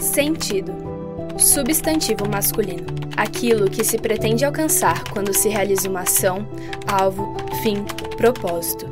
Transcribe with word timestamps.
Sentido. 0.00 0.72
Substantivo 1.38 2.28
masculino. 2.28 2.86
Aquilo 3.16 3.70
que 3.70 3.84
se 3.84 3.98
pretende 3.98 4.44
alcançar 4.44 5.04
quando 5.10 5.34
se 5.34 5.48
realiza 5.48 5.88
uma 5.88 6.00
ação, 6.00 6.46
alvo, 6.86 7.36
fim, 7.62 7.84
propósito. 8.16 8.86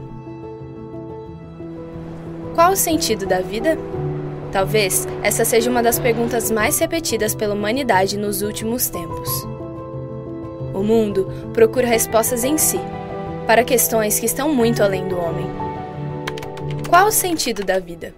Qual 2.54 2.72
o 2.72 2.76
sentido 2.76 3.26
da 3.26 3.40
vida? 3.40 3.78
Talvez 4.52 5.06
essa 5.22 5.44
seja 5.44 5.70
uma 5.70 5.82
das 5.82 5.98
perguntas 5.98 6.50
mais 6.50 6.78
repetidas 6.78 7.34
pela 7.34 7.54
humanidade 7.54 8.18
nos 8.18 8.42
últimos 8.42 8.88
tempos. 8.88 9.28
O 10.74 10.82
mundo 10.82 11.30
procura 11.52 11.86
respostas 11.86 12.44
em 12.44 12.58
si, 12.58 12.80
para 13.46 13.64
questões 13.64 14.18
que 14.18 14.26
estão 14.26 14.52
muito 14.54 14.82
além 14.82 15.08
do 15.08 15.18
homem. 15.18 15.46
Qual 16.88 17.06
o 17.06 17.12
sentido 17.12 17.64
da 17.64 17.78
vida? 17.78 18.14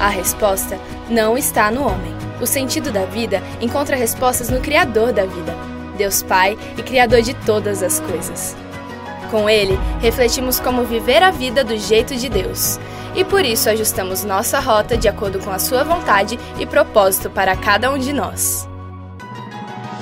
A 0.00 0.08
resposta 0.08 0.78
não 1.10 1.36
está 1.36 1.70
no 1.70 1.82
homem. 1.82 2.14
O 2.40 2.46
sentido 2.46 2.92
da 2.92 3.04
vida 3.04 3.42
encontra 3.60 3.96
respostas 3.96 4.48
no 4.48 4.60
Criador 4.60 5.12
da 5.12 5.24
vida, 5.24 5.56
Deus 5.96 6.22
Pai 6.22 6.56
e 6.76 6.82
Criador 6.82 7.20
de 7.20 7.34
todas 7.34 7.82
as 7.82 7.98
coisas. 7.98 8.56
Com 9.28 9.50
ele, 9.50 9.78
refletimos 10.00 10.60
como 10.60 10.84
viver 10.84 11.22
a 11.22 11.32
vida 11.32 11.64
do 11.64 11.76
jeito 11.76 12.14
de 12.14 12.28
Deus. 12.28 12.78
E 13.14 13.24
por 13.24 13.44
isso 13.44 13.68
ajustamos 13.68 14.22
nossa 14.22 14.60
rota 14.60 14.96
de 14.96 15.08
acordo 15.08 15.40
com 15.40 15.50
a 15.50 15.58
sua 15.58 15.82
vontade 15.82 16.38
e 16.60 16.64
propósito 16.64 17.28
para 17.28 17.56
cada 17.56 17.90
um 17.90 17.98
de 17.98 18.12
nós. 18.12 18.68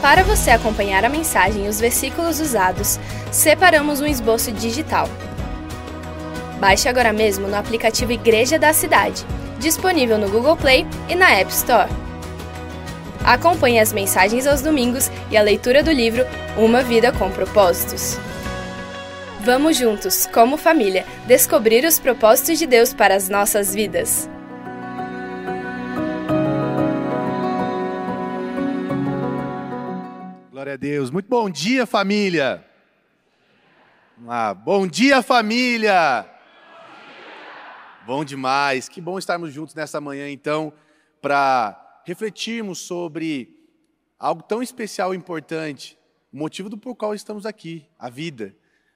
Para 0.03 0.23
você 0.23 0.51
acompanhar 0.51 1.05
a 1.05 1.09
mensagem 1.09 1.65
e 1.65 1.69
os 1.69 1.81
versículos 1.81 2.39
usados, 2.39 3.01
separamos 3.33 4.01
um 4.01 4.07
esboço 4.07 4.53
digital. 4.53 5.09
Baixe 6.61 6.89
agora 6.89 7.13
mesmo 7.13 7.49
no 7.49 7.57
aplicativo 7.57 8.13
Igreja 8.13 8.59
da 8.59 8.73
Cidade, 8.73 9.25
disponível 9.59 10.19
no 10.19 10.31
Google 10.31 10.57
Play 10.57 10.87
e 11.09 11.15
na 11.15 11.31
App 11.33 11.51
Store. 11.51 11.91
Acompanhe 13.25 13.81
as 13.81 13.93
mensagens 13.93 14.47
aos 14.47 14.63
domingos 14.63 15.11
e 15.31 15.37
a 15.37 15.43
leitura 15.43 15.83
do 15.83 15.91
livro 15.91 16.25
Uma 16.57 16.83
Vida 16.83 17.11
com 17.13 17.31
Propósitos. 17.31 18.17
Vamos 19.41 19.77
juntos, 19.77 20.27
como 20.27 20.57
família, 20.57 21.05
descobrir 21.27 21.85
os 21.85 21.99
propósitos 21.99 22.59
de 22.59 22.67
Deus 22.67 22.93
para 22.93 23.15
as 23.15 23.29
nossas 23.29 23.75
vidas. 23.75 24.29
Glória 30.51 30.75
a 30.75 30.77
Deus. 30.77 31.11
Muito 31.11 31.29
bom 31.29 31.49
dia, 31.49 31.87
família. 31.87 32.65
Ah, 34.27 34.55
bom 34.55 34.87
dia, 34.87 35.23
família. 35.23 36.27
Bom 38.07 38.25
demais. 38.25 38.89
Que 38.89 39.01
bom 39.01 39.19
estarmos 39.19 39.53
juntos 39.53 39.75
nessa 39.75 40.01
manhã, 40.01 40.31
então, 40.31 40.73
para 41.21 42.01
refletirmos 42.07 42.79
sobre 42.79 43.59
algo 44.17 44.45
tão 44.45 44.63
especial 44.63 45.13
e 45.13 45.17
importante, 45.17 45.99
o 46.33 46.37
motivo 46.37 46.69
do 46.69 46.79
qual 46.79 47.17
estamos 47.17 47.45
aqui, 47.45 47.85
a 47.99 48.09
vida. 48.09 48.55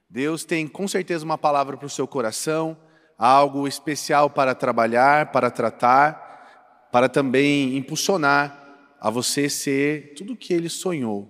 Deus 0.08 0.44
tem 0.44 0.69
com 0.69 0.86
certeza 0.86 1.25
uma 1.25 1.36
palavra 1.36 1.77
para 1.77 1.86
o 1.86 1.91
seu 1.91 2.06
coração, 2.06 2.77
algo 3.19 3.67
especial 3.67 4.30
para 4.30 4.55
trabalhar, 4.55 5.33
para 5.33 5.50
tratar, 5.50 6.89
para 6.92 7.08
também 7.08 7.77
impulsionar 7.77 8.58
a 9.00 9.11
você 9.11 9.50
ser 9.50 10.14
tudo 10.14 10.34
o 10.34 10.36
que 10.36 10.55
ele 10.55 10.69
sonhou. 10.69 11.28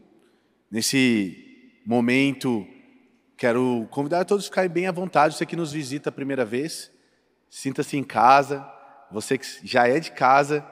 Nesse 0.70 1.80
momento, 1.86 2.66
quero 3.38 3.88
convidar 3.90 4.26
todos 4.26 4.44
a 4.44 4.48
ficarem 4.48 4.70
bem 4.70 4.86
à 4.86 4.92
vontade, 4.92 5.34
você 5.34 5.46
que 5.46 5.56
nos 5.56 5.72
visita 5.72 6.10
a 6.10 6.12
primeira 6.12 6.44
vez, 6.44 6.92
sinta-se 7.50 7.98
em 7.98 8.04
casa, 8.04 8.66
você 9.10 9.36
que 9.36 9.46
já 9.64 9.86
é 9.86 10.00
de 10.00 10.12
casa, 10.12 10.64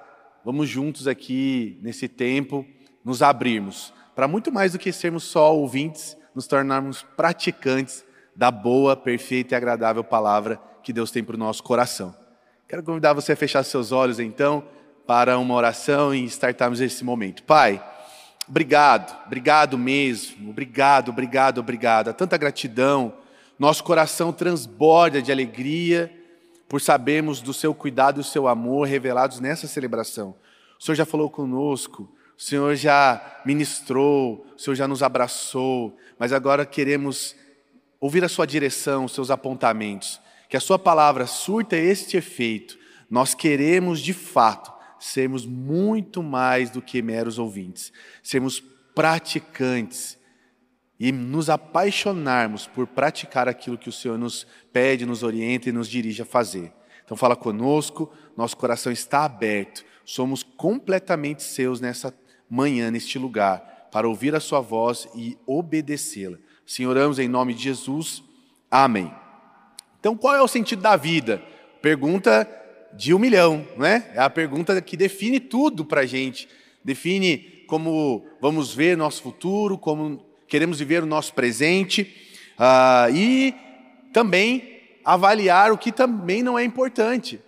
vamos 0.44 0.68
juntos 0.68 1.06
aqui 1.06 1.78
nesse 1.82 2.08
tempo 2.08 2.64
nos 3.04 3.20
abrirmos 3.20 3.92
para 4.18 4.26
muito 4.26 4.50
mais 4.50 4.72
do 4.72 4.80
que 4.80 4.90
sermos 4.90 5.22
só 5.22 5.54
ouvintes, 5.54 6.16
nos 6.34 6.48
tornarmos 6.48 7.04
praticantes 7.16 8.04
da 8.34 8.50
boa, 8.50 8.96
perfeita 8.96 9.54
e 9.54 9.56
agradável 9.56 10.02
palavra 10.02 10.60
que 10.82 10.92
Deus 10.92 11.12
tem 11.12 11.22
para 11.22 11.36
o 11.36 11.38
nosso 11.38 11.62
coração. 11.62 12.12
Quero 12.66 12.82
convidar 12.82 13.12
você 13.12 13.34
a 13.34 13.36
fechar 13.36 13.62
seus 13.62 13.92
olhos, 13.92 14.18
então, 14.18 14.64
para 15.06 15.38
uma 15.38 15.54
oração 15.54 16.12
e 16.12 16.24
startarmos 16.24 16.80
esse 16.80 17.04
momento. 17.04 17.44
Pai, 17.44 17.80
obrigado, 18.48 19.16
obrigado 19.24 19.78
mesmo, 19.78 20.50
obrigado, 20.50 21.10
obrigado, 21.10 21.58
obrigado. 21.58 22.08
Há 22.08 22.12
tanta 22.12 22.36
gratidão, 22.36 23.14
nosso 23.56 23.84
coração 23.84 24.32
transborda 24.32 25.22
de 25.22 25.30
alegria 25.30 26.12
por 26.68 26.80
sabermos 26.80 27.40
do 27.40 27.54
seu 27.54 27.74
cuidado 27.74 28.20
e 28.20 28.22
do 28.22 28.28
seu 28.28 28.46
amor 28.46 28.86
revelados 28.86 29.40
nessa 29.40 29.66
celebração. 29.66 30.34
O 30.78 30.84
Senhor 30.84 30.96
já 30.96 31.06
falou 31.06 31.30
conosco, 31.30 32.12
o 32.36 32.42
Senhor 32.42 32.76
já 32.76 33.40
ministrou, 33.44 34.46
o 34.54 34.58
Senhor 34.58 34.74
já 34.74 34.86
nos 34.86 35.02
abraçou, 35.02 35.96
mas 36.18 36.32
agora 36.32 36.66
queremos 36.66 37.34
ouvir 37.98 38.22
a 38.22 38.28
sua 38.28 38.46
direção, 38.46 39.06
os 39.06 39.12
seus 39.12 39.30
apontamentos, 39.30 40.20
que 40.48 40.56
a 40.56 40.60
sua 40.60 40.78
palavra 40.78 41.26
surta 41.26 41.76
este 41.76 42.16
efeito. 42.16 42.78
Nós 43.10 43.34
queremos, 43.34 44.00
de 44.00 44.12
fato, 44.12 44.72
sermos 45.00 45.46
muito 45.46 46.22
mais 46.22 46.70
do 46.70 46.82
que 46.82 47.00
meros 47.00 47.38
ouvintes, 47.38 47.92
sermos 48.22 48.60
praticantes 48.94 50.17
e 50.98 51.12
nos 51.12 51.48
apaixonarmos 51.48 52.66
por 52.66 52.86
praticar 52.86 53.48
aquilo 53.48 53.78
que 53.78 53.88
o 53.88 53.92
Senhor 53.92 54.18
nos 54.18 54.46
pede, 54.72 55.06
nos 55.06 55.22
orienta 55.22 55.68
e 55.68 55.72
nos 55.72 55.88
dirige 55.88 56.22
a 56.22 56.26
fazer. 56.26 56.72
Então 57.04 57.16
fala 57.16 57.36
conosco, 57.36 58.12
nosso 58.36 58.56
coração 58.56 58.92
está 58.92 59.24
aberto, 59.24 59.84
somos 60.04 60.42
completamente 60.42 61.42
seus 61.42 61.80
nessa 61.80 62.12
manhã 62.50 62.90
neste 62.90 63.18
lugar 63.18 63.88
para 63.92 64.08
ouvir 64.08 64.34
a 64.34 64.40
Sua 64.40 64.60
voz 64.60 65.08
e 65.14 65.38
obedecê-la. 65.46 66.38
Sim, 66.66 66.86
oramos 66.86 67.18
em 67.18 67.28
nome 67.28 67.54
de 67.54 67.62
Jesus. 67.62 68.22
Amém. 68.70 69.10
Então, 69.98 70.16
qual 70.16 70.34
é 70.34 70.42
o 70.42 70.48
sentido 70.48 70.82
da 70.82 70.96
vida? 70.96 71.42
Pergunta 71.80 72.46
de 72.92 73.14
um 73.14 73.18
milhão, 73.18 73.66
né? 73.76 74.10
É 74.14 74.20
a 74.20 74.28
pergunta 74.28 74.80
que 74.82 74.96
define 74.96 75.40
tudo 75.40 75.84
para 75.84 76.02
a 76.02 76.06
gente. 76.06 76.48
Define 76.84 77.64
como 77.66 78.26
vamos 78.40 78.74
ver 78.74 78.96
nosso 78.96 79.22
futuro, 79.22 79.78
como 79.78 80.27
queremos 80.48 80.78
viver 80.78 81.02
o 81.02 81.06
nosso 81.06 81.34
presente 81.34 82.14
uh, 82.58 83.14
e 83.14 83.54
também 84.12 84.80
avaliar 85.04 85.70
o 85.70 85.78
que 85.78 85.92
também 85.92 86.42
não 86.42 86.58
é 86.58 86.64
importante. 86.64 87.40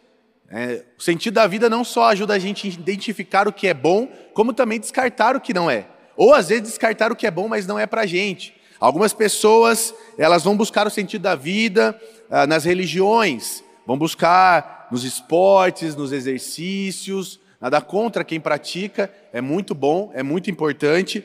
É, 0.52 0.84
o 0.98 1.02
sentido 1.02 1.34
da 1.34 1.46
vida 1.46 1.70
não 1.70 1.84
só 1.84 2.08
ajuda 2.08 2.34
a 2.34 2.38
gente 2.38 2.66
a 2.66 2.70
identificar 2.70 3.46
o 3.46 3.52
que 3.52 3.68
é 3.68 3.74
bom, 3.74 4.08
como 4.34 4.52
também 4.52 4.80
descartar 4.80 5.36
o 5.36 5.40
que 5.40 5.54
não 5.54 5.70
é. 5.70 5.86
Ou 6.16 6.34
às 6.34 6.48
vezes 6.48 6.64
descartar 6.64 7.12
o 7.12 7.16
que 7.16 7.26
é 7.26 7.30
bom, 7.30 7.48
mas 7.48 7.66
não 7.66 7.78
é 7.78 7.86
para 7.86 8.04
gente. 8.04 8.54
Algumas 8.80 9.12
pessoas, 9.12 9.94
elas 10.18 10.42
vão 10.42 10.56
buscar 10.56 10.86
o 10.86 10.90
sentido 10.90 11.22
da 11.22 11.34
vida 11.34 11.98
ah, 12.30 12.46
nas 12.46 12.64
religiões, 12.64 13.62
vão 13.86 13.96
buscar 13.96 14.88
nos 14.90 15.04
esportes, 15.04 15.94
nos 15.94 16.12
exercícios, 16.12 17.38
nada 17.60 17.80
contra 17.80 18.24
quem 18.24 18.40
pratica, 18.40 19.12
é 19.32 19.40
muito 19.40 19.74
bom, 19.74 20.10
é 20.14 20.22
muito 20.22 20.50
importante, 20.50 21.24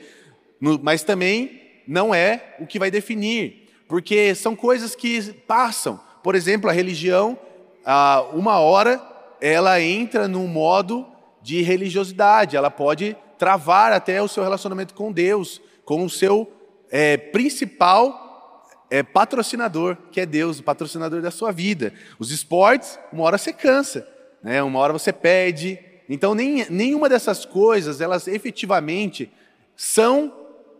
no, 0.60 0.78
mas 0.80 1.02
também 1.02 1.65
não 1.86 2.14
é 2.14 2.56
o 2.58 2.66
que 2.66 2.78
vai 2.78 2.90
definir, 2.90 3.68
porque 3.88 4.34
são 4.34 4.56
coisas 4.56 4.94
que 4.94 5.32
passam. 5.46 6.00
Por 6.22 6.34
exemplo, 6.34 6.68
a 6.68 6.72
religião, 6.72 7.38
uma 8.32 8.58
hora 8.58 9.00
ela 9.40 9.80
entra 9.80 10.26
num 10.26 10.46
modo 10.46 11.06
de 11.42 11.62
religiosidade, 11.62 12.56
ela 12.56 12.70
pode 12.70 13.16
travar 13.38 13.92
até 13.92 14.20
o 14.20 14.28
seu 14.28 14.42
relacionamento 14.42 14.94
com 14.94 15.12
Deus, 15.12 15.60
com 15.84 16.04
o 16.04 16.10
seu 16.10 16.50
é, 16.90 17.16
principal 17.16 18.66
é, 18.90 19.02
patrocinador, 19.02 19.96
que 20.10 20.20
é 20.20 20.26
Deus, 20.26 20.58
o 20.58 20.62
patrocinador 20.62 21.20
da 21.20 21.30
sua 21.30 21.52
vida. 21.52 21.92
Os 22.18 22.30
esportes, 22.30 22.98
uma 23.12 23.24
hora 23.24 23.38
você 23.38 23.52
cansa, 23.52 24.08
né? 24.42 24.62
uma 24.62 24.78
hora 24.78 24.92
você 24.92 25.12
perde. 25.12 25.78
Então, 26.08 26.34
nem, 26.34 26.66
nenhuma 26.70 27.08
dessas 27.08 27.44
coisas, 27.44 28.00
elas 28.00 28.26
efetivamente 28.26 29.30
são 29.76 30.32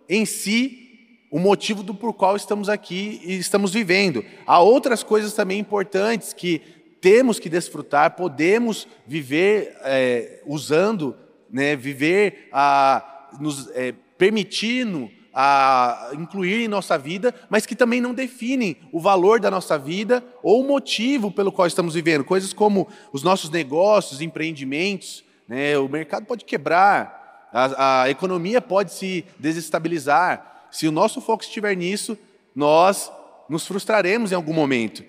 em 0.08 0.24
si 0.24 0.85
o 1.30 1.38
motivo 1.38 1.82
do 1.82 1.94
por 1.94 2.12
qual 2.12 2.36
estamos 2.36 2.68
aqui 2.68 3.20
e 3.24 3.36
estamos 3.36 3.72
vivendo. 3.72 4.24
Há 4.46 4.60
outras 4.60 5.02
coisas 5.02 5.32
também 5.32 5.58
importantes 5.58 6.32
que 6.32 6.62
temos 7.00 7.38
que 7.38 7.48
desfrutar, 7.48 8.16
podemos 8.16 8.88
viver 9.06 9.76
é, 9.82 10.42
usando, 10.46 11.16
né, 11.50 11.76
viver 11.76 12.48
a, 12.52 13.28
nos 13.40 13.68
é, 13.74 13.94
permitindo 14.18 15.10
a 15.38 16.12
incluir 16.14 16.64
em 16.64 16.68
nossa 16.68 16.96
vida, 16.96 17.34
mas 17.50 17.66
que 17.66 17.76
também 17.76 18.00
não 18.00 18.14
definem 18.14 18.78
o 18.90 18.98
valor 18.98 19.38
da 19.38 19.50
nossa 19.50 19.78
vida 19.78 20.24
ou 20.42 20.62
o 20.62 20.66
motivo 20.66 21.30
pelo 21.30 21.52
qual 21.52 21.68
estamos 21.68 21.94
vivendo. 21.94 22.24
Coisas 22.24 22.54
como 22.54 22.88
os 23.12 23.22
nossos 23.22 23.50
negócios, 23.50 24.22
empreendimentos, 24.22 25.22
né, 25.46 25.76
o 25.76 25.88
mercado 25.88 26.24
pode 26.24 26.44
quebrar, 26.44 27.48
a, 27.52 28.02
a 28.02 28.10
economia 28.10 28.60
pode 28.62 28.92
se 28.92 29.24
desestabilizar. 29.38 30.55
Se 30.70 30.86
o 30.86 30.92
nosso 30.92 31.20
foco 31.20 31.42
estiver 31.42 31.76
nisso, 31.76 32.18
nós 32.54 33.10
nos 33.48 33.66
frustraremos 33.66 34.32
em 34.32 34.34
algum 34.34 34.52
momento. 34.52 35.04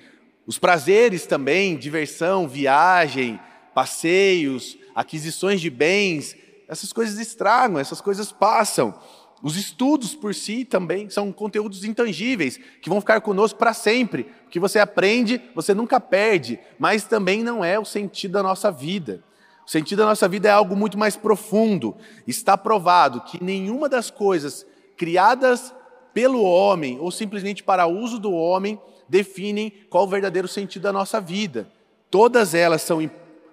Os 0.45 0.57
prazeres 0.57 1.25
também, 1.25 1.77
diversão, 1.77 2.47
viagem, 2.47 3.39
passeios, 3.73 4.77
aquisições 4.95 5.61
de 5.61 5.69
bens, 5.69 6.35
essas 6.67 6.91
coisas 6.91 7.19
estragam, 7.19 7.79
essas 7.79 8.01
coisas 8.01 8.31
passam. 8.31 8.97
Os 9.41 9.55
estudos 9.55 10.15
por 10.15 10.33
si 10.33 10.65
também 10.65 11.09
são 11.09 11.31
conteúdos 11.31 11.83
intangíveis 11.83 12.59
que 12.81 12.89
vão 12.89 12.99
ficar 12.99 13.21
conosco 13.21 13.59
para 13.59 13.73
sempre. 13.73 14.31
O 14.47 14.49
que 14.49 14.59
você 14.59 14.79
aprende, 14.79 15.41
você 15.53 15.73
nunca 15.73 15.99
perde, 15.99 16.59
mas 16.79 17.03
também 17.03 17.43
não 17.43 17.63
é 17.63 17.77
o 17.77 17.85
sentido 17.85 18.31
da 18.31 18.43
nossa 18.43 18.71
vida. 18.71 19.23
O 19.65 19.69
sentido 19.69 19.99
da 19.99 20.05
nossa 20.05 20.27
vida 20.27 20.47
é 20.47 20.51
algo 20.51 20.75
muito 20.75 20.97
mais 20.97 21.15
profundo. 21.15 21.95
Está 22.25 22.57
provado 22.57 23.21
que 23.21 23.43
nenhuma 23.43 23.87
das 23.87 24.09
coisas 24.09 24.65
criadas 24.97 25.73
pelo 26.13 26.41
homem 26.43 26.97
ou 26.99 27.11
simplesmente 27.11 27.63
para 27.63 27.85
uso 27.85 28.17
do 28.19 28.31
homem 28.33 28.79
definem 29.07 29.71
qual 29.89 30.05
o 30.05 30.07
verdadeiro 30.07 30.47
sentido 30.47 30.83
da 30.83 30.91
nossa 30.91 31.21
vida. 31.21 31.69
Todas 32.09 32.53
elas 32.53 32.81
são, 32.81 33.09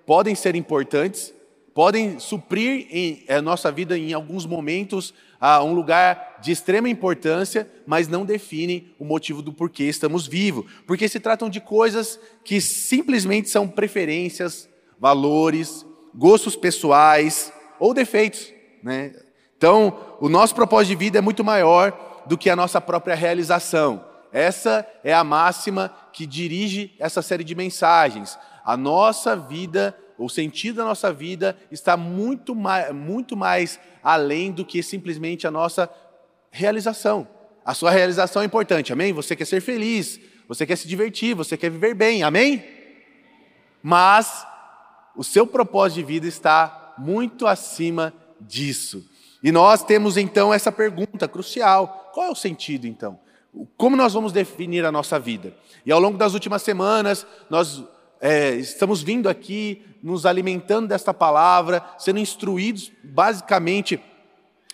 podem 0.06 0.34
ser 0.34 0.56
importantes, 0.56 1.34
podem 1.74 2.18
suprir 2.18 2.86
em, 2.90 3.24
a 3.28 3.42
nossa 3.42 3.70
vida 3.70 3.98
em 3.98 4.12
alguns 4.12 4.46
momentos 4.46 5.12
a 5.40 5.62
um 5.62 5.74
lugar 5.74 6.38
de 6.40 6.52
extrema 6.52 6.88
importância, 6.88 7.68
mas 7.86 8.08
não 8.08 8.24
definem 8.24 8.94
o 8.98 9.04
motivo 9.04 9.42
do 9.42 9.52
porquê 9.52 9.84
estamos 9.84 10.26
vivos, 10.26 10.64
porque 10.86 11.08
se 11.08 11.20
tratam 11.20 11.50
de 11.50 11.60
coisas 11.60 12.18
que 12.42 12.60
simplesmente 12.60 13.50
são 13.50 13.68
preferências, 13.68 14.68
valores, 14.98 15.84
gostos 16.14 16.56
pessoais 16.56 17.52
ou 17.78 17.92
defeitos, 17.92 18.52
né? 18.82 19.12
Então, 19.56 20.16
o 20.20 20.28
nosso 20.28 20.54
propósito 20.54 20.90
de 20.90 21.04
vida 21.04 21.18
é 21.18 21.22
muito 21.22 21.44
maior 21.44 22.22
do 22.26 22.36
que 22.36 22.50
a 22.50 22.56
nossa 22.56 22.80
própria 22.80 23.14
realização. 23.14 24.04
Essa 24.32 24.86
é 25.02 25.14
a 25.14 25.22
máxima 25.24 25.94
que 26.12 26.26
dirige 26.26 26.94
essa 26.98 27.22
série 27.22 27.44
de 27.44 27.54
mensagens. 27.54 28.38
A 28.64 28.76
nossa 28.76 29.36
vida 29.36 29.94
o 30.16 30.28
sentido 30.28 30.76
da 30.76 30.84
nossa 30.84 31.12
vida 31.12 31.56
está 31.70 31.96
muito 31.96 32.54
mais, 32.54 32.94
muito 32.94 33.36
mais 33.36 33.80
além 34.02 34.52
do 34.52 34.64
que 34.64 34.82
simplesmente 34.82 35.46
a 35.46 35.50
nossa 35.50 35.90
realização. 36.50 37.26
A 37.64 37.74
sua 37.74 37.90
realização 37.90 38.42
é 38.42 38.44
importante, 38.44 38.92
amém? 38.92 39.12
Você 39.12 39.34
quer 39.34 39.46
ser 39.46 39.60
feliz, 39.60 40.20
você 40.46 40.66
quer 40.66 40.76
se 40.76 40.86
divertir, 40.86 41.34
você 41.34 41.56
quer 41.56 41.70
viver 41.70 41.94
bem, 41.94 42.22
amém? 42.22 42.64
Mas 43.82 44.46
o 45.16 45.24
seu 45.24 45.46
propósito 45.46 45.96
de 45.96 46.04
vida 46.04 46.26
está 46.26 46.94
muito 46.98 47.46
acima 47.46 48.12
disso. 48.40 49.08
E 49.44 49.52
nós 49.52 49.84
temos 49.84 50.16
então 50.16 50.54
essa 50.54 50.72
pergunta 50.72 51.28
crucial: 51.28 52.10
qual 52.14 52.28
é 52.28 52.30
o 52.30 52.34
sentido 52.34 52.86
então? 52.86 53.20
Como 53.76 53.94
nós 53.94 54.14
vamos 54.14 54.32
definir 54.32 54.86
a 54.86 54.90
nossa 54.90 55.20
vida? 55.20 55.54
E 55.84 55.92
ao 55.92 56.00
longo 56.00 56.16
das 56.16 56.32
últimas 56.32 56.62
semanas, 56.62 57.26
nós 57.50 57.84
é, 58.22 58.54
estamos 58.54 59.02
vindo 59.02 59.28
aqui, 59.28 59.84
nos 60.02 60.24
alimentando 60.24 60.88
desta 60.88 61.12
palavra, 61.12 61.84
sendo 61.98 62.18
instruídos 62.18 62.90
basicamente 63.04 64.02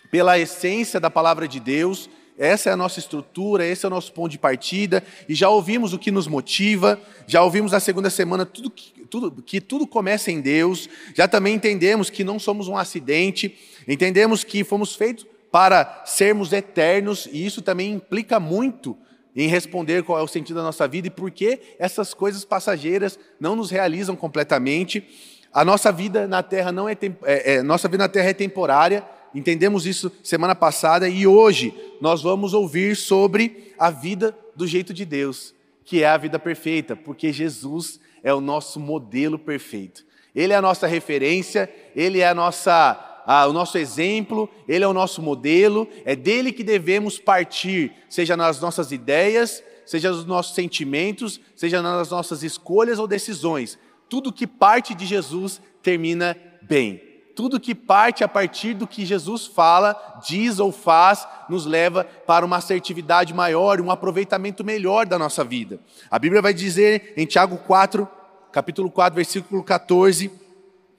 pela 0.09 0.39
essência 0.39 1.01
da 1.01 1.09
palavra 1.09 1.49
de 1.49 1.59
Deus. 1.59 2.09
Essa 2.41 2.71
é 2.71 2.73
a 2.73 2.75
nossa 2.75 2.97
estrutura, 2.97 3.63
esse 3.63 3.85
é 3.85 3.87
o 3.87 3.91
nosso 3.91 4.11
ponto 4.11 4.31
de 4.31 4.39
partida, 4.39 5.03
e 5.29 5.35
já 5.35 5.47
ouvimos 5.47 5.93
o 5.93 5.99
que 5.99 6.09
nos 6.09 6.27
motiva, 6.27 6.99
já 7.27 7.43
ouvimos 7.43 7.71
na 7.71 7.79
segunda 7.79 8.09
semana 8.09 8.47
tudo 8.47 8.71
que, 8.71 8.99
tudo, 9.05 9.43
que 9.43 9.61
tudo 9.61 9.85
começa 9.85 10.31
em 10.31 10.41
Deus, 10.41 10.89
já 11.15 11.27
também 11.27 11.53
entendemos 11.53 12.09
que 12.09 12.23
não 12.23 12.39
somos 12.39 12.67
um 12.67 12.75
acidente, 12.75 13.55
entendemos 13.87 14.43
que 14.43 14.63
fomos 14.63 14.95
feitos 14.95 15.23
para 15.51 16.01
sermos 16.03 16.51
eternos, 16.51 17.29
e 17.31 17.45
isso 17.45 17.61
também 17.61 17.91
implica 17.91 18.39
muito 18.39 18.97
em 19.35 19.47
responder 19.47 20.01
qual 20.01 20.17
é 20.17 20.23
o 20.23 20.27
sentido 20.27 20.55
da 20.55 20.63
nossa 20.63 20.87
vida 20.87 21.09
e 21.09 21.11
por 21.11 21.29
que 21.29 21.59
essas 21.77 22.11
coisas 22.11 22.43
passageiras 22.43 23.19
não 23.39 23.55
nos 23.55 23.69
realizam 23.69 24.15
completamente. 24.15 25.07
A 25.53 25.63
nossa 25.63 25.91
vida 25.91 26.27
na 26.27 26.41
Terra 26.41 26.71
não 26.71 26.89
é, 26.89 26.93
é, 27.23 27.53
é, 27.53 27.61
nossa 27.61 27.87
vida 27.87 28.03
na 28.03 28.09
Terra 28.09 28.29
é 28.29 28.33
temporária. 28.33 29.05
Entendemos 29.33 29.85
isso 29.85 30.11
semana 30.23 30.53
passada 30.53 31.07
e 31.07 31.25
hoje 31.25 31.73
nós 32.01 32.21
vamos 32.21 32.53
ouvir 32.53 32.95
sobre 32.95 33.73
a 33.79 33.89
vida 33.89 34.37
do 34.55 34.67
jeito 34.67 34.93
de 34.93 35.05
Deus, 35.05 35.53
que 35.85 36.03
é 36.03 36.07
a 36.07 36.17
vida 36.17 36.37
perfeita, 36.37 36.95
porque 36.95 37.31
Jesus 37.31 37.99
é 38.23 38.33
o 38.33 38.41
nosso 38.41 38.79
modelo 38.79 39.39
perfeito. 39.39 40.05
Ele 40.35 40.53
é 40.53 40.55
a 40.55 40.61
nossa 40.61 40.87
referência, 40.87 41.71
ele 41.95 42.19
é 42.19 42.27
a 42.27 42.35
nossa 42.35 43.07
o 43.47 43.53
nosso 43.53 43.77
exemplo, 43.77 44.49
Ele 44.67 44.83
é 44.83 44.87
o 44.87 44.93
nosso 44.93 45.21
modelo, 45.21 45.87
é 46.05 46.15
dele 46.15 46.51
que 46.51 46.63
devemos 46.63 47.19
partir, 47.19 47.93
seja 48.09 48.35
nas 48.35 48.59
nossas 48.59 48.91
ideias, 48.91 49.63
seja 49.85 50.11
nos 50.11 50.25
nossos 50.25 50.55
sentimentos, 50.55 51.39
seja 51.55 51.81
nas 51.81 52.09
nossas 52.09 52.43
escolhas 52.43 52.99
ou 52.99 53.07
decisões. 53.07 53.77
Tudo 54.09 54.33
que 54.33 54.47
parte 54.47 54.93
de 54.93 55.05
Jesus 55.05 55.61
termina 55.81 56.35
bem. 56.61 57.10
Tudo 57.35 57.59
que 57.59 57.73
parte 57.73 58.23
a 58.23 58.27
partir 58.27 58.73
do 58.73 58.87
que 58.87 59.05
Jesus 59.05 59.45
fala, 59.45 60.19
diz 60.27 60.59
ou 60.59 60.71
faz, 60.71 61.27
nos 61.49 61.65
leva 61.65 62.03
para 62.03 62.45
uma 62.45 62.57
assertividade 62.57 63.33
maior, 63.33 63.79
um 63.79 63.91
aproveitamento 63.91 64.63
melhor 64.63 65.05
da 65.05 65.17
nossa 65.17 65.43
vida. 65.43 65.79
A 66.09 66.19
Bíblia 66.19 66.41
vai 66.41 66.53
dizer 66.53 67.13
em 67.15 67.25
Tiago 67.25 67.57
4, 67.57 68.07
capítulo 68.51 68.91
4, 68.91 69.15
versículo 69.15 69.63
14, 69.63 70.31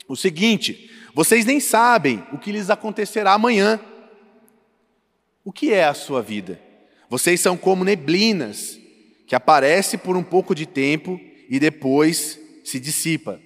o 0.09 0.17
seguinte: 0.17 0.91
vocês 1.15 1.45
nem 1.45 1.61
sabem 1.61 2.25
o 2.33 2.39
que 2.39 2.53
lhes 2.53 2.71
acontecerá 2.71 3.33
amanhã. 3.33 3.79
O 5.45 5.53
que 5.53 5.73
é 5.73 5.85
a 5.85 5.95
sua 5.95 6.23
vida? 6.23 6.59
Vocês 7.09 7.41
são 7.41 7.57
como 7.57 7.85
neblinas, 7.85 8.79
que 9.27 9.35
aparece 9.35 9.99
por 9.99 10.17
um 10.17 10.23
pouco 10.23 10.55
de 10.55 10.65
tempo 10.65 11.21
e 11.49 11.59
depois 11.59 12.39
se 12.65 12.81
dissipa. 12.81 13.39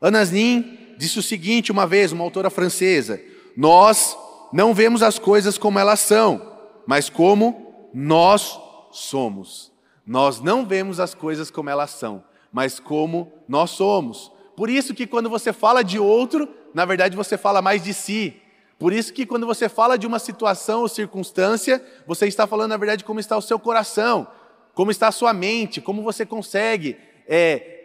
Anasnin 0.00 0.78
disse 1.00 1.18
o 1.18 1.22
seguinte 1.22 1.72
uma 1.72 1.86
vez, 1.86 2.12
uma 2.12 2.22
autora 2.22 2.50
francesa: 2.50 3.20
Nós 3.56 4.16
não 4.52 4.74
vemos 4.74 5.02
as 5.02 5.18
coisas 5.18 5.56
como 5.56 5.78
elas 5.78 6.00
são, 6.00 6.40
mas 6.86 7.08
como 7.08 7.88
nós 7.92 8.60
somos. 8.92 9.72
Nós 10.06 10.40
não 10.40 10.66
vemos 10.66 11.00
as 11.00 11.14
coisas 11.14 11.50
como 11.50 11.70
elas 11.70 11.90
são, 11.90 12.22
mas 12.52 12.78
como 12.78 13.32
nós 13.48 13.70
somos. 13.70 14.30
Por 14.56 14.68
isso 14.68 14.92
que 14.92 15.06
quando 15.06 15.30
você 15.30 15.52
fala 15.52 15.82
de 15.82 15.98
outro, 15.98 16.48
na 16.74 16.84
verdade 16.84 17.16
você 17.16 17.38
fala 17.38 17.62
mais 17.62 17.82
de 17.82 17.94
si. 17.94 18.36
Por 18.78 18.92
isso 18.92 19.12
que 19.12 19.24
quando 19.24 19.46
você 19.46 19.68
fala 19.68 19.96
de 19.96 20.06
uma 20.06 20.18
situação 20.18 20.80
ou 20.80 20.88
circunstância, 20.88 21.82
você 22.06 22.26
está 22.26 22.46
falando 22.46 22.70
na 22.70 22.76
verdade 22.76 23.04
como 23.04 23.20
está 23.20 23.36
o 23.36 23.42
seu 23.42 23.58
coração, 23.58 24.26
como 24.74 24.90
está 24.90 25.08
a 25.08 25.12
sua 25.12 25.32
mente, 25.32 25.80
como 25.80 26.02
você 26.02 26.26
consegue 26.26 26.96
é, 27.28 27.79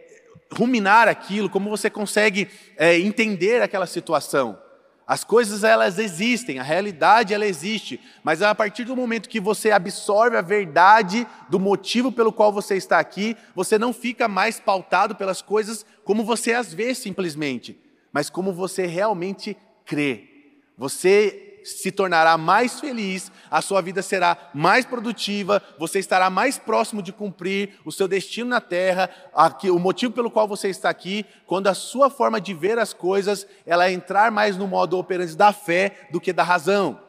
ruminar 0.52 1.08
aquilo, 1.08 1.50
como 1.50 1.70
você 1.70 1.90
consegue 1.90 2.48
é, 2.78 2.98
entender 3.00 3.62
aquela 3.62 3.86
situação. 3.86 4.60
As 5.08 5.24
coisas 5.24 5.64
elas 5.64 6.00
existem, 6.00 6.58
a 6.58 6.64
realidade 6.64 7.34
ela 7.34 7.46
existe, 7.46 8.00
mas 8.24 8.42
a 8.42 8.56
partir 8.56 8.86
do 8.86 8.96
momento 8.96 9.30
que 9.30 9.40
você 9.40 9.70
absorve 9.70 10.36
a 10.36 10.42
verdade 10.42 11.28
do 11.48 11.60
motivo 11.60 12.12
pelo 12.12 12.34
qual 12.34 12.52
você 12.52 12.76
está 12.76 12.98
aqui, 12.98 13.38
você 13.54 13.78
não 13.78 13.94
fica 13.94 14.28
mais 14.28 14.60
pautado 14.60 15.16
pelas 15.16 15.44
coisas 15.44 15.86
como 16.04 16.24
você 16.24 16.54
as 16.54 16.74
vê 16.74 16.96
simplesmente, 16.96 17.80
mas 18.12 18.32
como 18.32 18.52
você 18.52 18.88
realmente 18.88 19.56
crê. 19.86 20.28
Você 20.76 21.45
se 21.66 21.92
tornará 21.92 22.38
mais 22.38 22.80
feliz, 22.80 23.32
a 23.50 23.60
sua 23.60 23.82
vida 23.82 24.04
será 24.04 24.52
mais 24.54 24.86
produtiva, 24.86 25.62
você 25.80 25.98
estará 25.98 26.30
mais 26.30 26.60
próximo 26.60 27.02
de 27.02 27.12
cumprir 27.12 27.80
o 27.84 27.92
seu 27.92 28.08
destino 28.08 28.52
na 28.52 28.62
terra, 28.62 29.10
aqui, 29.34 29.72
o 29.72 29.80
motivo 29.80 30.14
pelo 30.14 30.30
qual 30.30 30.48
você 30.48 30.70
está 30.70 30.92
aqui, 30.92 31.26
quando 31.48 31.66
a 31.66 31.74
sua 31.74 32.08
forma 32.08 32.40
de 32.40 32.54
ver 32.54 32.78
as 32.78 32.94
coisas, 32.94 33.48
ela 33.66 33.92
entrar 33.92 34.30
mais 34.30 34.56
no 34.56 34.68
modo 34.68 34.98
operante 35.00 35.36
da 35.36 35.52
fé 35.52 36.08
do 36.12 36.22
que 36.22 36.32
da 36.32 36.44
razão. 36.44 37.00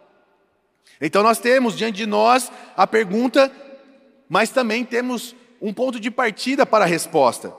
Então 1.00 1.22
nós 1.22 1.38
temos 1.38 1.76
diante 1.76 1.96
de 1.96 2.06
nós 2.06 2.50
a 2.74 2.86
pergunta, 2.86 3.52
mas 4.26 4.48
também 4.48 4.86
temos 4.86 5.36
um 5.60 5.72
ponto 5.72 6.00
de 6.00 6.10
partida 6.10 6.64
para 6.64 6.86
a 6.86 6.88
resposta. 6.88 7.52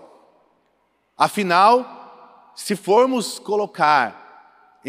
Afinal, 1.16 2.52
se 2.56 2.76
formos 2.76 3.38
colocar 3.38 4.27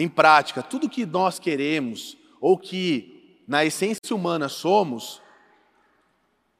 em 0.01 0.09
prática 0.09 0.63
tudo 0.63 0.89
que 0.89 1.05
nós 1.05 1.41
queremos 1.41 2.17
ou 2.41 2.57
que 2.57 3.43
na 3.49 3.65
essência 3.65 4.15
humana 4.15 4.49
somos, 4.49 5.21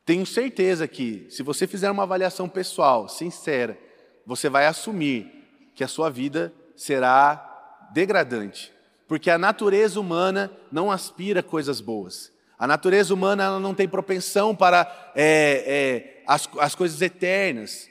tenho 0.05 0.27
certeza 0.27 0.89
que, 0.89 1.27
se 1.31 1.43
você 1.43 1.67
fizer 1.67 1.89
uma 1.89 2.03
avaliação 2.03 2.49
pessoal, 2.49 3.09
sincera, 3.09 3.79
você 4.27 4.49
vai 4.49 4.67
assumir 4.67 5.31
que 5.75 5.85
a 5.85 5.89
sua 5.89 6.11
vida 6.11 6.53
será 6.75 7.89
degradante. 7.93 8.73
Porque 9.07 9.31
a 9.31 9.39
natureza 9.39 10.01
humana 10.01 10.51
não 10.73 10.91
aspira 10.91 11.41
coisas 11.41 11.81
boas. 11.81 12.33
A 12.59 12.67
natureza 12.67 13.15
humana 13.15 13.61
não 13.61 13.73
tem 13.73 13.87
propensão 13.87 14.57
para 14.57 15.13
é, 15.15 15.63
é, 15.65 16.23
as, 16.27 16.49
as 16.59 16.75
coisas 16.75 17.01
eternas. 17.01 17.89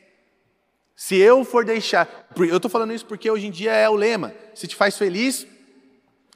Se 0.97 1.15
eu 1.15 1.45
for 1.45 1.63
deixar. 1.63 2.27
Eu 2.35 2.57
estou 2.57 2.71
falando 2.71 2.91
isso 2.91 3.05
porque 3.05 3.29
hoje 3.29 3.45
em 3.45 3.51
dia 3.51 3.71
é 3.71 3.87
o 3.87 3.93
lema. 3.93 4.33
Se 4.55 4.67
te 4.67 4.75
faz 4.75 4.97
feliz, 4.97 5.45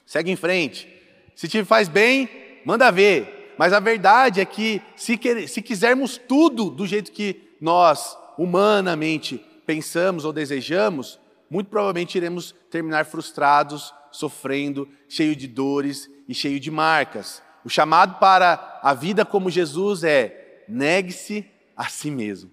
segue 0.06 0.30
em 0.30 0.36
frente. 0.36 0.88
Se 1.36 1.48
te 1.48 1.65
faz 1.65 1.89
bem, 1.89 2.30
manda 2.63 2.91
ver. 2.91 3.56
Mas 3.58 3.74
a 3.74 3.80
verdade 3.80 4.39
é 4.39 4.46
que, 4.46 4.80
se, 4.96 5.18
quer, 5.18 5.48
se 5.48 5.63
quisermos 5.63 6.15
tudo 6.15 6.70
do 6.70 6.86
jeito 6.86 7.12
que 7.12 7.41
nós, 7.60 8.15
humanamente, 8.38 9.44
pensamos 9.65 10.25
ou 10.25 10.32
desejamos, 10.32 11.20
muito 11.50 11.68
provavelmente 11.72 12.15
iremos 12.15 12.53
terminar 12.70 13.06
frustrados, 13.06 13.91
sofrendo, 14.12 14.88
cheio 15.10 15.36
de 15.36 15.48
dores 15.48 16.08
e 16.30 16.36
cheio 16.36 16.60
de 16.60 16.70
marcas. 16.70 17.41
O 17.65 17.70
chamado 17.70 18.20
para 18.20 18.80
a 18.84 18.94
vida 18.94 19.25
como 19.25 19.50
Jesus 19.50 20.03
é 20.03 20.63
negue-se 20.68 21.46
a 21.75 21.86
si 21.86 22.12
mesmo. 22.12 22.51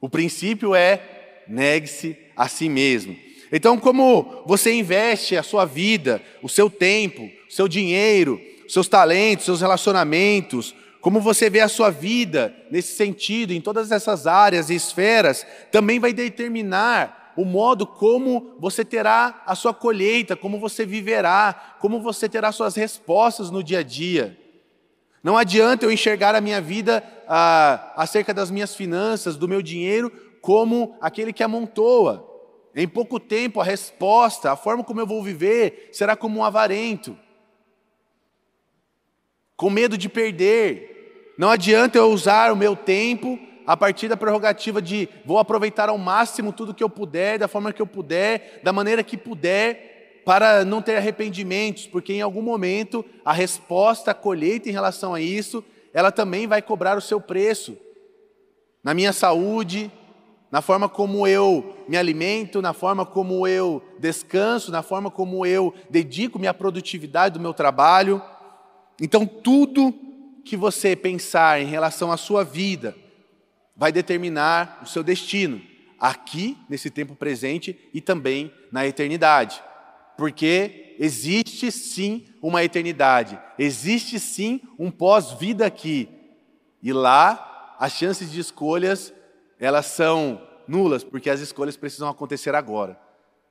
O 0.00 0.08
princípio 0.08 0.74
é 0.74 1.19
negue-se 1.46 2.16
a 2.36 2.48
si 2.48 2.68
mesmo. 2.68 3.16
Então, 3.52 3.78
como 3.78 4.42
você 4.46 4.72
investe 4.72 5.36
a 5.36 5.42
sua 5.42 5.64
vida, 5.64 6.22
o 6.42 6.48
seu 6.48 6.70
tempo, 6.70 7.28
o 7.48 7.52
seu 7.52 7.66
dinheiro, 7.66 8.40
os 8.66 8.72
seus 8.72 8.86
talentos, 8.86 9.44
seus 9.44 9.60
relacionamentos, 9.60 10.74
como 11.00 11.20
você 11.20 11.50
vê 11.50 11.60
a 11.60 11.68
sua 11.68 11.90
vida 11.90 12.54
nesse 12.70 12.94
sentido, 12.94 13.52
em 13.52 13.60
todas 13.60 13.90
essas 13.90 14.26
áreas 14.26 14.70
e 14.70 14.74
esferas, 14.74 15.46
também 15.72 15.98
vai 15.98 16.12
determinar 16.12 17.32
o 17.36 17.44
modo 17.44 17.86
como 17.86 18.54
você 18.58 18.84
terá 18.84 19.42
a 19.46 19.54
sua 19.54 19.72
colheita, 19.72 20.36
como 20.36 20.60
você 20.60 20.84
viverá, 20.84 21.76
como 21.80 22.00
você 22.00 22.28
terá 22.28 22.52
suas 22.52 22.76
respostas 22.76 23.50
no 23.50 23.64
dia 23.64 23.78
a 23.78 23.82
dia. 23.82 24.38
Não 25.22 25.36
adianta 25.36 25.84
eu 25.84 25.92
enxergar 25.92 26.34
a 26.34 26.40
minha 26.40 26.60
vida 26.60 27.02
ah, 27.28 27.92
acerca 27.96 28.32
das 28.32 28.50
minhas 28.50 28.74
finanças, 28.74 29.36
do 29.36 29.48
meu 29.48 29.62
dinheiro, 29.62 30.12
como 30.40 30.96
aquele 31.00 31.32
que 31.32 31.42
amontoa. 31.42 32.26
Em 32.74 32.86
pouco 32.86 33.18
tempo, 33.18 33.60
a 33.60 33.64
resposta, 33.64 34.52
a 34.52 34.56
forma 34.56 34.84
como 34.84 35.00
eu 35.00 35.06
vou 35.06 35.22
viver, 35.22 35.88
será 35.92 36.14
como 36.14 36.38
um 36.38 36.44
avarento, 36.44 37.18
com 39.56 39.68
medo 39.68 39.98
de 39.98 40.08
perder. 40.08 41.34
Não 41.36 41.50
adianta 41.50 41.98
eu 41.98 42.10
usar 42.10 42.52
o 42.52 42.56
meu 42.56 42.76
tempo 42.76 43.38
a 43.66 43.76
partir 43.76 44.08
da 44.08 44.16
prerrogativa 44.16 44.80
de 44.80 45.08
vou 45.24 45.38
aproveitar 45.38 45.88
ao 45.88 45.98
máximo 45.98 46.52
tudo 46.52 46.74
que 46.74 46.82
eu 46.82 46.88
puder, 46.88 47.38
da 47.38 47.48
forma 47.48 47.72
que 47.72 47.82
eu 47.82 47.86
puder, 47.86 48.60
da 48.62 48.72
maneira 48.72 49.02
que 49.02 49.16
puder, 49.16 50.22
para 50.24 50.64
não 50.64 50.82
ter 50.82 50.96
arrependimentos, 50.96 51.86
porque 51.86 52.12
em 52.12 52.20
algum 52.20 52.42
momento 52.42 53.04
a 53.24 53.32
resposta, 53.32 54.10
a 54.10 54.14
colheita 54.14 54.68
em 54.68 54.72
relação 54.72 55.14
a 55.14 55.20
isso, 55.20 55.64
ela 55.92 56.12
também 56.12 56.46
vai 56.46 56.62
cobrar 56.62 56.96
o 56.96 57.00
seu 57.00 57.20
preço. 57.20 57.76
Na 58.82 58.94
minha 58.94 59.12
saúde, 59.12 59.90
na 60.50 60.60
forma 60.60 60.88
como 60.88 61.26
eu 61.26 61.84
me 61.88 61.96
alimento, 61.96 62.60
na 62.60 62.72
forma 62.72 63.06
como 63.06 63.46
eu 63.46 63.82
descanso, 63.98 64.72
na 64.72 64.82
forma 64.82 65.10
como 65.10 65.46
eu 65.46 65.72
dedico 65.88 66.38
minha 66.38 66.52
produtividade 66.52 67.34
do 67.34 67.40
meu 67.40 67.54
trabalho. 67.54 68.20
Então, 69.00 69.24
tudo 69.24 69.94
que 70.44 70.56
você 70.56 70.96
pensar 70.96 71.60
em 71.60 71.66
relação 71.66 72.10
à 72.10 72.16
sua 72.16 72.42
vida 72.42 72.96
vai 73.76 73.92
determinar 73.92 74.80
o 74.82 74.86
seu 74.86 75.02
destino, 75.02 75.62
aqui, 75.98 76.56
nesse 76.68 76.90
tempo 76.90 77.14
presente 77.14 77.78
e 77.94 78.00
também 78.00 78.52
na 78.72 78.86
eternidade. 78.86 79.62
Porque 80.16 80.96
existe 80.98 81.70
sim 81.70 82.26
uma 82.42 82.64
eternidade, 82.64 83.38
existe 83.58 84.18
sim 84.18 84.60
um 84.78 84.90
pós-vida 84.90 85.64
aqui. 85.64 86.08
E 86.82 86.92
lá, 86.92 87.76
as 87.78 87.92
chances 87.92 88.32
de 88.32 88.40
escolhas 88.40 89.12
elas 89.60 89.86
são 89.86 90.40
nulas, 90.66 91.04
porque 91.04 91.28
as 91.28 91.40
escolhas 91.40 91.76
precisam 91.76 92.08
acontecer 92.08 92.54
agora. 92.54 92.98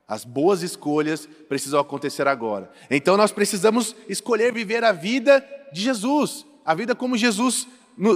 As 0.07 0.25
boas 0.25 0.63
escolhas 0.63 1.29
precisam 1.47 1.79
acontecer 1.79 2.27
agora. 2.27 2.71
Então 2.89 3.15
nós 3.15 3.31
precisamos 3.31 3.95
escolher 4.07 4.51
viver 4.51 4.83
a 4.83 4.91
vida 4.91 5.45
de 5.71 5.81
Jesus, 5.81 6.45
a 6.65 6.73
vida 6.73 6.95
como 6.95 7.15
Jesus 7.15 7.67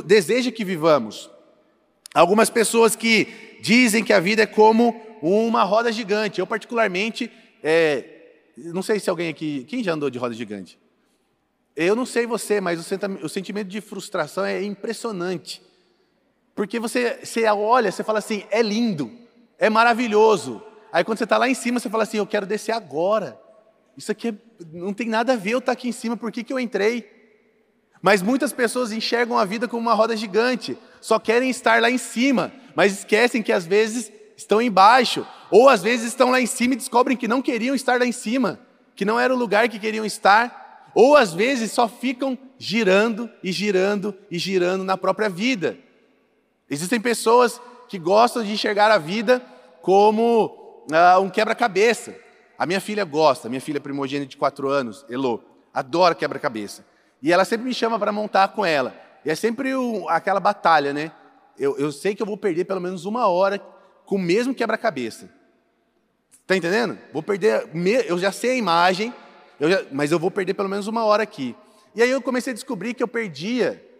deseja 0.05 0.51
que 0.51 0.65
vivamos. 0.65 1.29
Algumas 2.13 2.49
pessoas 2.49 2.95
que 2.95 3.27
dizem 3.61 4.03
que 4.03 4.13
a 4.13 4.19
vida 4.19 4.43
é 4.43 4.47
como 4.47 4.99
uma 5.21 5.63
roda 5.63 5.91
gigante. 5.91 6.39
Eu, 6.39 6.47
particularmente, 6.47 7.31
é, 7.63 8.05
não 8.57 8.81
sei 8.81 8.99
se 8.99 9.09
alguém 9.09 9.29
aqui. 9.29 9.63
Quem 9.65 9.83
já 9.83 9.93
andou 9.93 10.09
de 10.09 10.17
roda 10.17 10.33
gigante? 10.33 10.79
Eu 11.75 11.95
não 11.95 12.05
sei 12.05 12.25
você, 12.27 12.61
mas 12.61 12.79
o 13.21 13.29
sentimento 13.29 13.67
de 13.67 13.81
frustração 13.81 14.45
é 14.45 14.63
impressionante. 14.63 15.61
Porque 16.55 16.79
você, 16.79 17.19
você 17.23 17.45
olha, 17.45 17.91
você 17.91 18.03
fala 18.03 18.19
assim, 18.19 18.43
é 18.51 18.61
lindo, 18.61 19.11
é 19.57 19.69
maravilhoso. 19.69 20.61
Aí 20.91 21.03
quando 21.03 21.17
você 21.17 21.23
está 21.23 21.37
lá 21.37 21.49
em 21.49 21.53
cima, 21.55 21.79
você 21.79 21.89
fala 21.89 22.03
assim, 22.03 22.17
eu 22.17 22.27
quero 22.27 22.45
descer 22.45 22.71
agora. 22.71 23.39
Isso 23.97 24.11
aqui 24.11 24.29
é, 24.29 24.33
não 24.71 24.93
tem 24.93 25.07
nada 25.07 25.33
a 25.33 25.35
ver 25.35 25.51
eu 25.51 25.59
estar 25.59 25.71
tá 25.71 25.73
aqui 25.73 25.87
em 25.87 25.91
cima, 25.91 26.15
por 26.15 26.31
que, 26.31 26.43
que 26.43 26.53
eu 26.53 26.59
entrei? 26.59 27.11
Mas 28.01 28.21
muitas 28.21 28.51
pessoas 28.51 28.91
enxergam 28.91 29.37
a 29.37 29.45
vida 29.45 29.67
como 29.67 29.81
uma 29.81 29.93
roda 29.93 30.15
gigante, 30.15 30.77
só 30.99 31.17
querem 31.17 31.49
estar 31.49 31.81
lá 31.81 31.89
em 31.89 31.97
cima, 31.97 32.51
mas 32.75 32.99
esquecem 32.99 33.41
que 33.41 33.51
às 33.51 33.65
vezes 33.65 34.11
estão 34.35 34.61
embaixo, 34.61 35.25
ou 35.49 35.69
às 35.69 35.81
vezes 35.81 36.07
estão 36.07 36.29
lá 36.29 36.41
em 36.41 36.45
cima 36.45 36.73
e 36.73 36.77
descobrem 36.77 37.15
que 37.15 37.27
não 37.27 37.41
queriam 37.41 37.73
estar 37.73 37.99
lá 37.99 38.05
em 38.05 38.11
cima, 38.11 38.59
que 38.95 39.05
não 39.05 39.19
era 39.19 39.33
o 39.33 39.37
lugar 39.37 39.69
que 39.69 39.79
queriam 39.79 40.05
estar, 40.05 40.91
ou 40.93 41.15
às 41.15 41.33
vezes 41.33 41.71
só 41.71 41.87
ficam 41.87 42.37
girando 42.57 43.29
e 43.43 43.51
girando 43.51 44.13
e 44.29 44.37
girando 44.37 44.83
na 44.83 44.97
própria 44.97 45.29
vida. 45.29 45.77
Existem 46.73 46.99
pessoas 46.99 47.61
que 47.87 47.99
gostam 47.99 48.43
de 48.43 48.51
enxergar 48.51 48.89
a 48.89 48.97
vida 48.97 49.39
como 49.81 50.85
uh, 50.89 51.19
um 51.21 51.29
quebra-cabeça. 51.29 52.15
A 52.57 52.65
minha 52.65 52.81
filha 52.81 53.05
gosta, 53.05 53.47
minha 53.47 53.61
filha 53.61 53.79
primogênita 53.79 54.29
de 54.29 54.37
4 54.37 54.69
anos, 54.69 55.05
Elo, 55.07 55.43
adora 55.71 56.15
quebra-cabeça. 56.15 56.83
E 57.21 57.31
ela 57.31 57.45
sempre 57.45 57.67
me 57.67 57.73
chama 57.73 57.99
para 57.99 58.11
montar 58.11 58.47
com 58.49 58.65
ela. 58.65 58.95
E 59.23 59.29
é 59.29 59.35
sempre 59.35 59.71
aquela 60.09 60.39
batalha, 60.39 60.91
né? 60.91 61.11
Eu, 61.57 61.77
eu 61.77 61.91
sei 61.91 62.15
que 62.15 62.23
eu 62.23 62.25
vou 62.25 62.37
perder 62.37 62.65
pelo 62.65 62.81
menos 62.81 63.05
uma 63.05 63.27
hora 63.27 63.59
com 64.05 64.15
o 64.15 64.19
mesmo 64.19 64.53
quebra-cabeça. 64.55 65.29
Está 66.41 66.57
entendendo? 66.57 66.97
Vou 67.13 67.21
perder, 67.21 67.69
eu 68.07 68.17
já 68.17 68.31
sei 68.31 68.51
a 68.51 68.55
imagem, 68.55 69.13
eu 69.59 69.69
já, 69.69 69.83
mas 69.91 70.11
eu 70.11 70.17
vou 70.17 70.31
perder 70.31 70.55
pelo 70.55 70.69
menos 70.69 70.87
uma 70.87 71.05
hora 71.05 71.21
aqui. 71.21 71.55
E 71.93 72.01
aí 72.01 72.09
eu 72.09 72.21
comecei 72.21 72.51
a 72.51 72.53
descobrir 72.55 72.95
que 72.95 73.03
eu 73.03 73.07
perdia 73.07 73.92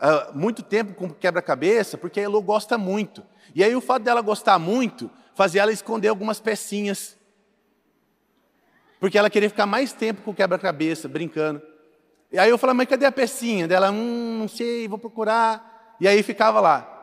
uh, 0.00 0.36
muito 0.36 0.62
tempo 0.62 0.94
com 0.94 1.10
quebra-cabeça, 1.10 1.96
porque 1.96 2.20
a 2.20 2.24
Elo 2.24 2.40
gosta 2.40 2.78
muito. 2.78 3.24
E 3.54 3.62
aí 3.62 3.74
o 3.74 3.80
fato 3.80 4.02
dela 4.02 4.20
gostar 4.20 4.58
muito 4.58 5.10
fazia 5.34 5.62
ela 5.62 5.72
esconder 5.72 6.08
algumas 6.08 6.40
pecinhas. 6.40 7.16
Porque 9.00 9.18
ela 9.18 9.28
queria 9.28 9.50
ficar 9.50 9.66
mais 9.66 9.92
tempo 9.92 10.22
com 10.22 10.30
o 10.30 10.34
quebra-cabeça, 10.34 11.08
brincando. 11.08 11.60
E 12.32 12.38
aí 12.38 12.50
eu 12.50 12.58
falei, 12.58 12.74
mas 12.74 12.88
cadê 12.88 13.06
a 13.06 13.12
pecinha? 13.12 13.68
Dela, 13.68 13.90
hum, 13.90 14.38
não 14.40 14.48
sei, 14.48 14.88
vou 14.88 14.98
procurar. 14.98 15.96
E 16.00 16.08
aí 16.08 16.22
ficava 16.22 16.60
lá. 16.60 16.93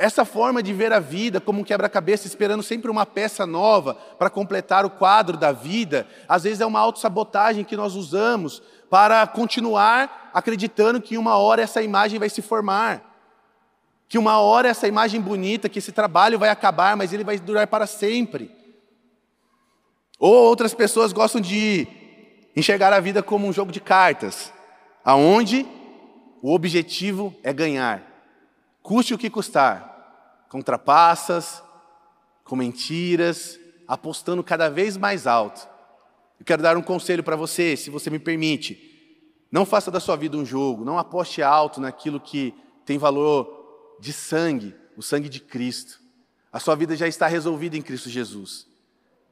Essa 0.00 0.24
forma 0.24 0.62
de 0.62 0.72
ver 0.72 0.94
a 0.94 0.98
vida 0.98 1.42
como 1.42 1.60
um 1.60 1.62
quebra-cabeça, 1.62 2.26
esperando 2.26 2.62
sempre 2.62 2.90
uma 2.90 3.04
peça 3.04 3.44
nova 3.44 3.92
para 3.92 4.30
completar 4.30 4.86
o 4.86 4.88
quadro 4.88 5.36
da 5.36 5.52
vida, 5.52 6.08
às 6.26 6.44
vezes 6.44 6.62
é 6.62 6.64
uma 6.64 6.80
autossabotagem 6.80 7.64
que 7.64 7.76
nós 7.76 7.94
usamos 7.94 8.62
para 8.88 9.26
continuar 9.26 10.30
acreditando 10.32 11.02
que 11.02 11.18
uma 11.18 11.36
hora 11.36 11.60
essa 11.60 11.82
imagem 11.82 12.18
vai 12.18 12.30
se 12.30 12.40
formar. 12.40 13.02
Que 14.08 14.16
uma 14.16 14.40
hora 14.40 14.68
essa 14.68 14.88
imagem 14.88 15.20
bonita, 15.20 15.68
que 15.68 15.80
esse 15.80 15.92
trabalho 15.92 16.38
vai 16.38 16.48
acabar, 16.48 16.96
mas 16.96 17.12
ele 17.12 17.22
vai 17.22 17.38
durar 17.38 17.66
para 17.66 17.86
sempre. 17.86 18.50
Ou 20.18 20.32
outras 20.32 20.72
pessoas 20.72 21.12
gostam 21.12 21.42
de 21.42 21.86
enxergar 22.56 22.90
a 22.94 23.00
vida 23.00 23.22
como 23.22 23.46
um 23.46 23.52
jogo 23.52 23.70
de 23.70 23.80
cartas, 23.82 24.50
aonde 25.04 25.66
o 26.40 26.54
objetivo 26.54 27.34
é 27.42 27.52
ganhar, 27.52 28.02
custe 28.82 29.12
o 29.12 29.18
que 29.18 29.28
custar, 29.28 29.89
com 30.50 30.60
trapaças, 30.60 31.62
com 32.44 32.56
mentiras, 32.56 33.58
apostando 33.88 34.42
cada 34.44 34.68
vez 34.68 34.96
mais 34.96 35.26
alto. 35.26 35.66
Eu 36.38 36.44
quero 36.44 36.62
dar 36.62 36.76
um 36.76 36.82
conselho 36.82 37.22
para 37.22 37.36
você, 37.36 37.76
se 37.76 37.88
você 37.88 38.10
me 38.10 38.18
permite. 38.18 38.88
Não 39.50 39.64
faça 39.64 39.90
da 39.90 40.00
sua 40.00 40.16
vida 40.16 40.36
um 40.36 40.44
jogo, 40.44 40.84
não 40.84 40.98
aposte 40.98 41.40
alto 41.40 41.80
naquilo 41.80 42.20
que 42.20 42.52
tem 42.84 42.98
valor 42.98 43.96
de 44.00 44.12
sangue, 44.12 44.74
o 44.96 45.02
sangue 45.02 45.28
de 45.28 45.40
Cristo. 45.40 46.00
A 46.52 46.58
sua 46.58 46.74
vida 46.74 46.96
já 46.96 47.06
está 47.06 47.28
resolvida 47.28 47.76
em 47.76 47.82
Cristo 47.82 48.10
Jesus. 48.10 48.66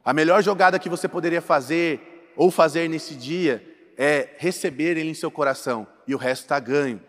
A 0.04 0.12
melhor 0.12 0.42
jogada 0.42 0.78
que 0.78 0.88
você 0.88 1.08
poderia 1.08 1.42
fazer 1.42 2.32
ou 2.36 2.50
fazer 2.50 2.88
nesse 2.88 3.14
dia 3.14 3.64
é 3.96 4.36
receber 4.38 4.96
Ele 4.96 5.10
em 5.10 5.14
seu 5.14 5.30
coração 5.30 5.86
e 6.06 6.14
o 6.14 6.18
resto 6.18 6.42
está 6.42 6.60
ganho. 6.60 7.00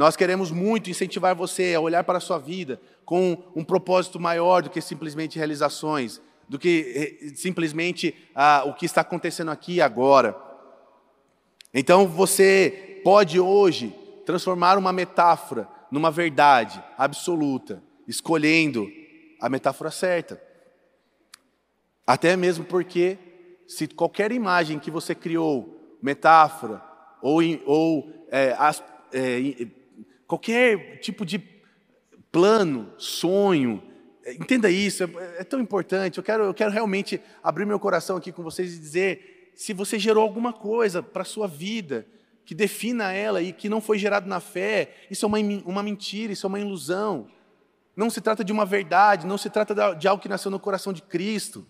Nós 0.00 0.16
queremos 0.16 0.50
muito 0.50 0.88
incentivar 0.88 1.36
você 1.36 1.74
a 1.74 1.80
olhar 1.80 2.02
para 2.04 2.16
a 2.16 2.22
sua 2.22 2.38
vida 2.38 2.80
com 3.04 3.36
um 3.54 3.62
propósito 3.62 4.18
maior 4.18 4.62
do 4.62 4.70
que 4.70 4.80
simplesmente 4.80 5.36
realizações, 5.36 6.22
do 6.48 6.58
que 6.58 7.20
eh, 7.22 7.34
simplesmente 7.34 8.14
ah, 8.34 8.62
o 8.64 8.72
que 8.72 8.86
está 8.86 9.02
acontecendo 9.02 9.50
aqui 9.50 9.74
e 9.74 9.80
agora. 9.82 10.34
Então 11.74 12.08
você 12.08 13.02
pode 13.04 13.38
hoje 13.38 13.94
transformar 14.24 14.78
uma 14.78 14.90
metáfora 14.90 15.68
numa 15.90 16.10
verdade 16.10 16.82
absoluta, 16.96 17.82
escolhendo 18.08 18.90
a 19.38 19.50
metáfora 19.50 19.90
certa. 19.90 20.42
Até 22.06 22.38
mesmo 22.38 22.64
porque, 22.64 23.18
se 23.68 23.86
qualquer 23.86 24.32
imagem 24.32 24.78
que 24.78 24.90
você 24.90 25.14
criou, 25.14 25.98
metáfora, 26.02 26.82
ou, 27.20 27.42
ou 27.66 28.10
é, 28.30 28.56
as, 28.58 28.82
é, 29.12 29.66
qualquer 30.30 31.00
tipo 31.00 31.26
de 31.26 31.42
plano, 32.30 32.92
sonho, 32.96 33.82
entenda 34.24 34.70
isso, 34.70 35.02
é, 35.02 35.40
é, 35.40 35.44
tão 35.44 35.58
importante. 35.58 36.18
Eu 36.18 36.24
quero, 36.24 36.44
eu 36.44 36.54
quero 36.54 36.70
realmente 36.70 37.20
abrir 37.42 37.66
meu 37.66 37.80
coração 37.80 38.16
aqui 38.16 38.30
com 38.30 38.40
vocês 38.40 38.72
e 38.72 38.78
dizer 38.78 39.50
se 39.56 39.72
você 39.72 39.98
gerou 39.98 40.22
alguma 40.22 40.52
coisa 40.52 41.02
para 41.02 41.22
a 41.22 41.24
sua 41.24 41.48
vida 41.48 42.06
que 42.44 42.54
defina 42.54 43.12
ela 43.12 43.42
e 43.42 43.52
que 43.52 43.68
não 43.68 43.80
foi 43.80 43.98
gerado 43.98 44.28
na 44.28 44.38
fé, 44.38 44.94
isso 45.10 45.26
é 45.26 45.28
uma, 45.28 45.38
uma 45.66 45.82
mentira, 45.82 46.32
isso 46.32 46.46
é 46.46 46.48
uma 46.48 46.60
ilusão. 46.60 47.26
Não 47.96 48.08
se 48.08 48.20
trata 48.20 48.44
de 48.44 48.52
uma 48.52 48.64
verdade, 48.64 49.26
não 49.26 49.36
se 49.36 49.50
trata 49.50 49.96
de 49.96 50.06
algo 50.06 50.22
que 50.22 50.28
nasceu 50.28 50.50
no 50.50 50.60
coração 50.60 50.92
de 50.92 51.02
Cristo. 51.02 51.66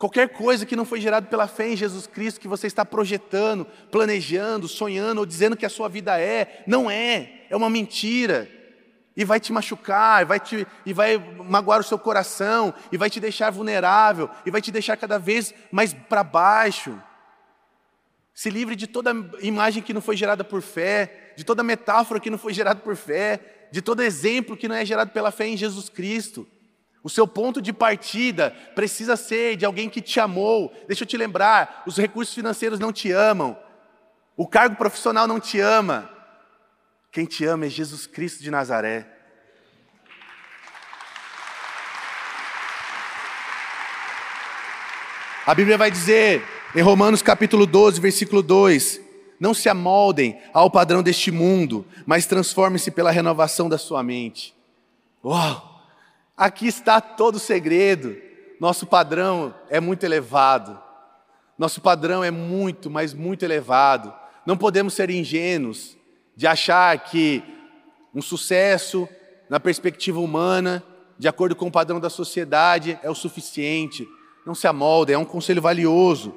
Qualquer 0.00 0.30
coisa 0.30 0.64
que 0.64 0.74
não 0.74 0.86
foi 0.86 0.98
gerado 0.98 1.26
pela 1.26 1.46
fé 1.46 1.68
em 1.68 1.76
Jesus 1.76 2.06
Cristo, 2.06 2.40
que 2.40 2.48
você 2.48 2.66
está 2.66 2.86
projetando, 2.86 3.66
planejando, 3.90 4.66
sonhando 4.66 5.18
ou 5.18 5.26
dizendo 5.26 5.58
que 5.58 5.66
a 5.66 5.68
sua 5.68 5.90
vida 5.90 6.18
é, 6.18 6.64
não 6.66 6.90
é, 6.90 7.42
é 7.50 7.54
uma 7.54 7.68
mentira. 7.68 8.50
E 9.14 9.26
vai 9.26 9.38
te 9.38 9.52
machucar, 9.52 10.22
e 10.22 10.24
vai, 10.24 10.40
te, 10.40 10.66
e 10.86 10.94
vai 10.94 11.18
magoar 11.18 11.80
o 11.80 11.84
seu 11.84 11.98
coração, 11.98 12.72
e 12.90 12.96
vai 12.96 13.10
te 13.10 13.20
deixar 13.20 13.50
vulnerável, 13.50 14.30
e 14.46 14.50
vai 14.50 14.62
te 14.62 14.72
deixar 14.72 14.96
cada 14.96 15.18
vez 15.18 15.52
mais 15.70 15.92
para 15.92 16.24
baixo. 16.24 16.98
Se 18.32 18.48
livre 18.48 18.76
de 18.76 18.86
toda 18.86 19.14
imagem 19.42 19.82
que 19.82 19.92
não 19.92 20.00
foi 20.00 20.16
gerada 20.16 20.42
por 20.42 20.62
fé, 20.62 21.34
de 21.36 21.44
toda 21.44 21.62
metáfora 21.62 22.18
que 22.18 22.30
não 22.30 22.38
foi 22.38 22.54
gerada 22.54 22.80
por 22.80 22.96
fé, 22.96 23.68
de 23.70 23.82
todo 23.82 24.02
exemplo 24.02 24.56
que 24.56 24.66
não 24.66 24.76
é 24.76 24.82
gerado 24.82 25.10
pela 25.10 25.30
fé 25.30 25.46
em 25.46 25.58
Jesus 25.58 25.90
Cristo. 25.90 26.48
O 27.02 27.08
seu 27.08 27.26
ponto 27.26 27.62
de 27.62 27.72
partida 27.72 28.50
precisa 28.74 29.16
ser 29.16 29.56
de 29.56 29.64
alguém 29.64 29.88
que 29.88 30.02
te 30.02 30.20
amou. 30.20 30.72
Deixa 30.86 31.04
eu 31.04 31.08
te 31.08 31.16
lembrar: 31.16 31.82
os 31.86 31.96
recursos 31.96 32.34
financeiros 32.34 32.78
não 32.78 32.92
te 32.92 33.10
amam, 33.10 33.58
o 34.36 34.46
cargo 34.46 34.76
profissional 34.76 35.26
não 35.26 35.40
te 35.40 35.60
ama. 35.60 36.10
Quem 37.10 37.24
te 37.24 37.44
ama 37.44 37.66
é 37.66 37.68
Jesus 37.68 38.06
Cristo 38.06 38.42
de 38.42 38.50
Nazaré. 38.50 39.06
A 45.46 45.54
Bíblia 45.54 45.76
vai 45.76 45.90
dizer 45.90 46.44
em 46.76 46.82
Romanos 46.82 47.22
capítulo 47.22 47.66
12, 47.66 48.00
versículo 48.00 48.42
2: 48.42 49.00
Não 49.40 49.54
se 49.54 49.68
amoldem 49.68 50.38
ao 50.52 50.70
padrão 50.70 51.02
deste 51.02 51.30
mundo, 51.30 51.84
mas 52.04 52.26
transformem-se 52.26 52.90
pela 52.90 53.10
renovação 53.10 53.68
da 53.68 53.78
sua 53.78 54.02
mente. 54.02 54.54
Uau! 55.24 55.69
Aqui 56.40 56.68
está 56.68 57.02
todo 57.02 57.34
o 57.34 57.38
segredo. 57.38 58.16
Nosso 58.58 58.86
padrão 58.86 59.54
é 59.68 59.78
muito 59.78 60.04
elevado. 60.04 60.80
Nosso 61.58 61.82
padrão 61.82 62.24
é 62.24 62.30
muito, 62.30 62.88
mas 62.88 63.12
muito 63.12 63.44
elevado. 63.44 64.10
Não 64.46 64.56
podemos 64.56 64.94
ser 64.94 65.10
ingênuos 65.10 65.98
de 66.34 66.46
achar 66.46 66.98
que 66.98 67.44
um 68.14 68.22
sucesso 68.22 69.06
na 69.50 69.60
perspectiva 69.60 70.18
humana, 70.18 70.82
de 71.18 71.28
acordo 71.28 71.54
com 71.54 71.66
o 71.66 71.70
padrão 71.70 72.00
da 72.00 72.08
sociedade, 72.08 72.98
é 73.02 73.10
o 73.10 73.14
suficiente. 73.14 74.08
Não 74.46 74.54
se 74.54 74.66
amolda, 74.66 75.12
é 75.12 75.18
um 75.18 75.26
conselho 75.26 75.60
valioso. 75.60 76.34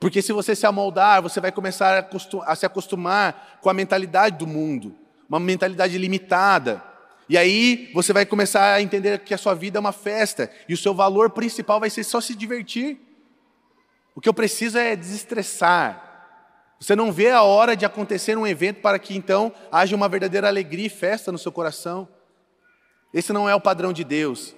Porque 0.00 0.22
se 0.22 0.32
você 0.32 0.56
se 0.56 0.64
amoldar, 0.64 1.20
você 1.20 1.38
vai 1.38 1.52
começar 1.52 2.08
a 2.46 2.56
se 2.56 2.64
acostumar 2.64 3.58
com 3.60 3.68
a 3.68 3.74
mentalidade 3.74 4.38
do 4.38 4.46
mundo, 4.46 4.96
uma 5.28 5.38
mentalidade 5.38 5.98
limitada 5.98 6.93
e 7.28 7.38
aí 7.38 7.90
você 7.94 8.12
vai 8.12 8.26
começar 8.26 8.74
a 8.74 8.82
entender 8.82 9.20
que 9.20 9.32
a 9.32 9.38
sua 9.38 9.54
vida 9.54 9.78
é 9.78 9.80
uma 9.80 9.92
festa 9.92 10.50
e 10.68 10.74
o 10.74 10.76
seu 10.76 10.94
valor 10.94 11.30
principal 11.30 11.80
vai 11.80 11.88
ser 11.88 12.04
só 12.04 12.20
se 12.20 12.34
divertir. 12.34 12.98
O 14.14 14.20
que 14.20 14.28
eu 14.28 14.34
preciso 14.34 14.78
é 14.78 14.94
desestressar. 14.94 16.02
Você 16.78 16.94
não 16.94 17.10
vê 17.10 17.30
a 17.30 17.42
hora 17.42 17.74
de 17.74 17.86
acontecer 17.86 18.36
um 18.36 18.46
evento 18.46 18.80
para 18.80 18.98
que 18.98 19.16
então 19.16 19.52
haja 19.72 19.96
uma 19.96 20.08
verdadeira 20.08 20.48
alegria 20.48 20.86
e 20.86 20.90
festa 20.90 21.32
no 21.32 21.38
seu 21.38 21.50
coração. 21.50 22.06
Esse 23.12 23.32
não 23.32 23.48
é 23.48 23.54
o 23.54 23.60
padrão 23.60 23.92
de 23.92 24.04
Deus. 24.04 24.54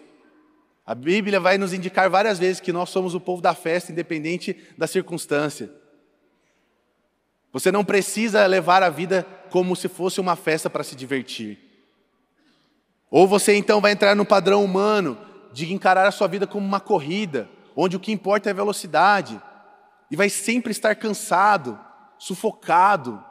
A 0.84 0.94
Bíblia 0.94 1.38
vai 1.38 1.58
nos 1.58 1.72
indicar 1.72 2.10
várias 2.10 2.38
vezes 2.38 2.60
que 2.60 2.72
nós 2.72 2.90
somos 2.90 3.14
o 3.14 3.20
povo 3.20 3.40
da 3.40 3.54
festa, 3.54 3.92
independente 3.92 4.56
da 4.76 4.86
circunstância. 4.86 5.70
Você 7.52 7.70
não 7.72 7.84
precisa 7.84 8.46
levar 8.46 8.82
a 8.82 8.90
vida 8.90 9.26
como 9.50 9.74
se 9.76 9.88
fosse 9.88 10.20
uma 10.20 10.36
festa 10.36 10.68
para 10.68 10.84
se 10.84 10.94
divertir. 10.94 11.65
Ou 13.10 13.26
você 13.26 13.56
então 13.56 13.80
vai 13.80 13.92
entrar 13.92 14.14
no 14.14 14.24
padrão 14.24 14.64
humano 14.64 15.16
de 15.52 15.72
encarar 15.72 16.06
a 16.06 16.10
sua 16.10 16.26
vida 16.26 16.46
como 16.46 16.66
uma 16.66 16.80
corrida, 16.80 17.48
onde 17.74 17.96
o 17.96 18.00
que 18.00 18.12
importa 18.12 18.50
é 18.50 18.54
velocidade, 18.54 19.40
e 20.10 20.16
vai 20.16 20.28
sempre 20.28 20.70
estar 20.70 20.94
cansado, 20.94 21.78
sufocado, 22.18 23.22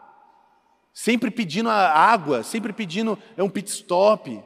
sempre 0.93 1.29
pedindo 1.29 1.69
água, 1.69 2.43
sempre 2.43 2.71
pedindo 2.71 3.17
é 3.35 3.43
um 3.43 3.49
pit 3.49 3.69
stop. 3.69 4.41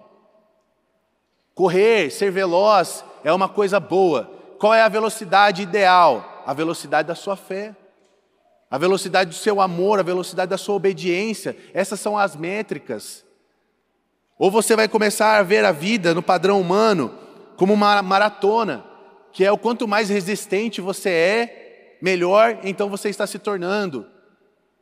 Correr, 1.53 2.09
ser 2.09 2.31
veloz 2.31 3.03
é 3.23 3.31
uma 3.31 3.49
coisa 3.49 3.79
boa. 3.79 4.31
Qual 4.57 4.73
é 4.73 4.81
a 4.81 4.89
velocidade 4.89 5.61
ideal? 5.61 6.43
A 6.45 6.53
velocidade 6.53 7.07
da 7.07 7.15
sua 7.15 7.35
fé. 7.35 7.75
A 8.71 8.77
velocidade 8.77 9.29
do 9.29 9.35
seu 9.35 9.59
amor, 9.59 9.99
a 9.99 10.03
velocidade 10.03 10.49
da 10.49 10.57
sua 10.57 10.75
obediência. 10.75 11.57
Essas 11.73 11.99
são 11.99 12.17
as 12.17 12.35
métricas. 12.35 13.25
Ou 14.39 14.49
você 14.49 14.73
vai 14.73 14.87
começar 14.87 15.37
a 15.37 15.43
ver 15.43 15.65
a 15.65 15.73
vida 15.73 16.13
no 16.15 16.23
padrão 16.23 16.61
humano 16.61 17.13
como 17.57 17.73
uma 17.73 18.01
maratona, 18.01 18.85
que 19.33 19.43
é 19.43 19.51
o 19.51 19.57
quanto 19.57 19.85
mais 19.85 20.07
resistente 20.07 20.79
você 20.79 21.09
é, 21.09 21.97
melhor 22.01 22.57
então 22.63 22.89
você 22.89 23.09
está 23.09 23.27
se 23.27 23.37
tornando. 23.37 24.07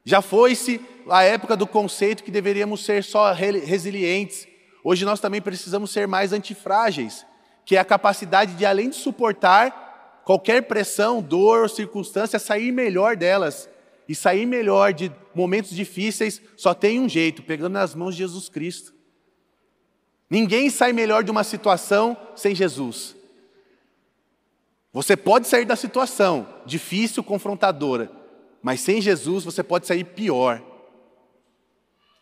Já 0.06 0.22
foi-se 0.22 0.80
a 1.10 1.24
época 1.24 1.58
do 1.58 1.66
conceito 1.66 2.24
que 2.24 2.30
deveríamos 2.30 2.86
ser 2.86 3.04
só 3.04 3.34
resilientes. 3.34 4.48
Hoje 4.84 5.04
nós 5.04 5.20
também 5.20 5.42
precisamos 5.42 5.90
ser 5.90 6.08
mais 6.08 6.32
antifrágeis, 6.32 7.26
que 7.66 7.76
é 7.76 7.80
a 7.80 7.86
capacidade 7.86 8.54
de, 8.54 8.64
além 8.64 8.92
de 8.92 8.96
suportar 8.96 10.22
qualquer 10.24 10.62
pressão, 10.68 11.20
dor 11.20 11.64
ou 11.64 11.70
circunstância, 11.70 12.38
sair 12.38 12.72
melhor 12.72 13.18
delas. 13.18 13.68
E 14.08 14.14
sair 14.14 14.46
melhor 14.46 14.94
de 14.94 15.12
momentos 15.34 15.72
difíceis 15.72 16.42
só 16.56 16.74
tem 16.76 17.00
um 17.00 17.10
jeito, 17.10 17.42
pegando 17.42 17.74
nas 17.74 17.96
mãos 17.96 18.16
de 18.16 18.20
Jesus 18.20 18.48
Cristo. 18.48 18.97
Ninguém 20.30 20.70
sai 20.70 20.92
melhor 20.92 21.24
de 21.24 21.32
uma 21.32 21.44
situação 21.44 22.18
sem 22.36 22.54
Jesus. 22.54 23.16
Você 24.92 25.16
pode 25.16 25.48
sair 25.48 25.66
da 25.66 25.76
situação 25.76 26.48
difícil, 26.66 27.24
confrontadora, 27.24 28.12
mas 28.62 28.82
sem 28.82 29.02
Jesus 29.02 29.44
você 29.44 29.64
pode 29.64 29.88
sair 29.88 30.04
pior. 30.04 30.62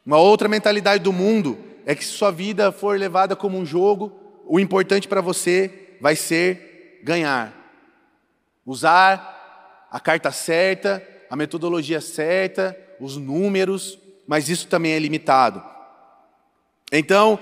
Uma 0.05 0.17
outra 0.17 0.47
mentalidade 0.47 1.03
do 1.03 1.13
mundo 1.13 1.57
é 1.85 1.95
que 1.95 2.03
se 2.03 2.11
sua 2.11 2.31
vida 2.31 2.71
for 2.71 2.99
levada 2.99 3.35
como 3.35 3.57
um 3.57 3.65
jogo, 3.65 4.11
o 4.45 4.59
importante 4.59 5.07
para 5.07 5.21
você 5.21 5.97
vai 5.99 6.15
ser 6.15 6.99
ganhar. 7.03 7.53
Usar 8.65 9.87
a 9.89 9.99
carta 9.99 10.31
certa, 10.31 11.01
a 11.29 11.35
metodologia 11.35 12.01
certa, 12.01 12.77
os 12.99 13.17
números, 13.17 13.97
mas 14.27 14.49
isso 14.49 14.67
também 14.67 14.91
é 14.91 14.99
limitado. 14.99 15.63
Então, 16.91 17.39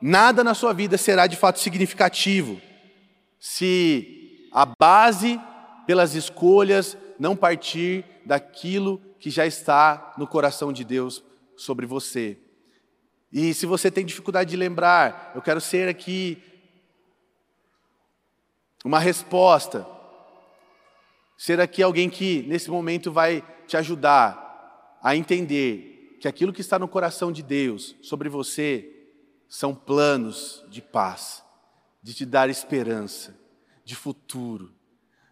nada 0.00 0.42
na 0.42 0.54
sua 0.54 0.72
vida 0.72 0.96
será 0.96 1.26
de 1.26 1.36
fato 1.36 1.60
significativo 1.60 2.60
se 3.38 4.48
a 4.52 4.66
base 4.66 5.40
pelas 5.86 6.14
escolhas 6.14 6.96
não 7.18 7.36
partir 7.36 8.04
daquilo 8.24 9.00
que 9.18 9.30
já 9.30 9.46
está 9.46 10.14
no 10.16 10.26
coração 10.26 10.72
de 10.72 10.84
Deus 10.84 11.22
sobre 11.56 11.86
você. 11.86 12.38
E 13.32 13.54
se 13.54 13.66
você 13.66 13.90
tem 13.90 14.04
dificuldade 14.04 14.50
de 14.50 14.56
lembrar, 14.56 15.32
eu 15.34 15.42
quero 15.42 15.60
ser 15.60 15.88
aqui 15.88 16.42
uma 18.84 18.98
resposta. 18.98 19.86
Ser 21.36 21.60
aqui 21.60 21.82
alguém 21.82 22.10
que 22.10 22.42
nesse 22.42 22.70
momento 22.70 23.12
vai 23.12 23.42
te 23.66 23.76
ajudar 23.76 24.98
a 25.02 25.16
entender 25.16 26.18
que 26.20 26.28
aquilo 26.28 26.52
que 26.52 26.60
está 26.60 26.78
no 26.78 26.88
coração 26.88 27.32
de 27.32 27.42
Deus 27.42 27.96
sobre 28.02 28.28
você 28.28 28.99
são 29.50 29.74
planos 29.74 30.64
de 30.68 30.80
paz, 30.80 31.44
de 32.00 32.14
te 32.14 32.24
dar 32.24 32.48
esperança, 32.48 33.36
de 33.84 33.96
futuro. 33.96 34.72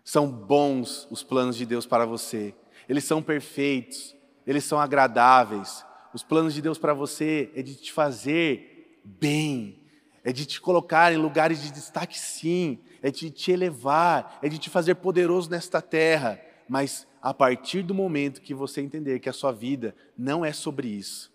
São 0.02 0.28
bons 0.28 1.06
os 1.08 1.22
planos 1.22 1.56
de 1.56 1.64
Deus 1.64 1.86
para 1.86 2.04
você. 2.04 2.52
Eles 2.88 3.04
são 3.04 3.22
perfeitos, 3.22 4.16
eles 4.44 4.64
são 4.64 4.80
agradáveis. 4.80 5.86
Os 6.12 6.24
planos 6.24 6.52
de 6.52 6.60
Deus 6.60 6.78
para 6.78 6.92
você 6.92 7.52
é 7.54 7.62
de 7.62 7.76
te 7.76 7.92
fazer 7.92 9.00
bem, 9.04 9.84
é 10.24 10.32
de 10.32 10.44
te 10.44 10.60
colocar 10.60 11.12
em 11.12 11.16
lugares 11.16 11.62
de 11.62 11.70
destaque, 11.70 12.18
sim, 12.18 12.80
é 13.00 13.12
de 13.12 13.30
te 13.30 13.52
elevar, 13.52 14.40
é 14.42 14.48
de 14.48 14.58
te 14.58 14.68
fazer 14.68 14.96
poderoso 14.96 15.48
nesta 15.48 15.80
terra. 15.80 16.40
Mas 16.68 17.06
a 17.22 17.32
partir 17.32 17.82
do 17.82 17.94
momento 17.94 18.42
que 18.42 18.52
você 18.52 18.80
entender 18.80 19.20
que 19.20 19.28
a 19.28 19.32
sua 19.32 19.52
vida 19.52 19.94
não 20.16 20.44
é 20.44 20.52
sobre 20.52 20.88
isso, 20.88 21.32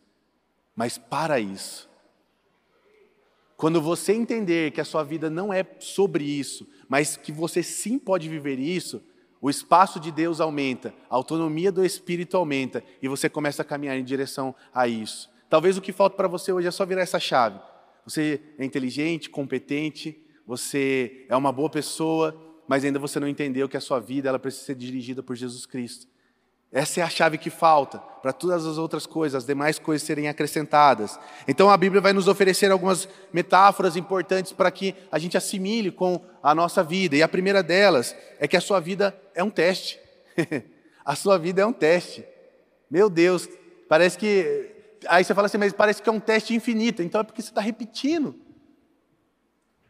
mas 0.75 0.97
para 0.97 1.39
isso, 1.39 1.89
quando 3.63 3.81
você 3.81 4.11
entender 4.11 4.71
que 4.71 4.81
a 4.81 4.83
sua 4.83 5.03
vida 5.05 5.29
não 5.29 5.53
é 5.53 5.65
sobre 5.79 6.25
isso, 6.25 6.67
mas 6.89 7.15
que 7.15 7.31
você 7.31 7.63
sim 7.63 7.97
pode 7.97 8.27
viver 8.27 8.59
isso, 8.59 9.01
o 9.41 9.49
espaço 9.49 10.01
de 10.01 10.11
Deus 10.11 10.41
aumenta, 10.41 10.93
a 11.09 11.15
autonomia 11.15 11.71
do 11.71 11.85
Espírito 11.85 12.35
aumenta 12.35 12.83
e 13.01 13.07
você 13.07 13.29
começa 13.29 13.61
a 13.61 13.65
caminhar 13.65 13.97
em 13.97 14.03
direção 14.03 14.53
a 14.73 14.85
isso. 14.85 15.31
Talvez 15.49 15.77
o 15.77 15.81
que 15.81 15.93
falta 15.93 16.17
para 16.17 16.27
você 16.27 16.51
hoje 16.51 16.67
é 16.67 16.71
só 16.71 16.85
virar 16.85 17.03
essa 17.03 17.21
chave. 17.21 17.57
Você 18.05 18.41
é 18.59 18.65
inteligente, 18.65 19.29
competente, 19.29 20.21
você 20.45 21.25
é 21.29 21.37
uma 21.37 21.53
boa 21.53 21.69
pessoa, 21.69 22.37
mas 22.67 22.83
ainda 22.83 22.99
você 22.99 23.17
não 23.17 23.29
entendeu 23.29 23.69
que 23.69 23.77
a 23.77 23.79
sua 23.79 24.01
vida 24.01 24.27
ela 24.27 24.39
precisa 24.39 24.65
ser 24.65 24.75
dirigida 24.75 25.23
por 25.23 25.37
Jesus 25.37 25.65
Cristo. 25.65 26.05
Essa 26.73 27.01
é 27.01 27.03
a 27.03 27.09
chave 27.09 27.37
que 27.37 27.51
falta 27.51 27.99
para 27.99 28.33
todas 28.33 28.65
as 28.65 28.79
outras 28.79 29.05
coisas, 29.05 29.43
as 29.43 29.45
demais 29.45 29.77
coisas 29.77 30.07
serem 30.07 30.27
acrescentadas. 30.27 31.19
Então 31.47 31.69
a 31.69 31.77
Bíblia 31.77 32.01
vai 32.01 32.13
nos 32.13 32.27
oferecer 32.27 32.71
algumas 32.71 33.07
metáforas 33.31 33.95
importantes 33.95 34.51
para 34.51 34.71
que 34.71 34.95
a 35.11 35.19
gente 35.19 35.37
assimile 35.37 35.91
com 35.91 36.19
a 36.41 36.55
nossa 36.55 36.81
vida. 36.83 37.15
E 37.15 37.21
a 37.21 37.27
primeira 37.27 37.61
delas 37.61 38.15
é 38.39 38.47
que 38.47 38.57
a 38.57 38.61
sua 38.61 38.79
vida 38.79 39.15
é 39.35 39.43
um 39.43 39.51
teste. 39.51 39.99
a 41.05 41.15
sua 41.15 41.37
vida 41.37 41.61
é 41.61 41.65
um 41.65 41.73
teste. 41.73 42.25
Meu 42.89 43.07
Deus, 43.07 43.47
parece 43.87 44.17
que. 44.17 44.71
Aí 45.07 45.23
você 45.23 45.35
fala 45.35 45.45
assim, 45.45 45.59
mas 45.59 45.73
parece 45.73 46.01
que 46.01 46.09
é 46.09 46.11
um 46.11 46.19
teste 46.19 46.55
infinito. 46.55 47.03
Então 47.03 47.21
é 47.21 47.23
porque 47.23 47.41
você 47.41 47.49
está 47.49 47.61
repetindo. 47.61 48.33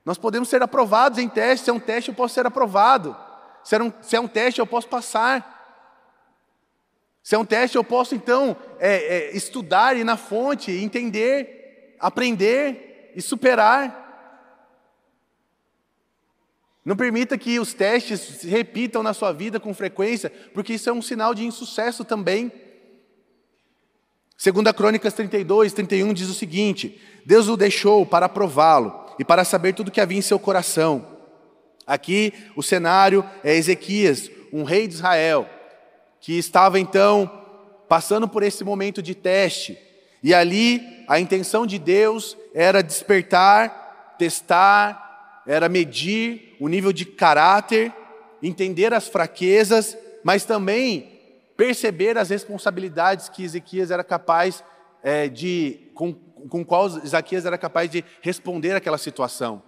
Nós 0.04 0.18
podemos 0.18 0.50
ser 0.50 0.62
aprovados 0.62 1.18
em 1.18 1.30
teste. 1.30 1.64
Se 1.64 1.70
é 1.70 1.74
um 1.74 1.80
teste, 1.80 2.10
eu 2.10 2.16
posso 2.16 2.34
ser 2.34 2.46
aprovado. 2.46 3.16
Se 3.64 3.74
é 3.74 3.82
um, 3.82 3.94
se 4.02 4.18
é 4.18 4.20
um 4.20 4.28
teste, 4.28 4.60
eu 4.60 4.68
posso 4.68 4.90
passar. 4.90 5.63
Se 7.24 7.36
é 7.36 7.40
um 7.40 7.46
teste, 7.46 7.78
eu 7.78 7.86
posso 7.86 8.14
então 8.14 8.56
é, 8.80 8.96
é, 8.96 9.36
estudar, 9.38 9.96
ir 9.96 10.04
na 10.04 10.18
fonte, 10.18 10.72
entender, 10.72 11.96
aprender 11.98 13.14
e 13.16 13.22
superar. 13.22 14.02
Não 16.84 16.98
permita 16.98 17.38
que 17.38 17.58
os 17.62 17.74
testes 17.74 18.20
se 18.20 18.48
repitam 18.48 19.02
na 19.02 19.14
sua 19.14 19.32
vida 19.32 19.58
com 19.58 19.74
frequência, 19.74 20.30
porque 20.54 20.74
isso 20.74 20.90
é 20.90 20.94
um 20.94 21.02
sinal 21.02 21.34
de 21.34 21.46
insucesso 21.46 22.04
também. 22.04 22.52
Segunda 24.38 24.74
Crônicas 24.74 25.14
32, 25.14 25.72
31 25.72 26.14
diz 26.14 26.28
o 26.28 26.34
seguinte: 26.34 27.02
Deus 27.26 27.48
o 27.48 27.56
deixou 27.56 28.06
para 28.06 28.28
prová-lo 28.28 29.16
e 29.18 29.24
para 29.24 29.46
saber 29.46 29.74
tudo 29.74 29.92
que 29.92 30.02
havia 30.02 30.18
em 30.18 30.22
seu 30.22 30.38
coração. 30.38 31.08
Aqui 31.88 32.34
o 32.54 32.62
cenário 32.62 33.24
é 33.46 33.56
Ezequias, 33.56 34.30
um 34.52 34.64
rei 34.64 34.90
de 34.90 34.96
Israel, 34.96 35.50
que 36.24 36.38
estava 36.38 36.80
então 36.80 37.30
passando 37.90 38.30
por 38.30 38.44
esse 38.44 38.64
momento 38.64 39.02
de 39.04 39.14
teste. 39.14 39.78
E 40.24 40.34
ali 40.34 41.04
a 41.06 41.20
intenção 41.20 41.68
de 41.68 41.78
Deus 41.78 42.38
era 42.56 42.82
despertar, 42.82 44.16
testar, 44.18 45.44
era 45.46 45.68
medir 45.68 46.56
o 46.62 46.70
nível 46.70 46.94
de 46.94 47.04
caráter, 47.04 47.92
entender 48.42 48.94
as 48.94 49.10
fraquezas, 49.10 49.98
mas 50.24 50.46
também 50.46 51.20
perceber 51.58 52.18
as 52.18 52.30
responsabilidades 52.30 53.28
que 53.28 53.44
Ezequias 53.44 53.92
era 53.92 54.04
capaz 54.04 54.64
é, 55.04 55.28
de, 55.28 55.92
com, 55.94 56.14
com 56.14 56.64
qual 56.64 56.88
Ezequias 57.04 57.46
era 57.46 57.58
capaz 57.58 57.92
de 57.92 58.02
responder 58.22 58.72
aquela 58.78 58.98
situação. 58.98 59.62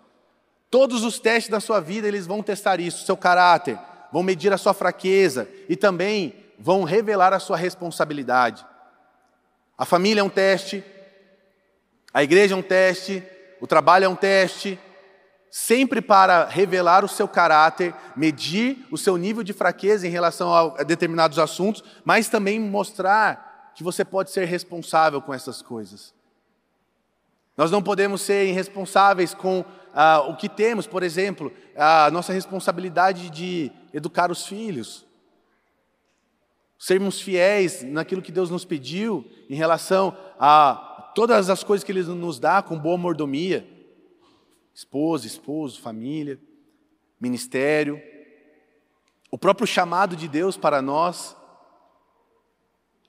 Todos 0.72 1.04
os 1.04 1.20
testes 1.20 1.52
da 1.52 1.60
sua 1.60 1.82
vida, 1.82 2.08
eles 2.08 2.26
vão 2.26 2.42
testar 2.42 2.80
isso, 2.80 3.06
seu 3.06 3.18
caráter, 3.18 3.78
vão 4.10 4.24
medir 4.24 4.54
a 4.54 4.58
sua 4.58 4.74
fraqueza 4.74 5.50
e 5.68 5.76
também 5.76 6.45
vão 6.60 6.84
revelar 6.84 7.34
a 7.34 7.40
sua 7.40 7.58
responsabilidade. 7.58 8.66
A 9.78 9.86
família 9.86 10.22
é 10.22 10.24
um 10.24 10.30
teste, 10.30 10.84
a 12.14 12.24
igreja 12.24 12.54
é 12.54 12.58
um 12.58 12.62
teste, 12.62 13.24
o 13.60 13.68
trabalho 13.68 14.06
é 14.06 14.10
um 14.10 14.16
teste, 14.16 14.80
sempre 15.52 16.02
para 16.02 16.46
revelar 16.46 17.04
o 17.04 17.10
seu 17.10 17.28
caráter, 17.28 17.94
medir 18.16 18.86
o 18.92 18.98
seu 18.98 19.18
nível 19.18 19.44
de 19.44 19.54
fraqueza 19.54 20.08
em 20.08 20.10
relação 20.10 20.54
a 20.54 20.84
determinados 20.84 21.40
assuntos, 21.40 21.84
mas 22.04 22.30
também 22.30 22.60
mostrar 22.60 23.72
que 23.76 23.84
você 23.84 24.04
pode 24.04 24.32
ser 24.32 24.46
responsável 24.46 25.22
com 25.22 25.34
essas 25.34 25.62
coisas. 25.62 26.14
Nós 27.58 27.72
não 27.72 27.82
podemos 27.82 28.22
ser 28.22 28.46
irresponsáveis 28.48 29.34
com 29.34 29.64
ah, 29.94 30.22
o 30.28 30.36
que 30.36 30.50
temos, 30.50 30.88
por 30.88 31.04
exemplo, 31.04 31.54
a 31.76 32.12
nossa 32.12 32.34
responsabilidade 32.34 33.30
de 33.30 33.72
educar 33.94 34.30
os 34.30 34.46
filhos 34.46 35.05
sermos 36.78 37.22
fiéis 37.22 37.84
naquilo 37.84 38.22
que 38.22 38.32
Deus 38.32 38.50
nos 38.50 38.66
pediu 38.66 39.26
em 39.50 39.56
relação 39.56 40.16
a 40.40 41.12
todas 41.16 41.50
as 41.50 41.64
coisas 41.64 41.84
que 41.84 41.92
Ele 41.92 42.04
nos 42.04 42.40
dá 42.40 42.62
com 42.62 42.78
boa 42.78 42.98
mordomia 42.98 43.76
esposa, 44.76 45.26
esposo, 45.26 45.82
família, 45.82 46.38
ministério, 47.18 48.02
o 49.32 49.38
próprio 49.38 49.66
chamado 49.66 50.18
de 50.18 50.28
Deus 50.28 50.58
para 50.58 50.82
nós, 50.82 51.36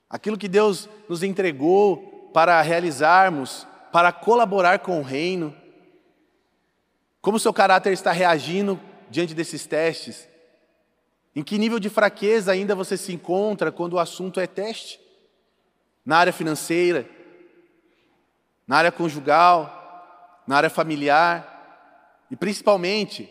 aquilo 0.08 0.38
que 0.38 0.46
Deus 0.46 0.88
nos 1.08 1.24
entregou 1.24 2.30
para 2.32 2.62
realizarmos, 2.62 3.66
para 3.92 4.12
colaborar 4.12 4.78
com 4.78 5.00
o 5.00 5.02
reino. 5.02 5.54
Como 7.20 7.36
o 7.36 7.40
seu 7.40 7.52
caráter 7.52 7.92
está 7.92 8.12
reagindo 8.12 8.80
diante 9.10 9.34
desses 9.34 9.66
testes? 9.66 10.28
Em 11.36 11.44
que 11.44 11.58
nível 11.58 11.78
de 11.78 11.90
fraqueza 11.90 12.50
ainda 12.50 12.74
você 12.74 12.96
se 12.96 13.12
encontra 13.12 13.70
quando 13.70 13.92
o 13.92 13.98
assunto 13.98 14.40
é 14.40 14.46
teste? 14.46 14.98
Na 16.02 16.16
área 16.16 16.32
financeira, 16.32 17.06
na 18.66 18.78
área 18.78 18.90
conjugal, 18.90 20.40
na 20.46 20.56
área 20.56 20.70
familiar 20.70 22.24
e 22.30 22.36
principalmente 22.36 23.28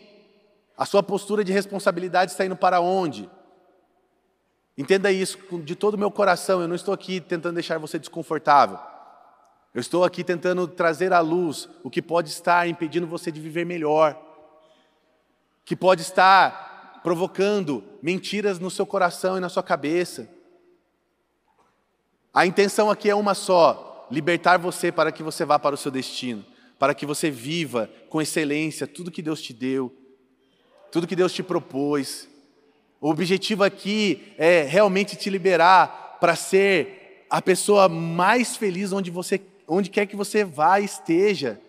a 0.78 0.86
sua 0.86 1.02
postura 1.02 1.42
de 1.42 1.52
responsabilidade 1.52 2.30
está 2.30 2.46
indo 2.46 2.54
para 2.54 2.78
onde? 2.78 3.28
Entenda 4.78 5.10
isso 5.10 5.38
de 5.64 5.74
todo 5.74 5.94
o 5.94 5.98
meu 5.98 6.10
coração, 6.10 6.60
eu 6.60 6.68
não 6.68 6.76
estou 6.76 6.94
aqui 6.94 7.20
tentando 7.20 7.54
deixar 7.54 7.76
você 7.78 7.98
desconfortável. 7.98 8.78
Eu 9.74 9.80
estou 9.80 10.04
aqui 10.04 10.22
tentando 10.22 10.68
trazer 10.68 11.12
à 11.12 11.18
luz 11.18 11.68
o 11.82 11.90
que 11.90 12.00
pode 12.00 12.28
estar 12.28 12.68
impedindo 12.68 13.06
você 13.06 13.32
de 13.32 13.40
viver 13.40 13.66
melhor, 13.66 14.16
que 15.64 15.74
pode 15.74 16.02
estar 16.02 16.75
provocando 17.06 17.84
mentiras 18.02 18.58
no 18.58 18.68
seu 18.68 18.84
coração 18.84 19.36
e 19.36 19.40
na 19.40 19.48
sua 19.48 19.62
cabeça. 19.62 20.28
A 22.34 22.44
intenção 22.44 22.90
aqui 22.90 23.08
é 23.08 23.14
uma 23.14 23.32
só: 23.32 24.08
libertar 24.10 24.56
você 24.56 24.90
para 24.90 25.12
que 25.12 25.22
você 25.22 25.44
vá 25.44 25.56
para 25.56 25.76
o 25.76 25.78
seu 25.78 25.92
destino, 25.92 26.44
para 26.80 26.92
que 26.96 27.06
você 27.06 27.30
viva 27.30 27.88
com 28.08 28.20
excelência 28.20 28.88
tudo 28.88 29.12
que 29.12 29.22
Deus 29.22 29.40
te 29.40 29.52
deu, 29.52 29.94
tudo 30.90 31.06
que 31.06 31.14
Deus 31.14 31.32
te 31.32 31.44
propôs. 31.44 32.28
O 33.00 33.08
objetivo 33.08 33.62
aqui 33.62 34.34
é 34.36 34.64
realmente 34.64 35.14
te 35.14 35.30
liberar 35.30 36.18
para 36.20 36.34
ser 36.34 37.24
a 37.30 37.40
pessoa 37.40 37.88
mais 37.88 38.56
feliz 38.56 38.90
onde 38.92 39.12
você, 39.12 39.40
onde 39.68 39.90
quer 39.90 40.06
que 40.06 40.16
você 40.16 40.42
vá 40.42 40.80
esteja. 40.80 41.60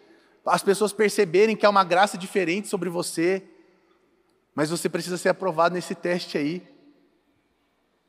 As 0.43 0.63
pessoas 0.63 0.91
perceberem 0.91 1.55
que 1.55 1.63
há 1.63 1.69
uma 1.69 1.83
graça 1.83 2.17
diferente 2.17 2.67
sobre 2.67 2.89
você 2.89 3.43
mas 4.57 4.71
você 4.71 4.89
precisa 4.89 5.19
ser 5.19 5.29
aprovado 5.29 5.75
nesse 5.75 5.93
teste 5.93 6.35
aí. 6.35 6.67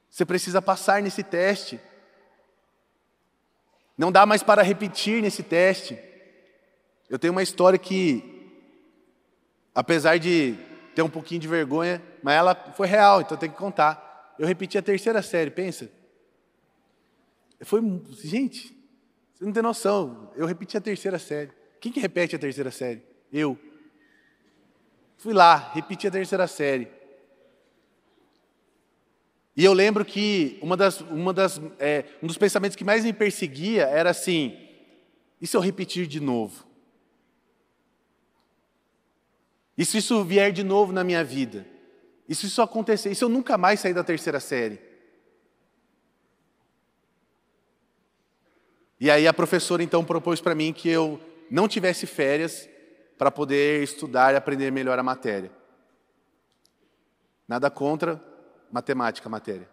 Você 0.09 0.25
precisa 0.25 0.63
passar 0.63 1.03
nesse 1.03 1.23
teste. 1.23 1.79
Não 3.99 4.11
dá 4.11 4.25
mais 4.25 4.43
para 4.43 4.63
repetir 4.63 5.21
nesse 5.21 5.43
teste. 5.43 5.99
Eu 7.07 7.19
tenho 7.19 7.33
uma 7.33 7.43
história 7.43 7.79
que, 7.79 8.51
apesar 9.75 10.19
de 10.19 10.57
ter 10.95 11.03
um 11.03 11.11
pouquinho 11.11 11.43
de 11.43 11.47
vergonha, 11.47 12.03
mas 12.23 12.37
ela 12.37 12.55
foi 12.75 12.87
real, 12.87 13.21
então 13.21 13.37
eu 13.37 13.41
tenho 13.41 13.53
que 13.53 13.59
contar. 13.59 14.35
Eu 14.39 14.47
repeti 14.47 14.79
a 14.79 14.83
terceira 14.83 15.21
série, 15.21 15.51
pensa. 15.51 15.91
Foi, 17.61 17.83
gente, 18.25 18.75
você 19.35 19.45
não 19.45 19.53
tem 19.53 19.63
noção. 19.63 20.33
Eu 20.35 20.47
repeti 20.47 20.79
a 20.79 20.81
terceira 20.81 21.19
série. 21.19 21.51
Quem 21.79 21.93
que 21.93 22.01
repete 22.01 22.35
a 22.37 22.39
terceira 22.39 22.71
série? 22.71 23.03
Eu. 23.31 23.59
Fui 25.19 25.35
lá, 25.35 25.73
repeti 25.75 26.07
a 26.07 26.11
terceira 26.13 26.47
série. 26.47 26.89
E 29.57 29.65
eu 29.65 29.73
lembro 29.73 30.05
que 30.05 30.57
uma 30.63 30.77
das, 30.77 31.01
uma 31.01 31.35
das, 31.35 31.61
é, 31.81 32.05
um 32.23 32.29
dos 32.29 32.39
pensamentos 32.39 32.77
que 32.77 32.85
mais 32.85 33.05
me 33.05 33.13
perseguia 33.13 33.83
era 33.87 34.11
assim: 34.11 34.57
e 35.41 35.47
se 35.47 35.57
eu 35.57 35.61
repetir 35.61 36.07
de 36.07 36.21
novo? 36.21 36.65
E 39.77 39.85
se 39.85 39.99
isso 39.99 40.23
vier 40.25 40.53
de 40.53 40.63
novo 40.63 40.93
na 40.93 41.03
minha 41.03 41.25
vida? 41.25 41.67
E 42.29 42.35
se 42.35 42.47
isso 42.47 42.63
acontecer? 42.63 43.11
E 43.11 43.15
se 43.17 43.25
eu 43.25 43.29
nunca 43.29 43.59
mais 43.59 43.81
sair 43.81 43.95
da 43.95 44.05
terceira 44.05 44.39
série? 44.39 44.79
E 49.01 49.11
aí 49.11 49.27
a 49.27 49.35
professora 49.35 49.83
então 49.83 50.05
propôs 50.05 50.41
para 50.41 50.55
mim 50.55 50.73
que 50.73 50.89
eu 50.89 51.21
não 51.51 51.67
tivesse 51.67 52.07
férias 52.07 52.69
para 53.19 53.31
poder 53.31 53.83
estudar 53.83 54.33
e 54.33 54.37
aprender 54.37 54.71
melhor 54.71 54.99
a 54.99 55.03
matéria. 55.03 55.51
Nada 57.47 57.69
contra 57.69 58.23
matemática, 58.71 59.29
matéria. 59.29 59.69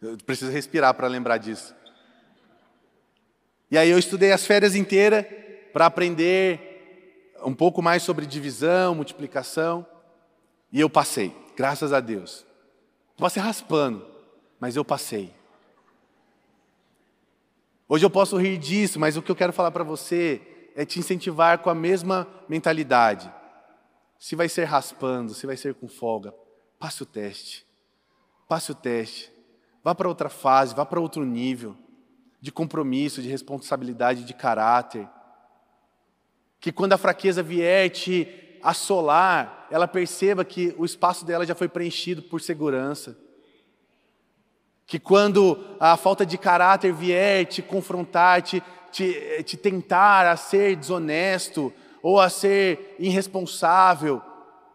Eu 0.00 0.16
preciso 0.18 0.52
respirar 0.52 0.94
para 0.94 1.08
lembrar 1.08 1.38
disso. 1.38 1.74
E 3.70 3.76
aí 3.76 3.90
eu 3.90 3.98
estudei 3.98 4.32
as 4.32 4.46
férias 4.46 4.76
inteiras 4.76 5.24
para 5.72 5.86
aprender 5.86 7.34
um 7.44 7.54
pouco 7.54 7.80
mais 7.80 8.02
sobre 8.02 8.26
divisão, 8.26 8.94
multiplicação, 8.94 9.86
e 10.72 10.80
eu 10.80 10.90
passei, 10.90 11.34
graças 11.56 11.92
a 11.92 12.00
Deus. 12.00 12.44
Passei 13.16 13.42
raspando, 13.42 14.06
mas 14.60 14.76
eu 14.76 14.84
passei. 14.84 15.37
Hoje 17.90 18.04
eu 18.04 18.10
posso 18.10 18.36
rir 18.36 18.58
disso, 18.58 19.00
mas 19.00 19.16
o 19.16 19.22
que 19.22 19.30
eu 19.30 19.36
quero 19.36 19.52
falar 19.52 19.70
para 19.70 19.82
você 19.82 20.42
é 20.76 20.84
te 20.84 20.98
incentivar 20.98 21.60
com 21.60 21.70
a 21.70 21.74
mesma 21.74 22.28
mentalidade. 22.46 23.32
Se 24.18 24.36
vai 24.36 24.46
ser 24.46 24.64
raspando, 24.64 25.32
se 25.32 25.46
vai 25.46 25.56
ser 25.56 25.74
com 25.74 25.88
folga, 25.88 26.34
passe 26.78 27.02
o 27.02 27.06
teste. 27.06 27.66
Passe 28.46 28.70
o 28.70 28.74
teste. 28.74 29.32
Vá 29.82 29.94
para 29.94 30.06
outra 30.06 30.28
fase, 30.28 30.74
vá 30.74 30.84
para 30.84 31.00
outro 31.00 31.24
nível 31.24 31.74
de 32.42 32.52
compromisso, 32.52 33.22
de 33.22 33.28
responsabilidade, 33.28 34.24
de 34.24 34.34
caráter. 34.34 35.08
Que 36.60 36.70
quando 36.70 36.92
a 36.92 36.98
fraqueza 36.98 37.42
vier 37.42 37.88
te 37.88 38.58
assolar, 38.62 39.66
ela 39.70 39.88
perceba 39.88 40.44
que 40.44 40.74
o 40.76 40.84
espaço 40.84 41.24
dela 41.24 41.46
já 41.46 41.54
foi 41.54 41.68
preenchido 41.68 42.22
por 42.22 42.42
segurança. 42.42 43.16
Que 44.88 44.98
quando 44.98 45.62
a 45.78 45.98
falta 45.98 46.24
de 46.24 46.38
caráter 46.38 46.94
vier 46.94 47.44
te 47.44 47.60
confrontar, 47.60 48.40
te, 48.40 48.62
te, 48.90 49.42
te 49.44 49.54
tentar 49.54 50.26
a 50.26 50.34
ser 50.34 50.74
desonesto 50.76 51.70
ou 52.02 52.18
a 52.18 52.30
ser 52.30 52.96
irresponsável, 52.98 54.22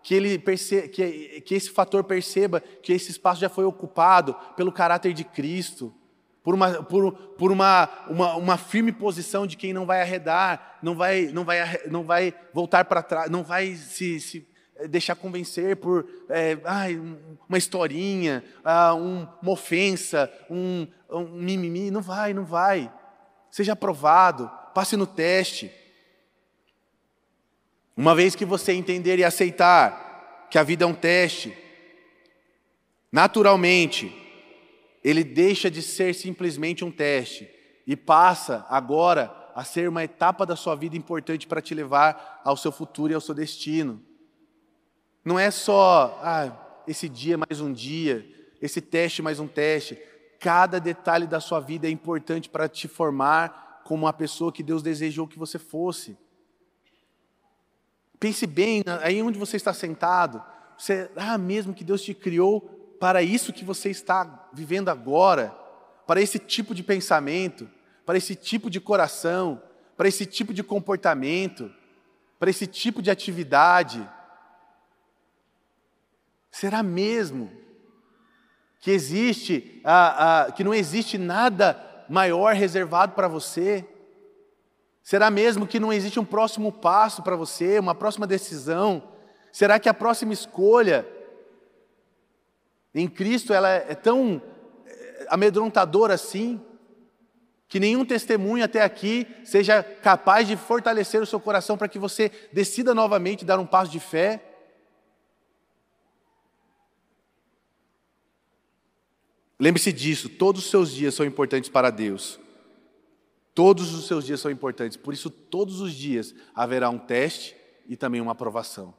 que, 0.04 0.14
ele 0.14 0.38
perce... 0.38 0.88
que, 0.88 1.42
que 1.42 1.56
esse 1.56 1.72
fator 1.72 2.04
perceba 2.04 2.62
que 2.62 2.94
esse 2.94 3.10
espaço 3.10 3.42
já 3.42 3.50
foi 3.50 3.66
ocupado 3.66 4.36
pelo 4.56 4.72
caráter 4.72 5.14
de 5.14 5.24
Cristo, 5.24 5.92
por 6.44 6.54
uma, 6.54 6.84
por, 6.84 7.12
por 7.14 7.52
uma, 7.52 7.90
uma, 8.08 8.36
uma 8.36 8.58
firme 8.58 8.92
posição 8.92 9.48
de 9.48 9.58
quem 9.58 9.74
não 9.74 9.86
vai 9.86 10.00
arredar, 10.00 10.78
não 10.84 10.94
vai, 10.94 11.24
não 11.34 11.44
vai, 11.44 11.82
não 11.90 12.04
vai 12.04 12.36
voltar 12.54 12.86
para 12.86 13.02
trás, 13.02 13.32
não 13.32 13.44
vai 13.44 13.74
se, 13.74 14.20
se 14.20 14.48
deixar 14.90 15.16
convencer 15.16 15.78
por 15.78 16.06
é, 16.30 16.58
ai, 16.66 17.00
uma 17.48 17.58
historinha, 17.58 18.44
ah, 18.64 18.94
um, 18.94 19.28
uma 19.42 19.52
ofensa, 19.52 20.32
um, 20.50 20.88
um 21.10 21.28
mimimi. 21.30 21.92
Não 21.92 22.02
vai, 22.02 22.34
não 22.34 22.46
vai. 22.46 22.92
Seja 23.52 23.74
aprovado, 23.74 24.50
passe 24.74 24.98
no 24.98 25.06
teste. 25.06 25.72
Uma 27.96 28.16
vez 28.16 28.36
que 28.36 28.46
você 28.46 28.74
entender 28.74 29.20
e 29.20 29.24
aceitar 29.24 30.48
que 30.50 30.58
a 30.58 30.64
vida 30.64 30.84
é 30.84 30.88
um 30.88 30.96
teste, 30.96 31.56
naturalmente, 33.12 34.12
ele 35.04 35.24
deixa 35.24 35.70
de 35.70 35.82
ser 35.82 36.16
simplesmente 36.16 36.84
um 36.84 36.92
teste 36.92 37.50
e 37.86 37.96
passa 37.96 38.66
agora 38.70 39.32
a 39.54 39.64
ser 39.64 39.88
uma 39.88 40.04
etapa 40.04 40.46
da 40.46 40.56
sua 40.56 40.76
vida 40.76 40.98
importante 40.98 41.46
para 41.46 41.62
te 41.62 41.76
levar 41.76 42.42
ao 42.44 42.58
seu 42.58 42.72
futuro 42.72 43.12
e 43.12 43.16
ao 43.16 43.22
seu 43.22 43.36
destino. 43.36 44.02
Não 45.24 45.40
é 45.40 45.50
só, 45.50 46.20
ah, 46.22 46.52
esse 46.86 47.08
dia 47.08 47.38
mais 47.38 47.62
um 47.62 47.72
dia, 47.72 48.26
esse 48.62 48.82
teste 48.82 49.22
mais 49.22 49.40
um 49.40 49.48
teste. 49.48 49.98
Cada 50.40 50.80
detalhe 50.80 51.26
da 51.26 51.40
sua 51.40 51.62
vida 51.62 51.88
é 51.88 51.90
importante 51.90 52.50
para 52.50 52.68
te 52.68 52.88
formar 52.88 53.82
como 53.86 54.06
a 54.06 54.12
pessoa 54.12 54.52
que 54.52 54.62
Deus 54.62 54.84
desejou 54.84 55.28
que 55.28 55.40
você 55.40 55.58
fosse. 55.58 56.18
Pense 58.20 58.46
bem, 58.46 58.84
aí 59.02 59.22
onde 59.22 59.40
você 59.40 59.58
está 59.58 59.74
sentado, 59.74 60.44
você, 60.78 61.10
ah, 61.16 61.38
mesmo 61.38 61.74
que 61.74 61.84
Deus 61.84 62.02
te 62.02 62.14
criou 62.14 62.62
para 63.00 63.22
isso 63.22 63.54
que 63.54 63.66
você 63.66 63.90
está 63.90 64.50
vivendo 64.54 64.90
agora, 64.90 65.50
para 66.06 66.22
esse 66.22 66.40
tipo 66.40 66.76
de 66.76 66.84
pensamento, 66.84 67.70
para 68.06 68.18
esse 68.18 68.36
tipo 68.36 68.70
de 68.70 68.80
coração, 68.80 69.62
para 69.96 70.08
esse 70.08 70.26
tipo 70.26 70.54
de 70.54 70.64
comportamento, 70.64 71.72
para 72.40 72.50
esse 72.50 72.68
tipo 72.68 73.02
de 73.02 73.10
atividade. 73.10 74.06
Será 76.54 76.84
mesmo 76.84 77.50
que 78.80 78.92
existe, 78.92 79.82
ah, 79.84 80.44
ah, 80.46 80.52
que 80.52 80.64
não 80.64 80.72
existe 80.72 81.18
nada 81.18 82.06
maior 82.08 82.54
reservado 82.54 83.14
para 83.14 83.28
você? 83.28 83.84
Será 85.02 85.32
mesmo 85.32 85.66
que 85.66 85.80
não 85.80 85.92
existe 85.92 86.20
um 86.20 86.24
próximo 86.24 86.72
passo 86.72 87.24
para 87.24 87.36
você, 87.36 87.80
uma 87.80 87.96
próxima 87.96 88.28
decisão? 88.28 89.02
Será 89.52 89.80
que 89.80 89.90
a 89.90 89.96
próxima 89.96 90.32
escolha 90.32 91.08
em 92.94 93.08
Cristo 93.08 93.52
ela 93.52 93.70
é 93.70 93.96
tão 93.96 94.40
eh, 94.86 95.26
amedrontadora 95.30 96.14
assim? 96.14 96.62
Que 97.68 97.80
nenhum 97.80 98.06
testemunho 98.06 98.64
até 98.64 98.84
aqui 98.84 99.26
seja 99.44 99.82
capaz 99.82 100.48
de 100.48 100.56
fortalecer 100.56 101.20
o 101.20 101.26
seu 101.26 101.40
coração 101.40 101.80
para 101.80 101.88
que 101.88 101.98
você 101.98 102.32
decida 102.54 102.94
novamente 102.94 103.44
dar 103.44 103.58
um 103.58 103.66
passo 103.66 103.92
de 103.92 104.00
fé? 104.00 104.53
Lembre-se 109.64 109.94
disso, 109.94 110.28
todos 110.28 110.66
os 110.66 110.70
seus 110.70 110.92
dias 110.92 111.14
são 111.14 111.26
importantes 111.26 111.70
para 111.70 111.90
Deus. 111.90 112.38
Todos 113.56 113.94
os 113.94 114.08
seus 114.08 114.26
dias 114.26 114.42
são 114.42 114.52
importantes, 114.52 114.98
por 114.98 115.14
isso, 115.14 115.30
todos 115.30 115.80
os 115.80 115.94
dias 115.94 116.36
haverá 116.54 116.90
um 116.90 117.00
teste 117.00 117.56
e 117.88 117.96
também 117.96 118.20
uma 118.20 118.34
aprovação. 118.34 118.94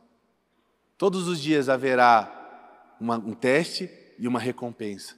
Todos 0.96 1.29
os 1.29 1.38
dias 1.38 1.68
haverá 1.68 2.96
uma, 2.98 3.18
um 3.18 3.35
teste 3.35 3.90
e 4.18 4.27
uma 4.27 4.40
recompensa. 4.40 5.14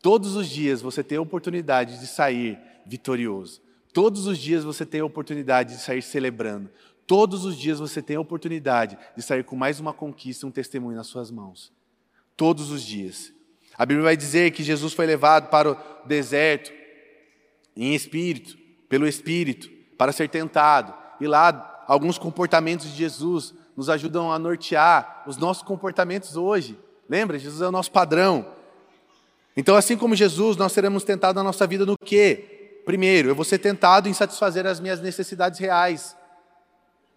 Todos 0.00 0.36
os 0.36 0.48
dias 0.48 0.82
você 0.82 1.02
tem 1.02 1.18
a 1.18 1.22
oportunidade 1.22 1.98
de 1.98 2.06
sair 2.06 2.56
vitorioso. 2.86 3.60
Todos 3.92 4.28
os 4.28 4.38
dias 4.38 4.62
você 4.62 4.86
tem 4.86 5.00
a 5.00 5.04
oportunidade 5.04 5.74
de 5.74 5.80
sair 5.80 6.00
celebrando. 6.00 6.70
Todos 7.08 7.44
os 7.44 7.56
dias 7.56 7.80
você 7.80 8.00
tem 8.00 8.14
a 8.14 8.20
oportunidade 8.20 8.96
de 9.16 9.22
sair 9.24 9.42
com 9.42 9.56
mais 9.56 9.80
uma 9.80 9.92
conquista, 9.92 10.46
um 10.46 10.50
testemunho 10.52 10.96
nas 10.96 11.08
suas 11.08 11.28
mãos. 11.28 11.72
Todos 12.36 12.70
os 12.70 12.84
dias. 12.84 13.34
A 13.76 13.84
Bíblia 13.84 14.04
vai 14.04 14.16
dizer 14.16 14.50
que 14.52 14.62
Jesus 14.62 14.92
foi 14.92 15.06
levado 15.06 15.48
para 15.48 15.72
o 15.72 15.76
deserto 16.04 16.72
em 17.76 17.94
espírito, 17.94 18.56
pelo 18.88 19.06
Espírito 19.06 19.68
para 19.96 20.12
ser 20.12 20.28
tentado. 20.28 20.94
E 21.20 21.26
lá, 21.26 21.84
alguns 21.86 22.18
comportamentos 22.18 22.90
de 22.90 22.96
Jesus 22.96 23.54
nos 23.76 23.88
ajudam 23.90 24.32
a 24.32 24.38
nortear 24.38 25.24
os 25.26 25.36
nossos 25.36 25.62
comportamentos 25.62 26.36
hoje. 26.36 26.78
Lembra? 27.08 27.38
Jesus 27.38 27.60
é 27.60 27.68
o 27.68 27.72
nosso 27.72 27.90
padrão. 27.90 28.46
Então, 29.56 29.76
assim 29.76 29.96
como 29.96 30.14
Jesus, 30.14 30.56
nós 30.56 30.72
seremos 30.72 31.04
tentados 31.04 31.36
na 31.36 31.42
nossa 31.42 31.66
vida 31.66 31.84
no 31.86 31.96
quê? 31.96 32.82
Primeiro, 32.84 33.28
eu 33.28 33.34
vou 33.34 33.44
ser 33.44 33.58
tentado 33.58 34.08
em 34.08 34.12
satisfazer 34.12 34.66
as 34.66 34.80
minhas 34.80 35.00
necessidades 35.00 35.58
reais. 35.58 36.15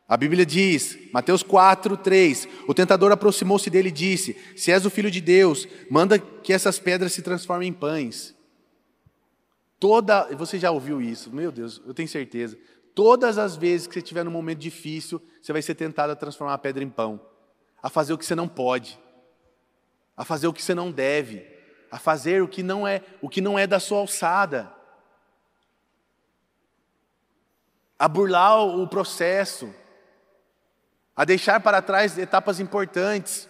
A 0.10 0.18
Bíblia 0.18 0.44
diz, 0.44 0.98
Mateus 1.14 1.44
4, 1.44 1.96
3: 1.96 2.48
O 2.68 2.74
tentador 2.74 3.12
aproximou-se 3.12 3.70
dele 3.70 3.90
e 3.90 3.92
disse: 3.92 4.36
Se 4.58 4.72
és 4.72 4.84
o 4.84 4.90
filho 4.90 5.12
de 5.12 5.22
Deus, 5.22 5.68
manda 5.88 6.18
que 6.18 6.52
essas 6.52 6.80
pedras 6.80 7.14
se 7.14 7.22
transformem 7.22 7.70
em 7.70 7.74
pães. 7.74 8.36
Toda, 9.80 10.24
você 10.36 10.58
já 10.58 10.72
ouviu 10.72 11.00
isso? 11.00 11.32
Meu 11.32 11.52
Deus, 11.52 11.80
eu 11.86 11.94
tenho 11.94 12.10
certeza. 12.10 12.58
Todas 12.96 13.38
as 13.38 13.56
vezes 13.56 13.86
que 13.86 13.94
você 13.94 14.00
estiver 14.00 14.26
num 14.26 14.32
momento 14.32 14.58
difícil, 14.58 15.22
você 15.40 15.54
vai 15.54 15.62
ser 15.62 15.76
tentado 15.76 16.12
a 16.12 16.16
transformar 16.16 16.56
a 16.56 16.58
pedra 16.58 16.84
em 16.84 16.90
pão, 16.90 17.22
a 17.82 17.88
fazer 17.88 18.12
o 18.12 18.18
que 18.18 18.26
você 18.26 18.34
não 18.34 18.48
pode, 18.48 19.00
a 20.18 20.26
fazer 20.26 20.48
o 20.48 20.54
que 20.54 20.62
você 20.62 20.74
não 20.74 20.92
deve, 20.92 21.46
a 21.92 22.00
fazer 22.00 22.42
o 22.42 22.48
que 22.48 22.64
não 22.64 22.86
é, 22.86 23.04
o 23.22 23.30
que 23.30 23.42
não 23.42 23.60
é 23.60 23.68
da 23.68 23.80
sua 23.80 24.00
alçada. 24.00 24.74
A 27.98 28.08
burlar 28.08 28.66
o 28.66 28.88
processo, 28.88 29.74
a 31.20 31.26
deixar 31.26 31.60
para 31.60 31.82
trás 31.82 32.18
etapas 32.18 32.62
importantes. 32.62 33.50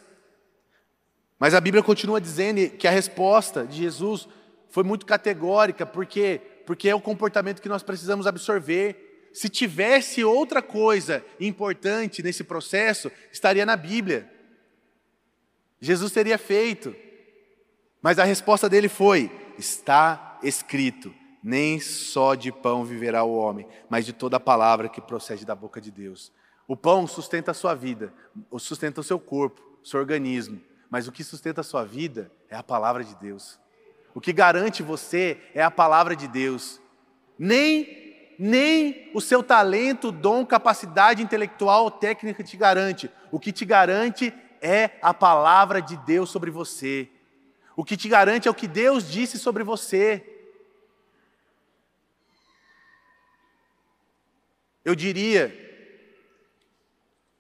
Mas 1.38 1.53
a 1.53 1.62
Bíblia 1.62 1.84
continua 1.84 2.19
dizendo 2.19 2.67
que 2.71 2.88
a 2.88 2.91
resposta 2.91 3.63
de 3.63 3.77
Jesus 3.77 4.27
foi 4.71 4.84
muito 4.84 5.05
categórica, 5.05 5.86
porque 5.86 6.41
porque 6.65 6.89
é 6.89 6.95
o 6.95 7.01
comportamento 7.01 7.62
que 7.62 7.69
nós 7.69 7.84
precisamos 7.84 8.25
absorver. 8.25 9.29
Se 9.32 9.49
tivesse 9.49 10.23
outra 10.23 10.63
coisa 10.63 11.23
importante 11.39 12.23
nesse 12.23 12.43
processo, 12.43 13.12
estaria 13.32 13.67
na 13.67 13.75
Bíblia. 13.75 14.27
Jesus 15.79 16.12
teria 16.12 16.39
feito. 16.39 16.95
Mas 18.01 18.17
a 18.17 18.23
resposta 18.23 18.67
dele 18.67 18.89
foi: 18.89 19.32
está 19.60 20.39
escrito, 20.41 21.13
nem 21.43 21.79
só 21.79 22.34
de 22.34 22.51
pão 22.51 22.84
viverá 22.84 23.23
o 23.23 23.36
homem, 23.36 23.67
mas 23.88 24.08
de 24.08 24.13
toda 24.13 24.38
a 24.38 24.39
palavra 24.39 24.89
que 24.89 24.99
procede 24.99 25.45
da 25.45 25.53
boca 25.53 25.79
de 25.79 25.91
Deus. 25.91 26.32
O 26.69 26.77
pão 26.77 27.08
sustenta 27.08 27.49
a 27.49 27.53
sua 27.55 27.73
vida, 27.73 28.13
sustenta 28.60 29.01
o 29.01 29.03
seu 29.03 29.19
corpo, 29.19 29.60
o 29.82 29.88
seu 29.88 29.99
organismo, 29.99 30.62
mas 30.88 31.08
o 31.08 31.12
que 31.12 31.23
sustenta 31.23 31.62
a 31.62 31.63
sua 31.63 31.84
vida 31.84 32.32
é 32.47 32.55
a 32.55 32.62
palavra 32.62 33.03
de 33.03 33.15
Deus. 33.15 33.60
O 34.13 34.21
que 34.21 34.32
garante 34.32 34.84
você 34.84 35.41
é 35.55 35.63
a 35.63 35.71
palavra 35.71 36.15
de 36.15 36.27
Deus. 36.27 36.79
Nem, 37.39 38.36
nem 38.38 39.10
o 39.15 39.19
seu 39.19 39.41
talento, 39.41 40.12
dom, 40.12 40.45
capacidade 40.45 41.23
intelectual 41.23 41.86
ou 41.86 41.89
técnica 41.89 42.43
te 42.43 42.55
garante. 42.55 43.10
O 43.32 43.39
que 43.39 43.51
te 43.51 43.65
garante 43.65 44.32
é 44.62 44.91
a 45.01 45.12
palavra 45.12 45.82
de 45.82 45.97
Deus 45.97 46.29
sobre 46.29 46.51
você. 46.51 47.10
O 47.75 47.84
que 47.84 47.97
te 47.97 48.08
garante 48.08 48.47
é 48.47 48.51
o 48.51 48.53
que 48.53 48.67
Deus 48.67 49.10
disse 49.10 49.39
sobre 49.39 49.63
você. 49.63 50.23
Eu 54.86 54.93
diria, 54.93 55.68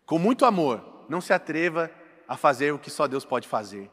com 0.09 0.17
muito 0.17 0.43
amor, 0.43 1.05
não 1.07 1.21
se 1.21 1.31
atreva 1.31 1.91
a 2.27 2.35
fazer 2.35 2.73
o 2.73 2.79
que 2.79 2.89
só 2.89 3.07
Deus 3.07 3.23
pode 3.23 3.47
fazer. 3.47 3.91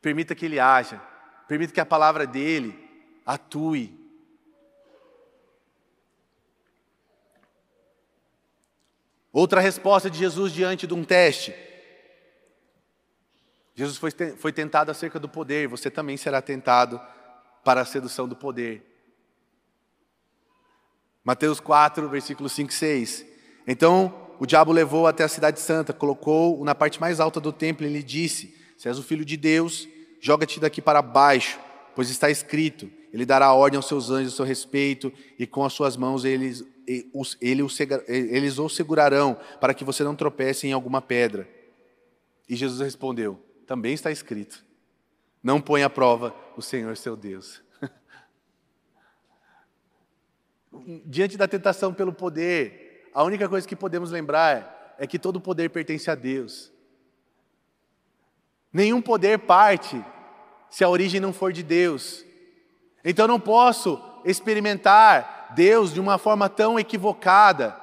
Permita 0.00 0.32
que 0.32 0.46
Ele 0.46 0.60
haja, 0.60 1.02
permita 1.48 1.72
que 1.72 1.80
a 1.80 1.84
palavra 1.84 2.24
dele 2.24 2.78
atue. 3.26 3.92
Outra 9.32 9.60
resposta 9.60 10.08
de 10.08 10.16
Jesus 10.16 10.52
diante 10.52 10.86
de 10.86 10.94
um 10.94 11.02
teste. 11.02 11.52
Jesus 13.74 13.96
foi, 13.98 14.12
foi 14.36 14.52
tentado 14.52 14.92
acerca 14.92 15.18
do 15.18 15.28
poder, 15.28 15.66
você 15.66 15.90
também 15.90 16.16
será 16.16 16.40
tentado 16.40 17.00
para 17.64 17.80
a 17.80 17.84
sedução 17.84 18.28
do 18.28 18.36
poder. 18.36 18.86
Mateus 21.24 21.58
4, 21.58 22.08
versículos 22.08 22.52
5 22.52 22.70
e 22.70 22.74
6. 22.74 23.26
Então, 23.66 24.27
o 24.38 24.46
diabo 24.46 24.72
levou 24.72 25.06
até 25.06 25.24
a 25.24 25.28
cidade 25.28 25.60
santa, 25.60 25.92
colocou-o 25.92 26.64
na 26.64 26.74
parte 26.74 27.00
mais 27.00 27.18
alta 27.18 27.40
do 27.40 27.52
templo 27.52 27.84
e 27.84 27.92
lhe 27.92 28.02
disse: 28.02 28.54
Se 28.76 28.88
és 28.88 28.98
o 28.98 29.02
filho 29.02 29.24
de 29.24 29.36
Deus, 29.36 29.88
joga-te 30.20 30.60
daqui 30.60 30.80
para 30.80 31.02
baixo, 31.02 31.58
pois 31.94 32.08
está 32.08 32.30
escrito: 32.30 32.88
Ele 33.12 33.26
dará 33.26 33.52
ordem 33.52 33.76
aos 33.76 33.88
seus 33.88 34.10
anjos 34.10 34.34
a 34.34 34.36
seu 34.36 34.44
respeito, 34.44 35.12
e 35.38 35.46
com 35.46 35.64
as 35.64 35.72
suas 35.72 35.96
mãos 35.96 36.24
eles, 36.24 36.64
eles 37.40 38.58
o 38.58 38.68
segurarão, 38.68 39.36
para 39.60 39.74
que 39.74 39.84
você 39.84 40.04
não 40.04 40.14
tropece 40.14 40.68
em 40.68 40.72
alguma 40.72 41.02
pedra. 41.02 41.48
E 42.48 42.54
Jesus 42.54 42.80
respondeu: 42.80 43.42
Também 43.66 43.92
está 43.92 44.12
escrito: 44.12 44.64
Não 45.42 45.60
põe 45.60 45.82
à 45.82 45.90
prova 45.90 46.32
o 46.56 46.62
Senhor 46.62 46.96
seu 46.96 47.16
Deus. 47.16 47.60
Diante 51.04 51.36
da 51.36 51.48
tentação 51.48 51.92
pelo 51.92 52.12
poder, 52.12 52.87
a 53.18 53.24
única 53.24 53.48
coisa 53.48 53.66
que 53.66 53.74
podemos 53.74 54.12
lembrar 54.12 54.94
é 54.96 55.04
que 55.04 55.18
todo 55.18 55.40
poder 55.40 55.70
pertence 55.70 56.08
a 56.08 56.14
Deus. 56.14 56.70
Nenhum 58.72 59.02
poder 59.02 59.40
parte 59.40 60.00
se 60.70 60.84
a 60.84 60.88
origem 60.88 61.20
não 61.20 61.32
for 61.32 61.52
de 61.52 61.64
Deus. 61.64 62.24
Então 63.04 63.26
não 63.26 63.40
posso 63.40 64.00
experimentar 64.24 65.52
Deus 65.56 65.92
de 65.92 65.98
uma 65.98 66.16
forma 66.16 66.48
tão 66.48 66.78
equivocada, 66.78 67.76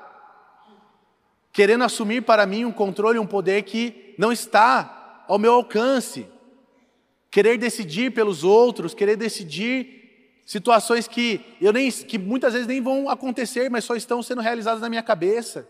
querendo 1.52 1.84
assumir 1.84 2.22
para 2.22 2.46
mim 2.46 2.64
um 2.64 2.72
controle, 2.72 3.20
um 3.20 3.28
poder 3.28 3.64
que 3.64 4.16
não 4.18 4.32
está 4.32 5.26
ao 5.28 5.38
meu 5.38 5.52
alcance. 5.52 6.26
Querer 7.30 7.58
decidir 7.58 8.14
pelos 8.14 8.46
outros, 8.46 8.94
querer 8.94 9.18
decidir 9.18 10.05
Situações 10.46 11.08
que, 11.08 11.42
eu 11.60 11.74
nem, 11.74 11.92
que 11.92 12.20
muitas 12.20 12.54
vezes 12.54 12.68
nem 12.68 12.80
vão 12.80 13.10
acontecer, 13.10 13.68
mas 13.68 13.84
só 13.84 13.96
estão 13.96 14.22
sendo 14.22 14.42
realizadas 14.42 14.80
na 14.80 14.90
minha 14.90 15.02
cabeça. 15.02 15.68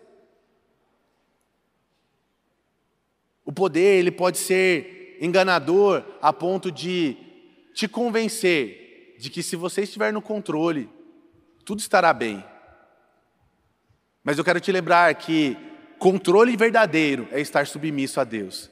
O 3.45 3.53
poder, 3.53 3.99
ele 3.99 4.11
pode 4.11 4.38
ser 4.38 5.17
enganador 5.21 6.03
a 6.21 6.33
ponto 6.33 6.69
de 6.69 7.15
te 7.73 7.88
convencer 7.88 9.15
de 9.17 9.29
que 9.29 9.41
se 9.41 9.55
você 9.55 9.83
estiver 9.83 10.11
no 10.11 10.21
controle, 10.21 10.89
tudo 11.63 11.79
estará 11.79 12.11
bem. 12.11 12.43
Mas 14.25 14.38
eu 14.38 14.43
quero 14.43 14.59
te 14.59 14.73
lembrar 14.73 15.15
que 15.15 15.55
controle 15.97 16.57
verdadeiro 16.57 17.29
é 17.31 17.39
estar 17.39 17.65
submisso 17.65 18.19
a 18.19 18.25
Deus. 18.25 18.69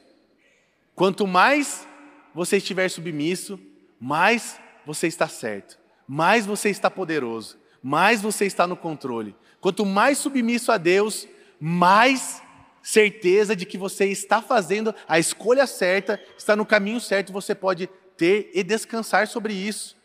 Quanto 0.94 1.26
mais 1.26 1.88
você 2.34 2.58
estiver 2.58 2.90
submisso, 2.90 3.58
mais 3.98 4.60
você 4.84 5.06
está 5.06 5.26
certo 5.26 5.82
mais 6.06 6.46
você 6.46 6.68
está 6.68 6.90
poderoso, 6.90 7.58
mais 7.82 8.20
você 8.20 8.44
está 8.46 8.66
no 8.66 8.76
controle. 8.76 9.34
Quanto 9.60 9.84
mais 9.86 10.18
submisso 10.18 10.70
a 10.70 10.76
Deus, 10.76 11.26
mais 11.58 12.42
certeza 12.82 13.56
de 13.56 13.64
que 13.64 13.78
você 13.78 14.06
está 14.06 14.42
fazendo 14.42 14.94
a 15.08 15.18
escolha 15.18 15.66
certa, 15.66 16.20
está 16.36 16.54
no 16.54 16.66
caminho 16.66 17.00
certo, 17.00 17.32
você 17.32 17.54
pode 17.54 17.88
ter 18.16 18.50
e 18.54 18.62
descansar 18.62 19.26
sobre 19.26 19.54
isso. 19.54 19.96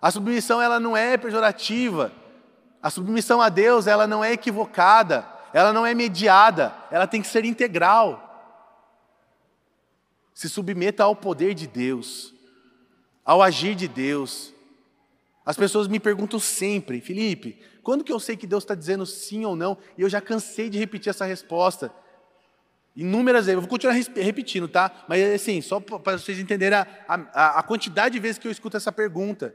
A 0.00 0.10
submissão 0.10 0.60
ela 0.60 0.78
não 0.78 0.96
é 0.96 1.16
pejorativa. 1.16 2.12
A 2.82 2.90
submissão 2.90 3.40
a 3.40 3.48
Deus, 3.48 3.86
ela 3.86 4.06
não 4.06 4.22
é 4.24 4.32
equivocada, 4.32 5.26
ela 5.52 5.72
não 5.72 5.86
é 5.86 5.94
mediada, 5.94 6.74
ela 6.90 7.06
tem 7.06 7.22
que 7.22 7.28
ser 7.28 7.44
integral. 7.44 8.28
Se 10.34 10.48
submeta 10.48 11.04
ao 11.04 11.14
poder 11.14 11.54
de 11.54 11.66
Deus 11.66 12.34
ao 13.24 13.42
agir 13.42 13.74
de 13.74 13.88
Deus. 13.88 14.52
As 15.44 15.56
pessoas 15.56 15.88
me 15.88 15.98
perguntam 15.98 16.38
sempre, 16.38 17.00
Felipe, 17.00 17.58
quando 17.82 18.04
que 18.04 18.12
eu 18.12 18.20
sei 18.20 18.36
que 18.36 18.46
Deus 18.46 18.62
está 18.62 18.74
dizendo 18.74 19.04
sim 19.04 19.44
ou 19.44 19.56
não? 19.56 19.76
E 19.98 20.02
eu 20.02 20.08
já 20.08 20.20
cansei 20.20 20.70
de 20.70 20.78
repetir 20.78 21.10
essa 21.10 21.24
resposta. 21.24 21.92
Inúmeras 22.94 23.46
vezes, 23.46 23.56
eu 23.56 23.60
vou 23.60 23.68
continuar 23.68 23.94
repetindo, 23.94 24.68
tá? 24.68 25.04
Mas 25.08 25.22
assim, 25.34 25.60
só 25.60 25.80
para 25.80 26.18
vocês 26.18 26.38
entenderem 26.38 26.78
a, 26.78 26.86
a, 27.08 27.58
a, 27.58 27.62
quantidade 27.62 28.12
de 28.12 28.20
vezes 28.20 28.38
que 28.38 28.46
eu 28.46 28.52
escuto 28.52 28.76
essa 28.76 28.92
pergunta. 28.92 29.54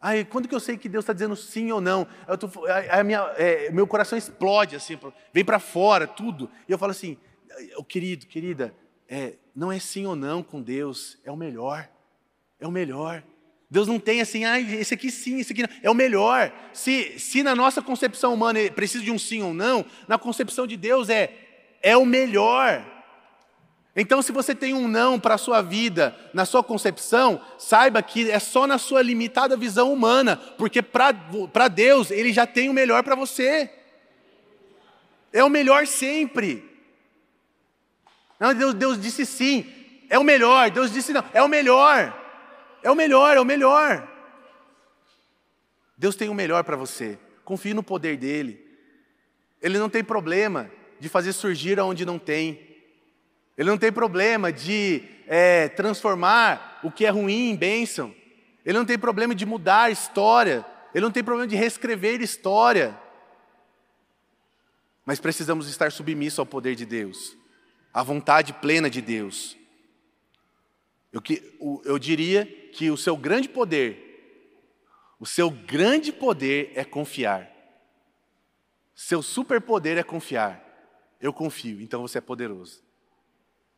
Ai, 0.00 0.24
quando 0.24 0.48
que 0.48 0.54
eu 0.54 0.60
sei 0.60 0.76
que 0.76 0.88
Deus 0.88 1.04
está 1.04 1.12
dizendo 1.12 1.34
sim 1.36 1.70
ou 1.72 1.80
não? 1.80 2.06
Tô, 2.38 2.50
a, 2.90 3.02
minha, 3.02 3.20
é, 3.36 3.70
meu 3.70 3.86
coração 3.86 4.18
explode, 4.18 4.76
assim, 4.76 4.98
vem 5.32 5.44
para 5.44 5.58
fora, 5.58 6.06
tudo. 6.06 6.50
E 6.68 6.72
eu 6.72 6.78
falo 6.78 6.90
assim, 6.90 7.16
querido, 7.88 8.26
querida, 8.26 8.74
é, 9.08 9.34
não 9.54 9.72
é 9.72 9.78
sim 9.78 10.04
ou 10.04 10.16
não 10.16 10.42
com 10.42 10.60
Deus, 10.60 11.18
é 11.24 11.30
o 11.30 11.36
melhor. 11.36 11.88
É 12.58 12.66
o 12.66 12.70
melhor. 12.70 13.22
Deus 13.68 13.88
não 13.88 13.98
tem 13.98 14.20
assim, 14.20 14.44
ah, 14.44 14.60
esse 14.60 14.94
aqui 14.94 15.10
sim, 15.10 15.40
esse 15.40 15.52
aqui 15.52 15.62
não. 15.62 15.68
É 15.82 15.90
o 15.90 15.94
melhor. 15.94 16.52
Se, 16.72 17.18
se 17.18 17.42
na 17.42 17.54
nossa 17.54 17.82
concepção 17.82 18.32
humana 18.32 18.60
precisa 18.74 19.04
de 19.04 19.10
um 19.10 19.18
sim 19.18 19.42
ou 19.42 19.52
não, 19.52 19.84
na 20.06 20.16
concepção 20.18 20.66
de 20.66 20.76
Deus 20.76 21.08
é, 21.08 21.32
é 21.82 21.96
o 21.96 22.06
melhor. 22.06 22.84
Então, 23.98 24.20
se 24.20 24.30
você 24.30 24.54
tem 24.54 24.74
um 24.74 24.86
não 24.86 25.18
para 25.18 25.34
a 25.34 25.38
sua 25.38 25.62
vida, 25.62 26.14
na 26.34 26.44
sua 26.44 26.62
concepção, 26.62 27.40
saiba 27.58 28.02
que 28.02 28.30
é 28.30 28.38
só 28.38 28.66
na 28.66 28.76
sua 28.76 29.00
limitada 29.00 29.56
visão 29.56 29.90
humana, 29.92 30.36
porque 30.36 30.82
para 30.82 31.68
Deus, 31.68 32.10
Ele 32.10 32.30
já 32.30 32.46
tem 32.46 32.68
o 32.68 32.74
melhor 32.74 33.02
para 33.02 33.14
você. 33.14 33.70
É 35.32 35.42
o 35.42 35.48
melhor 35.48 35.86
sempre. 35.86 36.62
Não, 38.38 38.54
Deus, 38.54 38.74
Deus 38.74 39.00
disse 39.00 39.24
sim, 39.24 39.66
é 40.10 40.18
o 40.18 40.24
melhor. 40.24 40.70
Deus 40.70 40.92
disse 40.92 41.12
não, 41.12 41.24
é 41.32 41.42
o 41.42 41.48
melhor. 41.48 42.25
É 42.86 42.90
o 42.90 42.94
melhor, 42.94 43.36
é 43.36 43.40
o 43.40 43.44
melhor. 43.44 44.08
Deus 45.98 46.14
tem 46.14 46.28
o 46.28 46.34
melhor 46.34 46.62
para 46.62 46.76
você. 46.76 47.18
Confie 47.44 47.74
no 47.74 47.82
poder 47.82 48.16
dele. 48.16 48.64
Ele 49.60 49.76
não 49.76 49.90
tem 49.90 50.04
problema 50.04 50.70
de 51.00 51.08
fazer 51.08 51.32
surgir 51.32 51.80
aonde 51.80 52.06
não 52.06 52.16
tem. 52.16 52.76
Ele 53.58 53.68
não 53.68 53.76
tem 53.76 53.90
problema 53.90 54.52
de 54.52 55.02
é, 55.26 55.66
transformar 55.70 56.78
o 56.84 56.88
que 56.88 57.04
é 57.04 57.08
ruim 57.08 57.50
em 57.50 57.56
bênção. 57.56 58.14
Ele 58.64 58.78
não 58.78 58.84
tem 58.84 58.96
problema 58.96 59.34
de 59.34 59.44
mudar 59.44 59.90
história. 59.90 60.64
Ele 60.94 61.04
não 61.04 61.10
tem 61.10 61.24
problema 61.24 61.48
de 61.48 61.56
reescrever 61.56 62.22
história. 62.22 62.96
Mas 65.04 65.18
precisamos 65.18 65.68
estar 65.68 65.90
submissos 65.90 66.38
ao 66.38 66.46
poder 66.46 66.76
de 66.76 66.86
Deus, 66.86 67.36
à 67.92 68.04
vontade 68.04 68.52
plena 68.52 68.88
de 68.88 69.00
Deus. 69.00 69.55
Eu, 71.16 71.82
eu 71.84 71.98
diria 71.98 72.44
que 72.44 72.90
o 72.90 72.96
seu 72.96 73.16
grande 73.16 73.48
poder, 73.48 74.04
o 75.18 75.26
seu 75.26 75.50
grande 75.50 76.12
poder 76.12 76.72
é 76.74 76.84
confiar. 76.84 77.50
Seu 78.94 79.22
superpoder 79.22 79.98
é 79.98 80.02
confiar. 80.02 80.62
Eu 81.20 81.32
confio, 81.32 81.80
então 81.80 82.02
você 82.02 82.18
é 82.18 82.20
poderoso. 82.20 82.82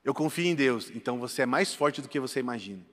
Eu 0.05 0.15
confio 0.15 0.47
em 0.47 0.55
Deus, 0.55 0.91
então 0.95 1.19
você 1.19 1.43
é 1.43 1.47
mais 1.47 1.75
forte 1.75 2.01
do 2.01 2.09
que 2.09 2.19
você 2.19 2.41
imagina. 2.41 2.85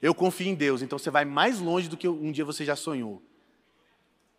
Eu 0.00 0.14
confio 0.14 0.48
em 0.48 0.54
Deus, 0.54 0.82
então 0.82 0.98
você 0.98 1.10
vai 1.10 1.24
mais 1.24 1.58
longe 1.58 1.88
do 1.88 1.96
que 1.96 2.08
um 2.08 2.32
dia 2.32 2.44
você 2.44 2.64
já 2.64 2.76
sonhou. 2.76 3.22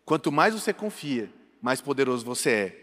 Quanto 0.04 0.32
mais 0.32 0.54
você 0.54 0.72
confia, 0.72 1.32
mais 1.60 1.80
poderoso 1.80 2.24
você 2.24 2.50
é. 2.50 2.82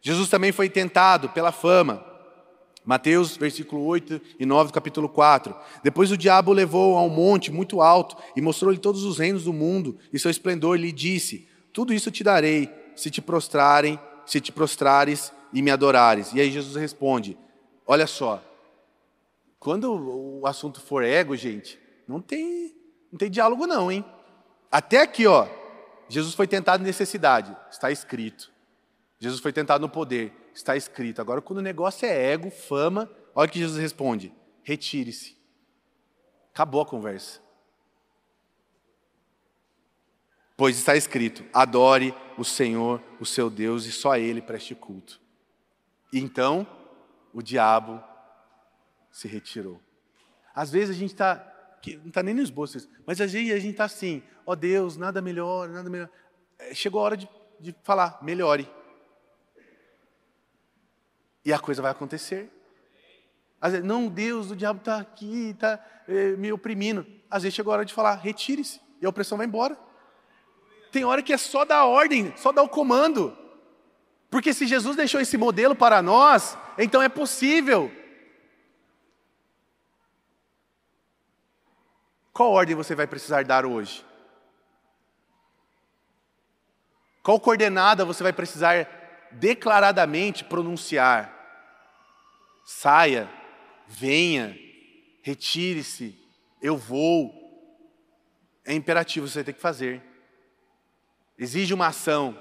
Jesus 0.00 0.28
também 0.28 0.52
foi 0.52 0.68
tentado 0.68 1.28
pela 1.30 1.52
fama. 1.52 2.04
Mateus, 2.86 3.36
versículo 3.36 3.84
8 3.84 4.20
e 4.38 4.46
9 4.46 4.70
do 4.70 4.72
capítulo 4.72 5.08
4. 5.08 5.52
Depois 5.82 6.12
o 6.12 6.16
diabo 6.16 6.52
o 6.52 6.54
levou 6.54 6.96
a 6.96 7.02
um 7.02 7.08
monte 7.08 7.50
muito 7.50 7.82
alto 7.82 8.16
e 8.36 8.40
mostrou-lhe 8.40 8.78
todos 8.78 9.02
os 9.02 9.18
reinos 9.18 9.42
do 9.42 9.52
mundo 9.52 9.98
e 10.12 10.18
seu 10.20 10.30
esplendor, 10.30 10.78
lhe 10.78 10.92
disse: 10.92 11.48
Tudo 11.72 11.92
isso 11.92 12.12
te 12.12 12.22
darei, 12.22 12.72
se 12.94 13.10
te 13.10 13.20
prostrarem, 13.20 13.98
se 14.24 14.40
te 14.40 14.52
prostrares 14.52 15.32
e 15.52 15.60
me 15.60 15.70
adorares. 15.72 16.32
E 16.32 16.40
aí 16.40 16.48
Jesus 16.48 16.76
responde: 16.76 17.36
Olha 17.84 18.06
só, 18.06 18.40
quando 19.58 20.40
o 20.40 20.46
assunto 20.46 20.80
for 20.80 21.02
ego, 21.02 21.34
gente, 21.34 21.80
não 22.06 22.20
tem, 22.20 22.72
não 23.10 23.18
tem 23.18 23.28
diálogo 23.28 23.66
não, 23.66 23.90
hein? 23.90 24.04
Até 24.70 25.00
aqui, 25.00 25.26
ó, 25.26 25.48
Jesus 26.08 26.34
foi 26.34 26.46
tentado 26.46 26.84
em 26.84 26.86
necessidade, 26.86 27.56
está 27.68 27.90
escrito. 27.90 28.54
Jesus 29.18 29.40
foi 29.40 29.52
tentado 29.52 29.82
no 29.82 29.88
poder, 29.88 30.32
está 30.56 30.76
escrito. 30.76 31.20
Agora, 31.20 31.42
quando 31.42 31.58
o 31.58 31.62
negócio 31.62 32.06
é 32.06 32.32
ego, 32.32 32.50
fama, 32.50 33.10
olha 33.34 33.48
o 33.48 33.50
que 33.50 33.58
Jesus 33.58 33.78
responde: 33.78 34.32
retire-se. 34.62 35.36
Acabou 36.52 36.80
a 36.80 36.86
conversa. 36.86 37.40
Pois 40.56 40.78
está 40.78 40.96
escrito: 40.96 41.44
adore 41.52 42.14
o 42.38 42.44
Senhor, 42.44 43.02
o 43.20 43.26
seu 43.26 43.50
Deus, 43.50 43.84
e 43.84 43.92
só 43.92 44.12
a 44.12 44.18
Ele 44.18 44.40
preste 44.40 44.74
culto. 44.74 45.20
E 46.12 46.18
então, 46.18 46.66
o 47.32 47.42
diabo 47.42 48.02
se 49.10 49.28
retirou. 49.28 49.80
Às 50.54 50.70
vezes 50.70 50.96
a 50.96 50.98
gente 50.98 51.12
está, 51.12 51.80
não 51.98 52.08
está 52.08 52.22
nem 52.22 52.34
nos 52.34 52.48
bolsos, 52.48 52.88
mas 53.06 53.20
às 53.20 53.32
vezes 53.32 53.52
a 53.52 53.58
gente 53.58 53.72
está 53.72 53.84
assim: 53.84 54.22
ó 54.46 54.52
oh 54.52 54.56
Deus, 54.56 54.96
nada 54.96 55.20
melhor, 55.20 55.68
nada 55.68 55.90
melhor. 55.90 56.08
É, 56.58 56.74
chegou 56.74 57.00
a 57.00 57.04
hora 57.04 57.16
de, 57.16 57.28
de 57.60 57.74
falar: 57.82 58.18
melhore. 58.22 58.66
E 61.46 61.52
a 61.52 61.60
coisa 61.60 61.80
vai 61.80 61.92
acontecer. 61.92 62.50
Às 63.60 63.70
vezes, 63.70 63.86
não, 63.86 64.08
Deus, 64.08 64.50
o 64.50 64.56
diabo 64.56 64.80
está 64.80 64.98
aqui, 64.98 65.50
está 65.50 65.78
é, 66.08 66.30
me 66.32 66.52
oprimindo. 66.52 67.06
Às 67.30 67.44
vezes 67.44 67.54
chegou 67.54 67.72
a 67.72 67.76
hora 67.76 67.84
de 67.84 67.94
falar, 67.94 68.16
retire-se, 68.16 68.80
e 69.00 69.06
a 69.06 69.08
opressão 69.08 69.38
vai 69.38 69.46
embora. 69.46 69.78
Tem 70.90 71.04
hora 71.04 71.22
que 71.22 71.32
é 71.32 71.36
só 71.36 71.64
dar 71.64 71.84
ordem, 71.84 72.34
só 72.36 72.50
dar 72.50 72.64
o 72.64 72.68
comando. 72.68 73.38
Porque 74.28 74.52
se 74.52 74.66
Jesus 74.66 74.96
deixou 74.96 75.20
esse 75.20 75.36
modelo 75.36 75.76
para 75.76 76.02
nós, 76.02 76.58
então 76.76 77.00
é 77.00 77.08
possível. 77.08 77.92
Qual 82.32 82.50
ordem 82.50 82.74
você 82.74 82.96
vai 82.96 83.06
precisar 83.06 83.44
dar 83.44 83.64
hoje? 83.64 84.04
Qual 87.22 87.38
coordenada 87.38 88.04
você 88.04 88.24
vai 88.24 88.32
precisar 88.32 89.28
declaradamente 89.30 90.42
pronunciar? 90.42 91.35
Saia, 92.68 93.30
venha, 93.86 94.58
retire-se, 95.22 96.18
eu 96.60 96.76
vou. 96.76 97.32
É 98.64 98.74
imperativo, 98.74 99.28
você 99.28 99.44
tem 99.44 99.54
que 99.54 99.60
fazer. 99.60 100.02
Exige 101.38 101.72
uma 101.72 101.86
ação. 101.86 102.36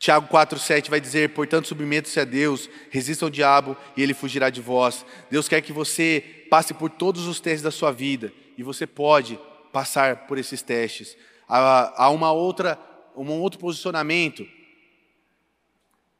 Tiago 0.00 0.26
4,7 0.26 0.90
vai 0.90 1.00
dizer: 1.00 1.32
Portanto, 1.32 1.68
submetam-se 1.68 2.18
a 2.18 2.24
Deus, 2.24 2.68
resistam 2.90 3.26
ao 3.26 3.30
diabo 3.30 3.76
e 3.96 4.02
ele 4.02 4.12
fugirá 4.12 4.50
de 4.50 4.60
vós. 4.60 5.06
Deus 5.30 5.48
quer 5.48 5.62
que 5.62 5.72
você 5.72 6.44
passe 6.50 6.74
por 6.74 6.90
todos 6.90 7.28
os 7.28 7.38
testes 7.38 7.62
da 7.62 7.70
sua 7.70 7.92
vida 7.92 8.32
e 8.58 8.64
você 8.64 8.84
pode 8.84 9.38
passar 9.72 10.26
por 10.26 10.38
esses 10.38 10.60
testes. 10.60 11.16
Há, 11.48 12.04
há 12.04 12.10
uma 12.10 12.32
outra, 12.32 12.76
um 13.16 13.30
outro 13.40 13.60
posicionamento 13.60 14.44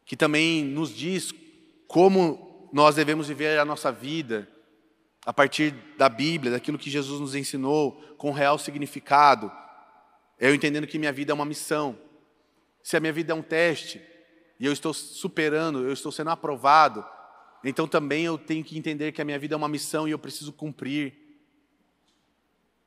que 0.05 0.17
também 0.17 0.65
nos 0.65 0.95
diz 0.95 1.33
como 1.87 2.69
nós 2.73 2.97
devemos 2.97 3.29
viver 3.29 3.59
a 3.59 3.65
nossa 3.65 3.93
vida 3.93 4.49
a 5.25 5.33
partir 5.33 5.71
da 5.97 6.09
Bíblia, 6.09 6.53
daquilo 6.53 6.79
que 6.79 6.91
Jesus 6.91 7.21
nos 7.21 7.35
ensinou, 7.35 7.93
com 8.19 8.31
real 8.31 8.59
significado. 8.59 9.51
Eu 10.39 10.55
entendendo 10.55 10.87
que 10.87 10.99
minha 10.99 11.13
vida 11.13 11.33
é 11.33 11.35
uma 11.35 11.45
missão. 11.45 11.99
Se 12.83 12.97
a 12.97 13.01
minha 13.01 13.13
vida 13.13 13.33
é 13.33 13.35
um 13.35 13.43
teste 13.43 14.03
e 14.61 14.67
eu 14.67 14.73
estou 14.73 14.93
superando, 14.93 15.85
eu 15.85 15.93
estou 15.93 16.13
sendo 16.13 16.31
aprovado, 16.31 17.05
então 17.65 17.89
também 17.89 18.25
eu 18.25 18.37
tenho 18.37 18.63
que 18.63 18.79
entender 18.79 19.13
que 19.13 19.23
a 19.23 19.25
minha 19.25 19.39
vida 19.39 19.55
é 19.55 19.57
uma 19.57 19.69
missão 19.69 20.07
e 20.07 20.11
eu 20.11 20.19
preciso 20.19 20.53
cumprir. 20.53 21.15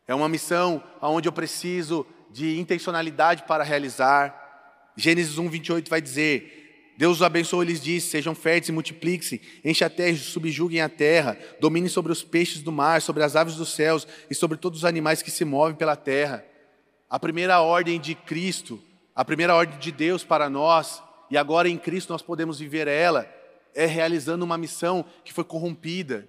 É 0.07 0.13
uma 0.13 0.29
missão 0.29 0.83
onde 1.01 1.27
eu 1.27 1.33
preciso 1.33 2.05
de 2.29 2.59
intencionalidade 2.59 3.43
para 3.43 3.63
realizar. 3.63 4.91
Gênesis 4.95 5.37
1, 5.37 5.49
28 5.49 5.89
vai 5.89 5.99
dizer: 5.99 6.66
Deus 6.97 7.17
os 7.17 7.23
abençoou 7.23 7.61
e 7.61 7.67
lhes 7.67 7.79
disse: 7.79 8.09
Sejam 8.09 8.33
férteis 8.33 8.69
e 8.69 8.71
multipliquem-se, 8.71 9.39
enche 9.63 9.83
a 9.83 9.89
terra 9.89 10.09
e 10.09 10.17
subjuguem 10.17 10.81
a 10.81 10.89
terra, 10.89 11.37
dominem 11.59 11.87
sobre 11.87 12.11
os 12.11 12.23
peixes 12.23 12.63
do 12.63 12.71
mar, 12.71 13.03
sobre 13.03 13.23
as 13.23 13.35
aves 13.35 13.55
dos 13.55 13.69
céus 13.69 14.07
e 14.29 14.33
sobre 14.33 14.57
todos 14.57 14.79
os 14.79 14.85
animais 14.85 15.21
que 15.21 15.29
se 15.29 15.45
movem 15.45 15.75
pela 15.75 15.95
terra. 15.95 16.43
A 17.07 17.19
primeira 17.19 17.61
ordem 17.61 17.99
de 17.99 18.15
Cristo, 18.15 18.81
a 19.15 19.23
primeira 19.23 19.53
ordem 19.53 19.77
de 19.77 19.91
Deus 19.91 20.23
para 20.23 20.49
nós, 20.49 21.03
e 21.29 21.37
agora 21.37 21.69
em 21.69 21.77
Cristo 21.77 22.11
nós 22.11 22.23
podemos 22.23 22.57
viver 22.57 22.87
ela, 22.87 23.31
é 23.75 23.85
realizando 23.85 24.43
uma 24.43 24.57
missão 24.57 25.05
que 25.23 25.31
foi 25.31 25.43
corrompida. 25.43 26.27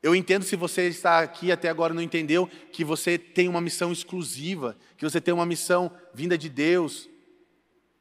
Eu 0.00 0.14
entendo 0.14 0.44
se 0.44 0.54
você 0.54 0.88
está 0.88 1.18
aqui 1.18 1.50
até 1.50 1.68
agora 1.68 1.92
não 1.92 2.00
entendeu 2.00 2.48
que 2.72 2.84
você 2.84 3.18
tem 3.18 3.48
uma 3.48 3.60
missão 3.60 3.90
exclusiva, 3.90 4.76
que 4.96 5.04
você 5.04 5.20
tem 5.20 5.34
uma 5.34 5.44
missão 5.44 5.90
vinda 6.14 6.38
de 6.38 6.48
Deus, 6.48 7.08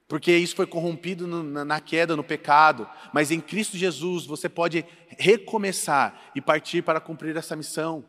porque 0.09 0.35
isso 0.35 0.55
foi 0.55 0.65
corrompido 0.65 1.27
na 1.27 1.79
queda, 1.79 2.15
no 2.15 2.23
pecado. 2.23 2.89
Mas 3.13 3.29
em 3.29 3.39
Cristo 3.39 3.77
Jesus 3.77 4.25
você 4.25 4.49
pode 4.49 4.83
recomeçar 5.07 6.31
e 6.33 6.41
partir 6.41 6.81
para 6.81 6.99
cumprir 6.99 7.37
essa 7.37 7.55
missão. 7.55 8.03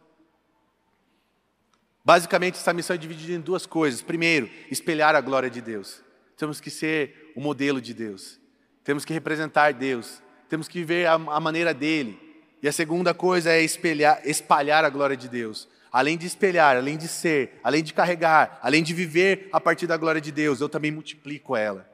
Basicamente, 2.03 2.55
essa 2.55 2.73
missão 2.73 2.95
é 2.95 2.99
dividida 2.99 3.35
em 3.35 3.41
duas 3.41 3.67
coisas. 3.67 4.01
Primeiro, 4.01 4.49
espelhar 4.71 5.15
a 5.15 5.21
glória 5.21 5.51
de 5.51 5.61
Deus. 5.61 6.03
Temos 6.39 6.59
que 6.59 6.71
ser 6.71 7.33
o 7.37 7.41
modelo 7.41 7.83
de 7.83 7.93
Deus. 7.93 8.41
Temos 8.83 9.05
que 9.05 9.13
representar 9.13 9.75
Deus. 9.75 10.23
Temos 10.49 10.69
que 10.69 10.79
viver 10.79 11.07
a, 11.07 11.19
maneira 11.19 11.75
dele. 11.75 12.19
E 12.63 12.69
a 12.69 12.73
segunda 12.73 13.13
coisa 13.13 13.53
é 13.53 13.61
espelhar, 13.61 14.23
espalhar 14.25 14.87
a 14.87 14.89
glória 14.89 15.19
de 15.19 15.29
Deus. 15.29 15.69
Além 15.93 16.17
de 16.17 16.27
espelhar, 16.27 16.79
além 16.79 16.97
de 16.97 17.09
ser, 17.09 17.61
além 17.63 17.83
de 17.83 17.93
carregar, 17.93 18.59
além 18.63 18.83
de 18.83 18.95
viver 18.95 19.51
a 19.53 19.61
partir 19.61 19.87
da 19.87 19.99
glória 19.99 20.21
de 20.21 20.33
Deus, 20.33 20.63
eu 20.63 20.69
também 20.69 20.91
multiplico 20.91 21.55
ela 21.55 21.89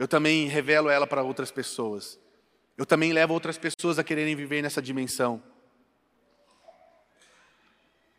eu 0.00 0.08
também 0.08 0.48
revelo 0.48 0.88
ela 0.88 1.06
para 1.06 1.22
outras 1.22 1.50
pessoas. 1.50 2.18
Eu 2.74 2.86
também 2.86 3.12
levo 3.12 3.34
outras 3.34 3.58
pessoas 3.58 3.98
a 3.98 4.02
quererem 4.02 4.34
viver 4.34 4.62
nessa 4.62 4.80
dimensão. 4.80 5.42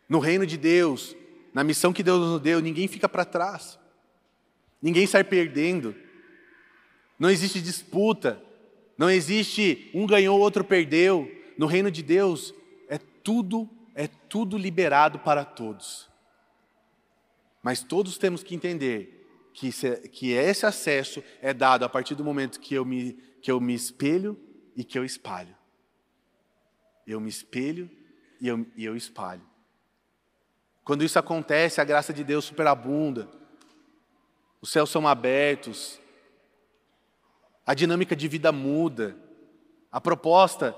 No 0.08 0.20
reino 0.20 0.46
de 0.46 0.56
Deus, 0.56 1.16
na 1.52 1.64
missão 1.64 1.92
que 1.92 2.04
Deus 2.04 2.20
nos 2.20 2.40
deu, 2.40 2.60
ninguém 2.60 2.86
fica 2.86 3.08
para 3.08 3.24
trás. 3.24 3.80
Ninguém 4.80 5.08
sai 5.08 5.24
perdendo. 5.24 5.92
Não 7.18 7.28
existe 7.28 7.60
disputa. 7.60 8.40
Não 8.96 9.10
existe 9.10 9.90
um 9.92 10.06
ganhou, 10.06 10.38
outro 10.38 10.62
perdeu. 10.62 11.28
No 11.58 11.66
reino 11.66 11.90
de 11.90 12.00
Deus 12.00 12.54
é 12.88 12.96
tudo, 12.96 13.68
é 13.96 14.06
tudo 14.06 14.56
liberado 14.56 15.18
para 15.18 15.44
todos. 15.44 16.08
Mas 17.60 17.82
todos 17.82 18.18
temos 18.18 18.44
que 18.44 18.54
entender 18.54 19.21
que, 19.52 19.70
que 20.08 20.30
esse 20.32 20.64
acesso 20.66 21.22
é 21.40 21.52
dado 21.52 21.84
a 21.84 21.88
partir 21.88 22.14
do 22.14 22.24
momento 22.24 22.60
que 22.60 22.74
eu, 22.74 22.84
me, 22.84 23.12
que 23.40 23.50
eu 23.50 23.60
me 23.60 23.74
espelho 23.74 24.38
e 24.74 24.82
que 24.82 24.98
eu 24.98 25.04
espalho. 25.04 25.54
Eu 27.06 27.20
me 27.20 27.28
espelho 27.28 27.90
e 28.40 28.48
eu, 28.48 28.66
e 28.76 28.84
eu 28.84 28.96
espalho. 28.96 29.42
Quando 30.84 31.04
isso 31.04 31.18
acontece, 31.18 31.80
a 31.80 31.84
graça 31.84 32.12
de 32.12 32.24
Deus 32.24 32.44
superabunda, 32.44 33.28
os 34.60 34.70
céus 34.70 34.90
são 34.90 35.06
abertos, 35.06 36.00
a 37.66 37.74
dinâmica 37.74 38.16
de 38.16 38.26
vida 38.26 38.50
muda, 38.50 39.16
a 39.90 40.00
proposta 40.00 40.74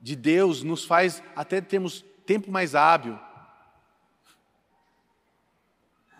de 0.00 0.16
Deus 0.16 0.62
nos 0.62 0.84
faz 0.84 1.22
até 1.36 1.60
termos 1.60 2.04
tempo 2.26 2.50
mais 2.50 2.74
hábil. 2.74 3.18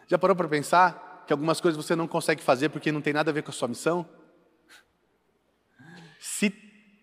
Já 0.06 0.18
parou 0.18 0.34
para 0.34 0.48
pensar? 0.48 1.09
Que 1.30 1.32
algumas 1.32 1.60
coisas 1.60 1.80
você 1.80 1.94
não 1.94 2.08
consegue 2.08 2.42
fazer 2.42 2.70
porque 2.70 2.90
não 2.90 3.00
tem 3.00 3.12
nada 3.12 3.30
a 3.30 3.32
ver 3.32 3.44
com 3.44 3.52
a 3.52 3.54
sua 3.54 3.68
missão? 3.68 4.04
Se 6.18 6.50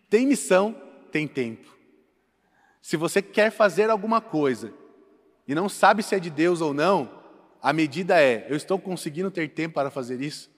tem 0.09 0.27
missão, 0.27 0.75
tem 1.13 1.25
tempo. 1.25 1.73
Se 2.81 2.97
você 2.97 3.21
quer 3.21 3.51
fazer 3.51 3.89
alguma 3.89 4.19
coisa 4.19 4.73
e 5.47 5.55
não 5.55 5.69
sabe 5.69 6.03
se 6.03 6.13
é 6.13 6.19
de 6.19 6.29
Deus 6.29 6.59
ou 6.59 6.73
não, 6.73 7.23
a 7.61 7.71
medida 7.71 8.21
é: 8.21 8.45
eu 8.49 8.57
estou 8.57 8.77
conseguindo 8.77 9.31
ter 9.31 9.47
tempo 9.47 9.75
para 9.75 9.89
fazer 9.89 10.19
isso? 10.19 10.51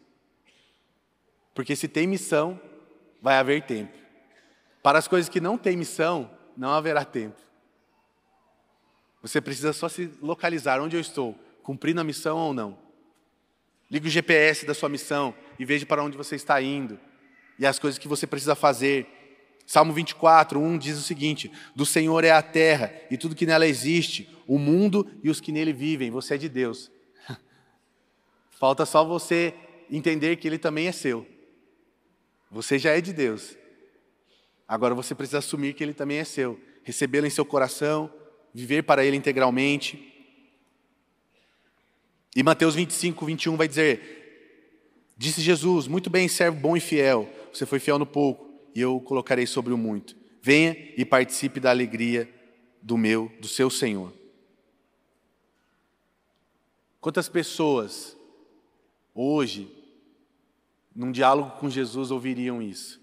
Porque 1.53 1.75
se 1.75 1.87
tem 1.87 2.07
missão, 2.07 2.59
vai 3.21 3.37
haver 3.37 3.61
tempo. 3.67 3.95
Para 4.81 4.97
as 4.97 5.07
coisas 5.07 5.29
que 5.29 5.39
não 5.39 5.59
têm 5.59 5.77
missão, 5.77 6.27
não 6.57 6.71
haverá 6.71 7.05
tempo. 7.05 7.39
Você 9.21 9.39
precisa 9.39 9.73
só 9.73 9.87
se 9.87 10.11
localizar 10.19 10.81
onde 10.81 10.95
eu 10.95 11.01
estou, 11.01 11.37
cumprindo 11.61 12.01
a 12.01 12.03
missão 12.03 12.35
ou 12.35 12.51
não. 12.51 12.88
Ligue 13.89 14.07
o 14.07 14.11
GPS 14.11 14.65
da 14.65 14.73
sua 14.73 14.89
missão 14.89 15.33
e 15.57 15.65
veja 15.65 15.85
para 15.85 16.03
onde 16.03 16.17
você 16.17 16.35
está 16.35 16.61
indo 16.61 16.99
e 17.59 17.65
as 17.65 17.77
coisas 17.77 17.99
que 17.99 18.07
você 18.07 18.25
precisa 18.25 18.55
fazer. 18.55 19.05
Salmo 19.65 19.93
24, 19.93 20.59
1 20.59 20.77
diz 20.77 20.97
o 20.97 21.03
seguinte: 21.03 21.51
Do 21.75 21.85
Senhor 21.85 22.23
é 22.23 22.31
a 22.31 22.41
terra 22.41 22.91
e 23.11 23.17
tudo 23.17 23.35
que 23.35 23.45
nela 23.45 23.67
existe, 23.67 24.27
o 24.47 24.57
mundo 24.57 25.05
e 25.21 25.29
os 25.29 25.41
que 25.41 25.51
nele 25.51 25.73
vivem. 25.73 26.09
Você 26.09 26.35
é 26.35 26.37
de 26.37 26.47
Deus. 26.47 26.89
Falta 28.49 28.85
só 28.85 29.03
você 29.03 29.53
entender 29.91 30.37
que 30.37 30.47
ele 30.47 30.57
também 30.57 30.87
é 30.87 30.91
seu. 30.91 31.27
Você 32.49 32.79
já 32.79 32.97
é 32.97 33.01
de 33.01 33.13
Deus. 33.13 33.57
Agora 34.67 34.95
você 34.95 35.13
precisa 35.13 35.39
assumir 35.39 35.73
que 35.73 35.83
ele 35.83 35.93
também 35.93 36.17
é 36.17 36.23
seu, 36.23 36.59
recebê-lo 36.83 37.27
em 37.27 37.31
seu 37.31 37.43
coração, 37.43 38.11
viver 38.53 38.83
para 38.83 39.03
ele 39.03 39.17
integralmente. 39.17 40.18
E 42.35 42.43
Mateus 42.43 42.75
25, 42.75 43.25
21 43.25 43.57
vai 43.57 43.67
dizer: 43.67 45.13
Disse 45.17 45.41
Jesus, 45.41 45.87
muito 45.87 46.09
bem, 46.09 46.27
servo 46.27 46.59
bom 46.59 46.77
e 46.77 46.79
fiel, 46.79 47.29
você 47.53 47.65
foi 47.65 47.79
fiel 47.79 47.99
no 47.99 48.05
pouco, 48.05 48.49
e 48.73 48.81
eu 48.81 48.99
colocarei 49.01 49.45
sobre 49.45 49.73
o 49.73 49.77
muito. 49.77 50.15
Venha 50.41 50.75
e 50.95 51.03
participe 51.03 51.59
da 51.59 51.69
alegria 51.69 52.29
do 52.81 52.97
meu, 52.97 53.31
do 53.39 53.47
seu 53.47 53.69
Senhor. 53.69 54.13
Quantas 57.01 57.27
pessoas 57.27 58.15
hoje, 59.13 59.73
num 60.95 61.11
diálogo 61.11 61.59
com 61.59 61.69
Jesus, 61.69 62.11
ouviriam 62.11 62.61
isso? 62.61 63.01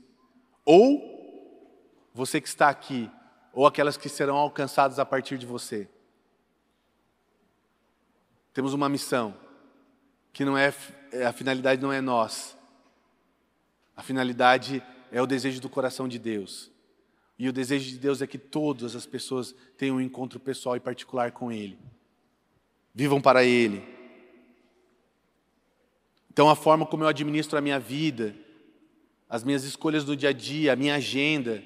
Ou 0.64 1.16
você 2.14 2.40
que 2.40 2.48
está 2.48 2.68
aqui, 2.68 3.10
ou 3.52 3.66
aquelas 3.66 3.96
que 3.96 4.08
serão 4.08 4.36
alcançadas 4.36 4.98
a 4.98 5.04
partir 5.04 5.38
de 5.38 5.46
você. 5.46 5.88
Temos 8.56 8.72
uma 8.72 8.88
missão 8.88 9.34
que 10.32 10.42
não 10.42 10.56
é, 10.56 10.72
é 11.12 11.26
a 11.26 11.32
finalidade 11.34 11.82
não 11.82 11.92
é 11.92 12.00
nós. 12.00 12.56
A 13.94 14.02
finalidade 14.02 14.82
é 15.12 15.20
o 15.20 15.26
desejo 15.26 15.60
do 15.60 15.68
coração 15.68 16.08
de 16.08 16.18
Deus. 16.18 16.70
E 17.38 17.50
o 17.50 17.52
desejo 17.52 17.90
de 17.90 17.98
Deus 17.98 18.22
é 18.22 18.26
que 18.26 18.38
todas 18.38 18.96
as 18.96 19.04
pessoas 19.04 19.54
tenham 19.76 19.96
um 19.96 20.00
encontro 20.00 20.40
pessoal 20.40 20.74
e 20.74 20.80
particular 20.80 21.32
com 21.32 21.52
Ele. 21.52 21.78
Vivam 22.94 23.20
para 23.20 23.44
Ele. 23.44 23.84
Então, 26.32 26.48
a 26.48 26.56
forma 26.56 26.86
como 26.86 27.04
eu 27.04 27.08
administro 27.08 27.58
a 27.58 27.60
minha 27.60 27.78
vida, 27.78 28.34
as 29.28 29.44
minhas 29.44 29.64
escolhas 29.64 30.02
do 30.02 30.16
dia 30.16 30.30
a 30.30 30.32
dia, 30.32 30.72
a 30.72 30.76
minha 30.76 30.94
agenda, 30.94 31.62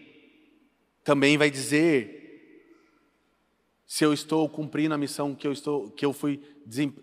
também 1.05 1.39
vai 1.39 1.53
dizer 1.53 2.21
se 3.87 4.05
eu 4.05 4.13
estou 4.13 4.49
cumprindo 4.49 4.95
a 4.95 4.99
missão 4.99 5.35
que 5.35 5.47
eu 5.47 5.53
estou 5.53 5.91
que 5.91 6.07
eu 6.07 6.13
fui 6.13 6.41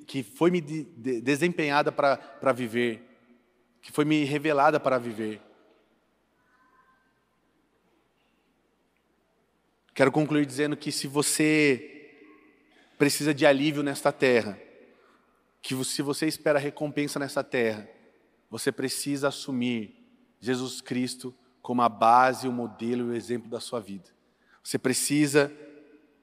que 0.05 0.23
foi 0.23 0.49
me 0.49 0.61
desempenhada 0.61 1.91
para 1.91 2.51
viver, 2.53 3.03
que 3.81 3.91
foi 3.91 4.05
me 4.05 4.23
revelada 4.23 4.79
para 4.79 4.97
viver. 4.97 5.41
Quero 9.93 10.11
concluir 10.11 10.45
dizendo 10.45 10.77
que 10.77 10.91
se 10.91 11.07
você 11.07 11.93
precisa 12.97 13.33
de 13.33 13.45
alívio 13.45 13.81
nesta 13.81 14.11
terra, 14.11 14.59
que 15.61 15.73
se 15.83 16.01
você 16.01 16.27
espera 16.27 16.59
recompensa 16.59 17.19
nessa 17.19 17.43
terra, 17.43 17.89
você 18.49 18.71
precisa 18.71 19.29
assumir 19.29 19.95
Jesus 20.39 20.81
Cristo 20.81 21.33
como 21.61 21.81
a 21.81 21.89
base, 21.89 22.47
o 22.47 22.51
modelo 22.51 23.07
e 23.07 23.09
o 23.09 23.15
exemplo 23.15 23.49
da 23.49 23.59
sua 23.59 23.79
vida. 23.79 24.09
Você 24.63 24.77
precisa 24.77 25.51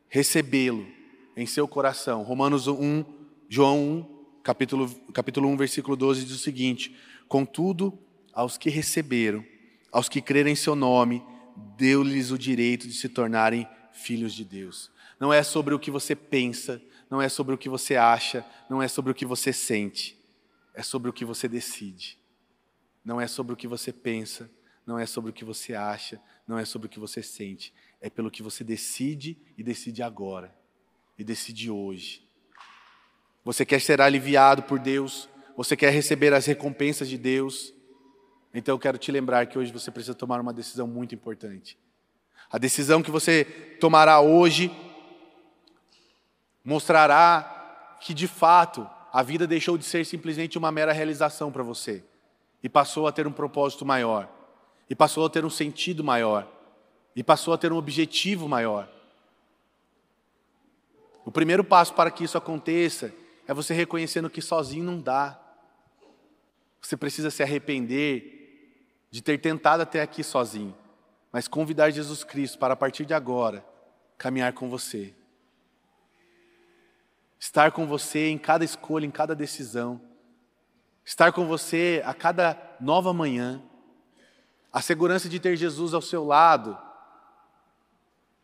recebê-lo 0.09 0.86
em 1.36 1.45
seu 1.45 1.66
coração. 1.66 2.22
Romanos 2.22 2.66
1, 2.68 3.05
João 3.49 3.78
1, 3.78 4.42
capítulo, 4.42 4.88
capítulo 5.12 5.49
1, 5.49 5.57
versículo 5.57 5.97
12 5.97 6.24
diz 6.24 6.34
o 6.34 6.38
seguinte: 6.38 6.97
Contudo, 7.28 7.99
aos 8.32 8.57
que 8.57 8.70
receberam, 8.70 9.45
aos 9.92 10.09
que 10.09 10.20
creram 10.20 10.51
em 10.51 10.57
seu 10.57 10.74
nome, 10.74 11.22
deu-lhes 11.76 12.30
o 12.30 12.38
direito 12.38 12.88
de 12.88 12.95
se 12.95 13.09
tornarem 13.09 13.68
filhos 13.92 14.34
de 14.34 14.45
Deus. 14.45 14.90
Não 15.20 15.32
é 15.32 15.42
sobre 15.42 15.74
o 15.74 15.78
que 15.78 15.90
você 15.90 16.16
pensa, 16.16 16.82
não 17.11 17.22
é 17.22 17.28
sobre 17.28 17.55
o 17.55 17.59
que 17.59 17.68
você 17.68 17.97
acha, 17.97 18.45
não 18.68 18.82
é 18.82 18.88
sobre 18.88 19.12
o 19.12 19.14
que 19.14 19.24
você 19.24 19.53
sente, 19.53 20.18
é 20.74 20.82
sobre 20.82 21.09
o 21.09 21.12
que 21.12 21.24
você 21.24 21.47
decide. 21.47 22.18
Não 23.05 23.20
é 23.20 23.26
sobre 23.26 23.53
o 23.53 23.57
que 23.57 23.68
você 23.68 23.92
pensa, 23.92 24.51
não 24.86 24.99
é 24.99 25.07
sobre 25.07 25.30
o 25.30 25.32
que 25.32 25.45
você 25.45 25.74
acha, 25.74 26.20
não 26.49 26.59
é 26.59 26.64
sobre 26.64 26.86
o 26.86 26.88
que 26.88 26.99
você 26.99 27.22
sente, 27.22 27.72
é 28.01 28.09
pelo 28.09 28.30
que 28.30 28.42
você 28.42 28.64
decide 28.64 29.38
e 29.57 29.62
decide 29.62 30.03
agora, 30.03 30.55
e 31.18 31.22
decide 31.22 31.70
hoje. 31.70 32.24
Você 33.45 33.66
quer 33.66 33.80
ser 33.80 34.01
aliviado 34.01 34.62
por 34.62 34.78
Deus, 34.78 35.28
você 35.55 35.76
quer 35.76 35.90
receber 35.90 36.32
as 36.32 36.47
recompensas 36.47 37.09
de 37.09 37.18
Deus, 37.18 37.74
então 38.55 38.74
eu 38.74 38.78
quero 38.78 38.97
te 38.97 39.12
lembrar 39.12 39.47
que 39.47 39.59
hoje 39.59 39.70
você 39.70 39.90
precisa 39.90 40.14
tomar 40.14 40.40
uma 40.40 40.53
decisão 40.53 40.86
muito 40.86 41.14
importante. 41.14 41.76
A 42.51 42.57
decisão 42.57 43.03
que 43.03 43.11
você 43.11 43.45
tomará 43.78 44.20
hoje 44.20 44.70
mostrará 46.64 47.99
que 48.01 48.14
de 48.14 48.26
fato 48.26 48.88
a 49.12 49.22
vida 49.22 49.47
deixou 49.47 49.76
de 49.76 49.84
ser 49.84 50.07
simplesmente 50.07 50.57
uma 50.57 50.72
mera 50.72 50.92
realização 50.92 51.53
para 51.53 51.62
você 51.62 52.03
e 52.62 52.68
passou 52.68 53.07
a 53.07 53.12
ter 53.12 53.26
um 53.26 53.32
propósito 53.32 53.84
maior, 53.84 54.26
e 54.88 54.95
passou 54.95 55.26
a 55.26 55.30
ter 55.30 55.45
um 55.45 55.51
sentido 55.51 56.03
maior, 56.03 56.49
e 57.14 57.22
passou 57.22 57.53
a 57.53 57.59
ter 57.59 57.70
um 57.70 57.76
objetivo 57.76 58.49
maior. 58.49 58.88
O 61.26 61.30
primeiro 61.30 61.62
passo 61.62 61.92
para 61.92 62.11
que 62.11 62.24
isso 62.24 62.38
aconteça 62.38 63.12
é 63.47 63.55
você 63.55 63.74
reconhecendo 63.74 64.30
que 64.30 64.40
sozinho 64.42 64.84
não 64.84 65.01
dá. 65.01 65.40
Você 66.80 66.97
precisa 66.97 67.30
se 67.30 67.42
arrepender 67.42 69.07
de 69.11 69.22
ter 69.22 69.38
tentado 69.38 69.82
até 69.82 70.03
aqui 70.03 70.22
sozinho, 70.22 70.74
mas 71.32 71.49
convidar 71.49 71.90
Jesus 71.90 72.24
Cristo 72.24 72.59
para 72.59 72.74
a 72.74 72.76
partir 72.76 73.05
de 73.05 73.14
agora 73.14 73.64
caminhar 74.18 74.53
com 74.53 74.68
você. 74.68 75.14
Estar 77.38 77.72
com 77.72 77.86
você 77.86 78.28
em 78.28 78.38
cada 78.38 78.64
escolha, 78.64 79.07
em 79.07 79.11
cada 79.11 79.34
decisão 79.34 80.01
estar 81.05 81.32
com 81.32 81.47
você 81.47 82.03
a 82.05 82.14
cada 82.14 82.59
nova 82.80 83.12
manhã, 83.12 83.62
a 84.72 84.80
segurança 84.80 85.28
de 85.28 85.38
ter 85.38 85.57
Jesus 85.57 85.92
ao 85.92 86.01
seu 86.01 86.24
lado, 86.24 86.76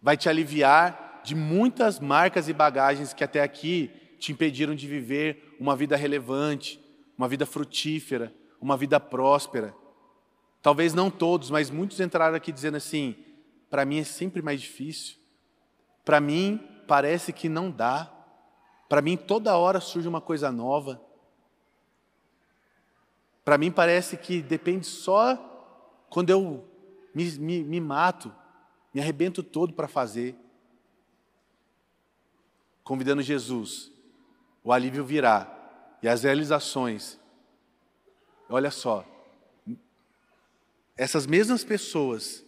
vai 0.01 0.16
te 0.16 0.28
aliviar 0.28 1.20
de 1.24 1.34
muitas 1.34 1.98
marcas 1.98 2.48
e 2.48 2.53
bagagens 2.53 3.12
que 3.12 3.24
até 3.24 3.42
aqui 3.42 3.90
te 4.21 4.33
impediram 4.33 4.75
de 4.75 4.87
viver 4.87 5.57
uma 5.59 5.75
vida 5.75 5.97
relevante, 5.97 6.79
uma 7.16 7.27
vida 7.27 7.47
frutífera, 7.47 8.33
uma 8.61 8.77
vida 8.77 9.01
próspera. 9.01 9.75
Talvez 10.62 10.93
não 10.93 11.11
todos, 11.11 11.51
mas 11.51 11.71
muitos 11.71 11.99
entraram 11.99 12.37
aqui 12.37 12.53
dizendo 12.53 12.77
assim: 12.77 13.16
para 13.71 13.85
mim 13.85 13.99
é 13.99 14.05
sempre 14.05 14.43
mais 14.43 14.61
difícil, 14.61 15.16
para 16.05 16.21
mim 16.21 16.61
parece 16.87 17.33
que 17.33 17.49
não 17.49 17.71
dá, 17.71 18.12
para 18.89 19.01
mim 19.01 19.16
toda 19.16 19.57
hora 19.57 19.81
surge 19.81 20.07
uma 20.07 20.21
coisa 20.21 20.53
nova. 20.53 21.01
Para 23.43 23.57
mim 23.57 23.73
parece 23.73 24.18
que 24.18 24.43
depende 24.43 24.87
só 24.87 25.35
quando 26.11 26.29
eu 26.29 26.68
me, 27.14 27.25
me, 27.39 27.64
me 27.64 27.81
mato, 27.81 28.33
me 28.93 29.01
arrebento 29.01 29.43
todo 29.43 29.73
para 29.73 29.89
fazer. 29.89 30.37
Convidando 32.85 33.23
Jesus, 33.23 33.89
o 34.62 34.72
alívio 34.72 35.04
virá 35.04 35.46
e 36.02 36.08
as 36.08 36.22
realizações. 36.22 37.18
Olha 38.48 38.70
só, 38.70 39.04
essas 40.96 41.26
mesmas 41.26 41.64
pessoas 41.64 42.44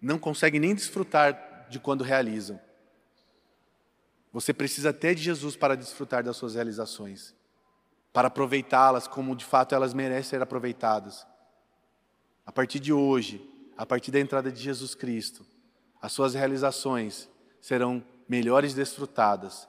não 0.00 0.18
conseguem 0.18 0.60
nem 0.60 0.74
desfrutar 0.74 1.66
de 1.68 1.78
quando 1.78 2.04
realizam. 2.04 2.60
Você 4.32 4.52
precisa 4.52 4.90
até 4.90 5.14
de 5.14 5.22
Jesus 5.22 5.56
para 5.56 5.76
desfrutar 5.76 6.22
das 6.22 6.36
suas 6.36 6.54
realizações 6.54 7.34
para 8.12 8.28
aproveitá-las 8.28 9.06
como 9.06 9.36
de 9.36 9.44
fato 9.44 9.74
elas 9.74 9.94
merecem 9.94 10.30
ser 10.30 10.42
aproveitadas. 10.42 11.26
A 12.44 12.52
partir 12.52 12.80
de 12.80 12.92
hoje, 12.92 13.40
a 13.76 13.86
partir 13.86 14.10
da 14.10 14.18
entrada 14.18 14.50
de 14.50 14.60
Jesus 14.60 14.94
Cristo, 14.94 15.46
as 16.02 16.12
suas 16.12 16.34
realizações 16.34 17.28
serão 17.60 18.02
melhores 18.28 18.74
desfrutadas 18.74 19.68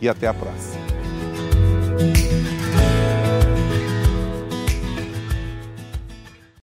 e 0.00 0.08
até 0.08 0.26
a 0.26 0.34
próxima. 0.34 0.88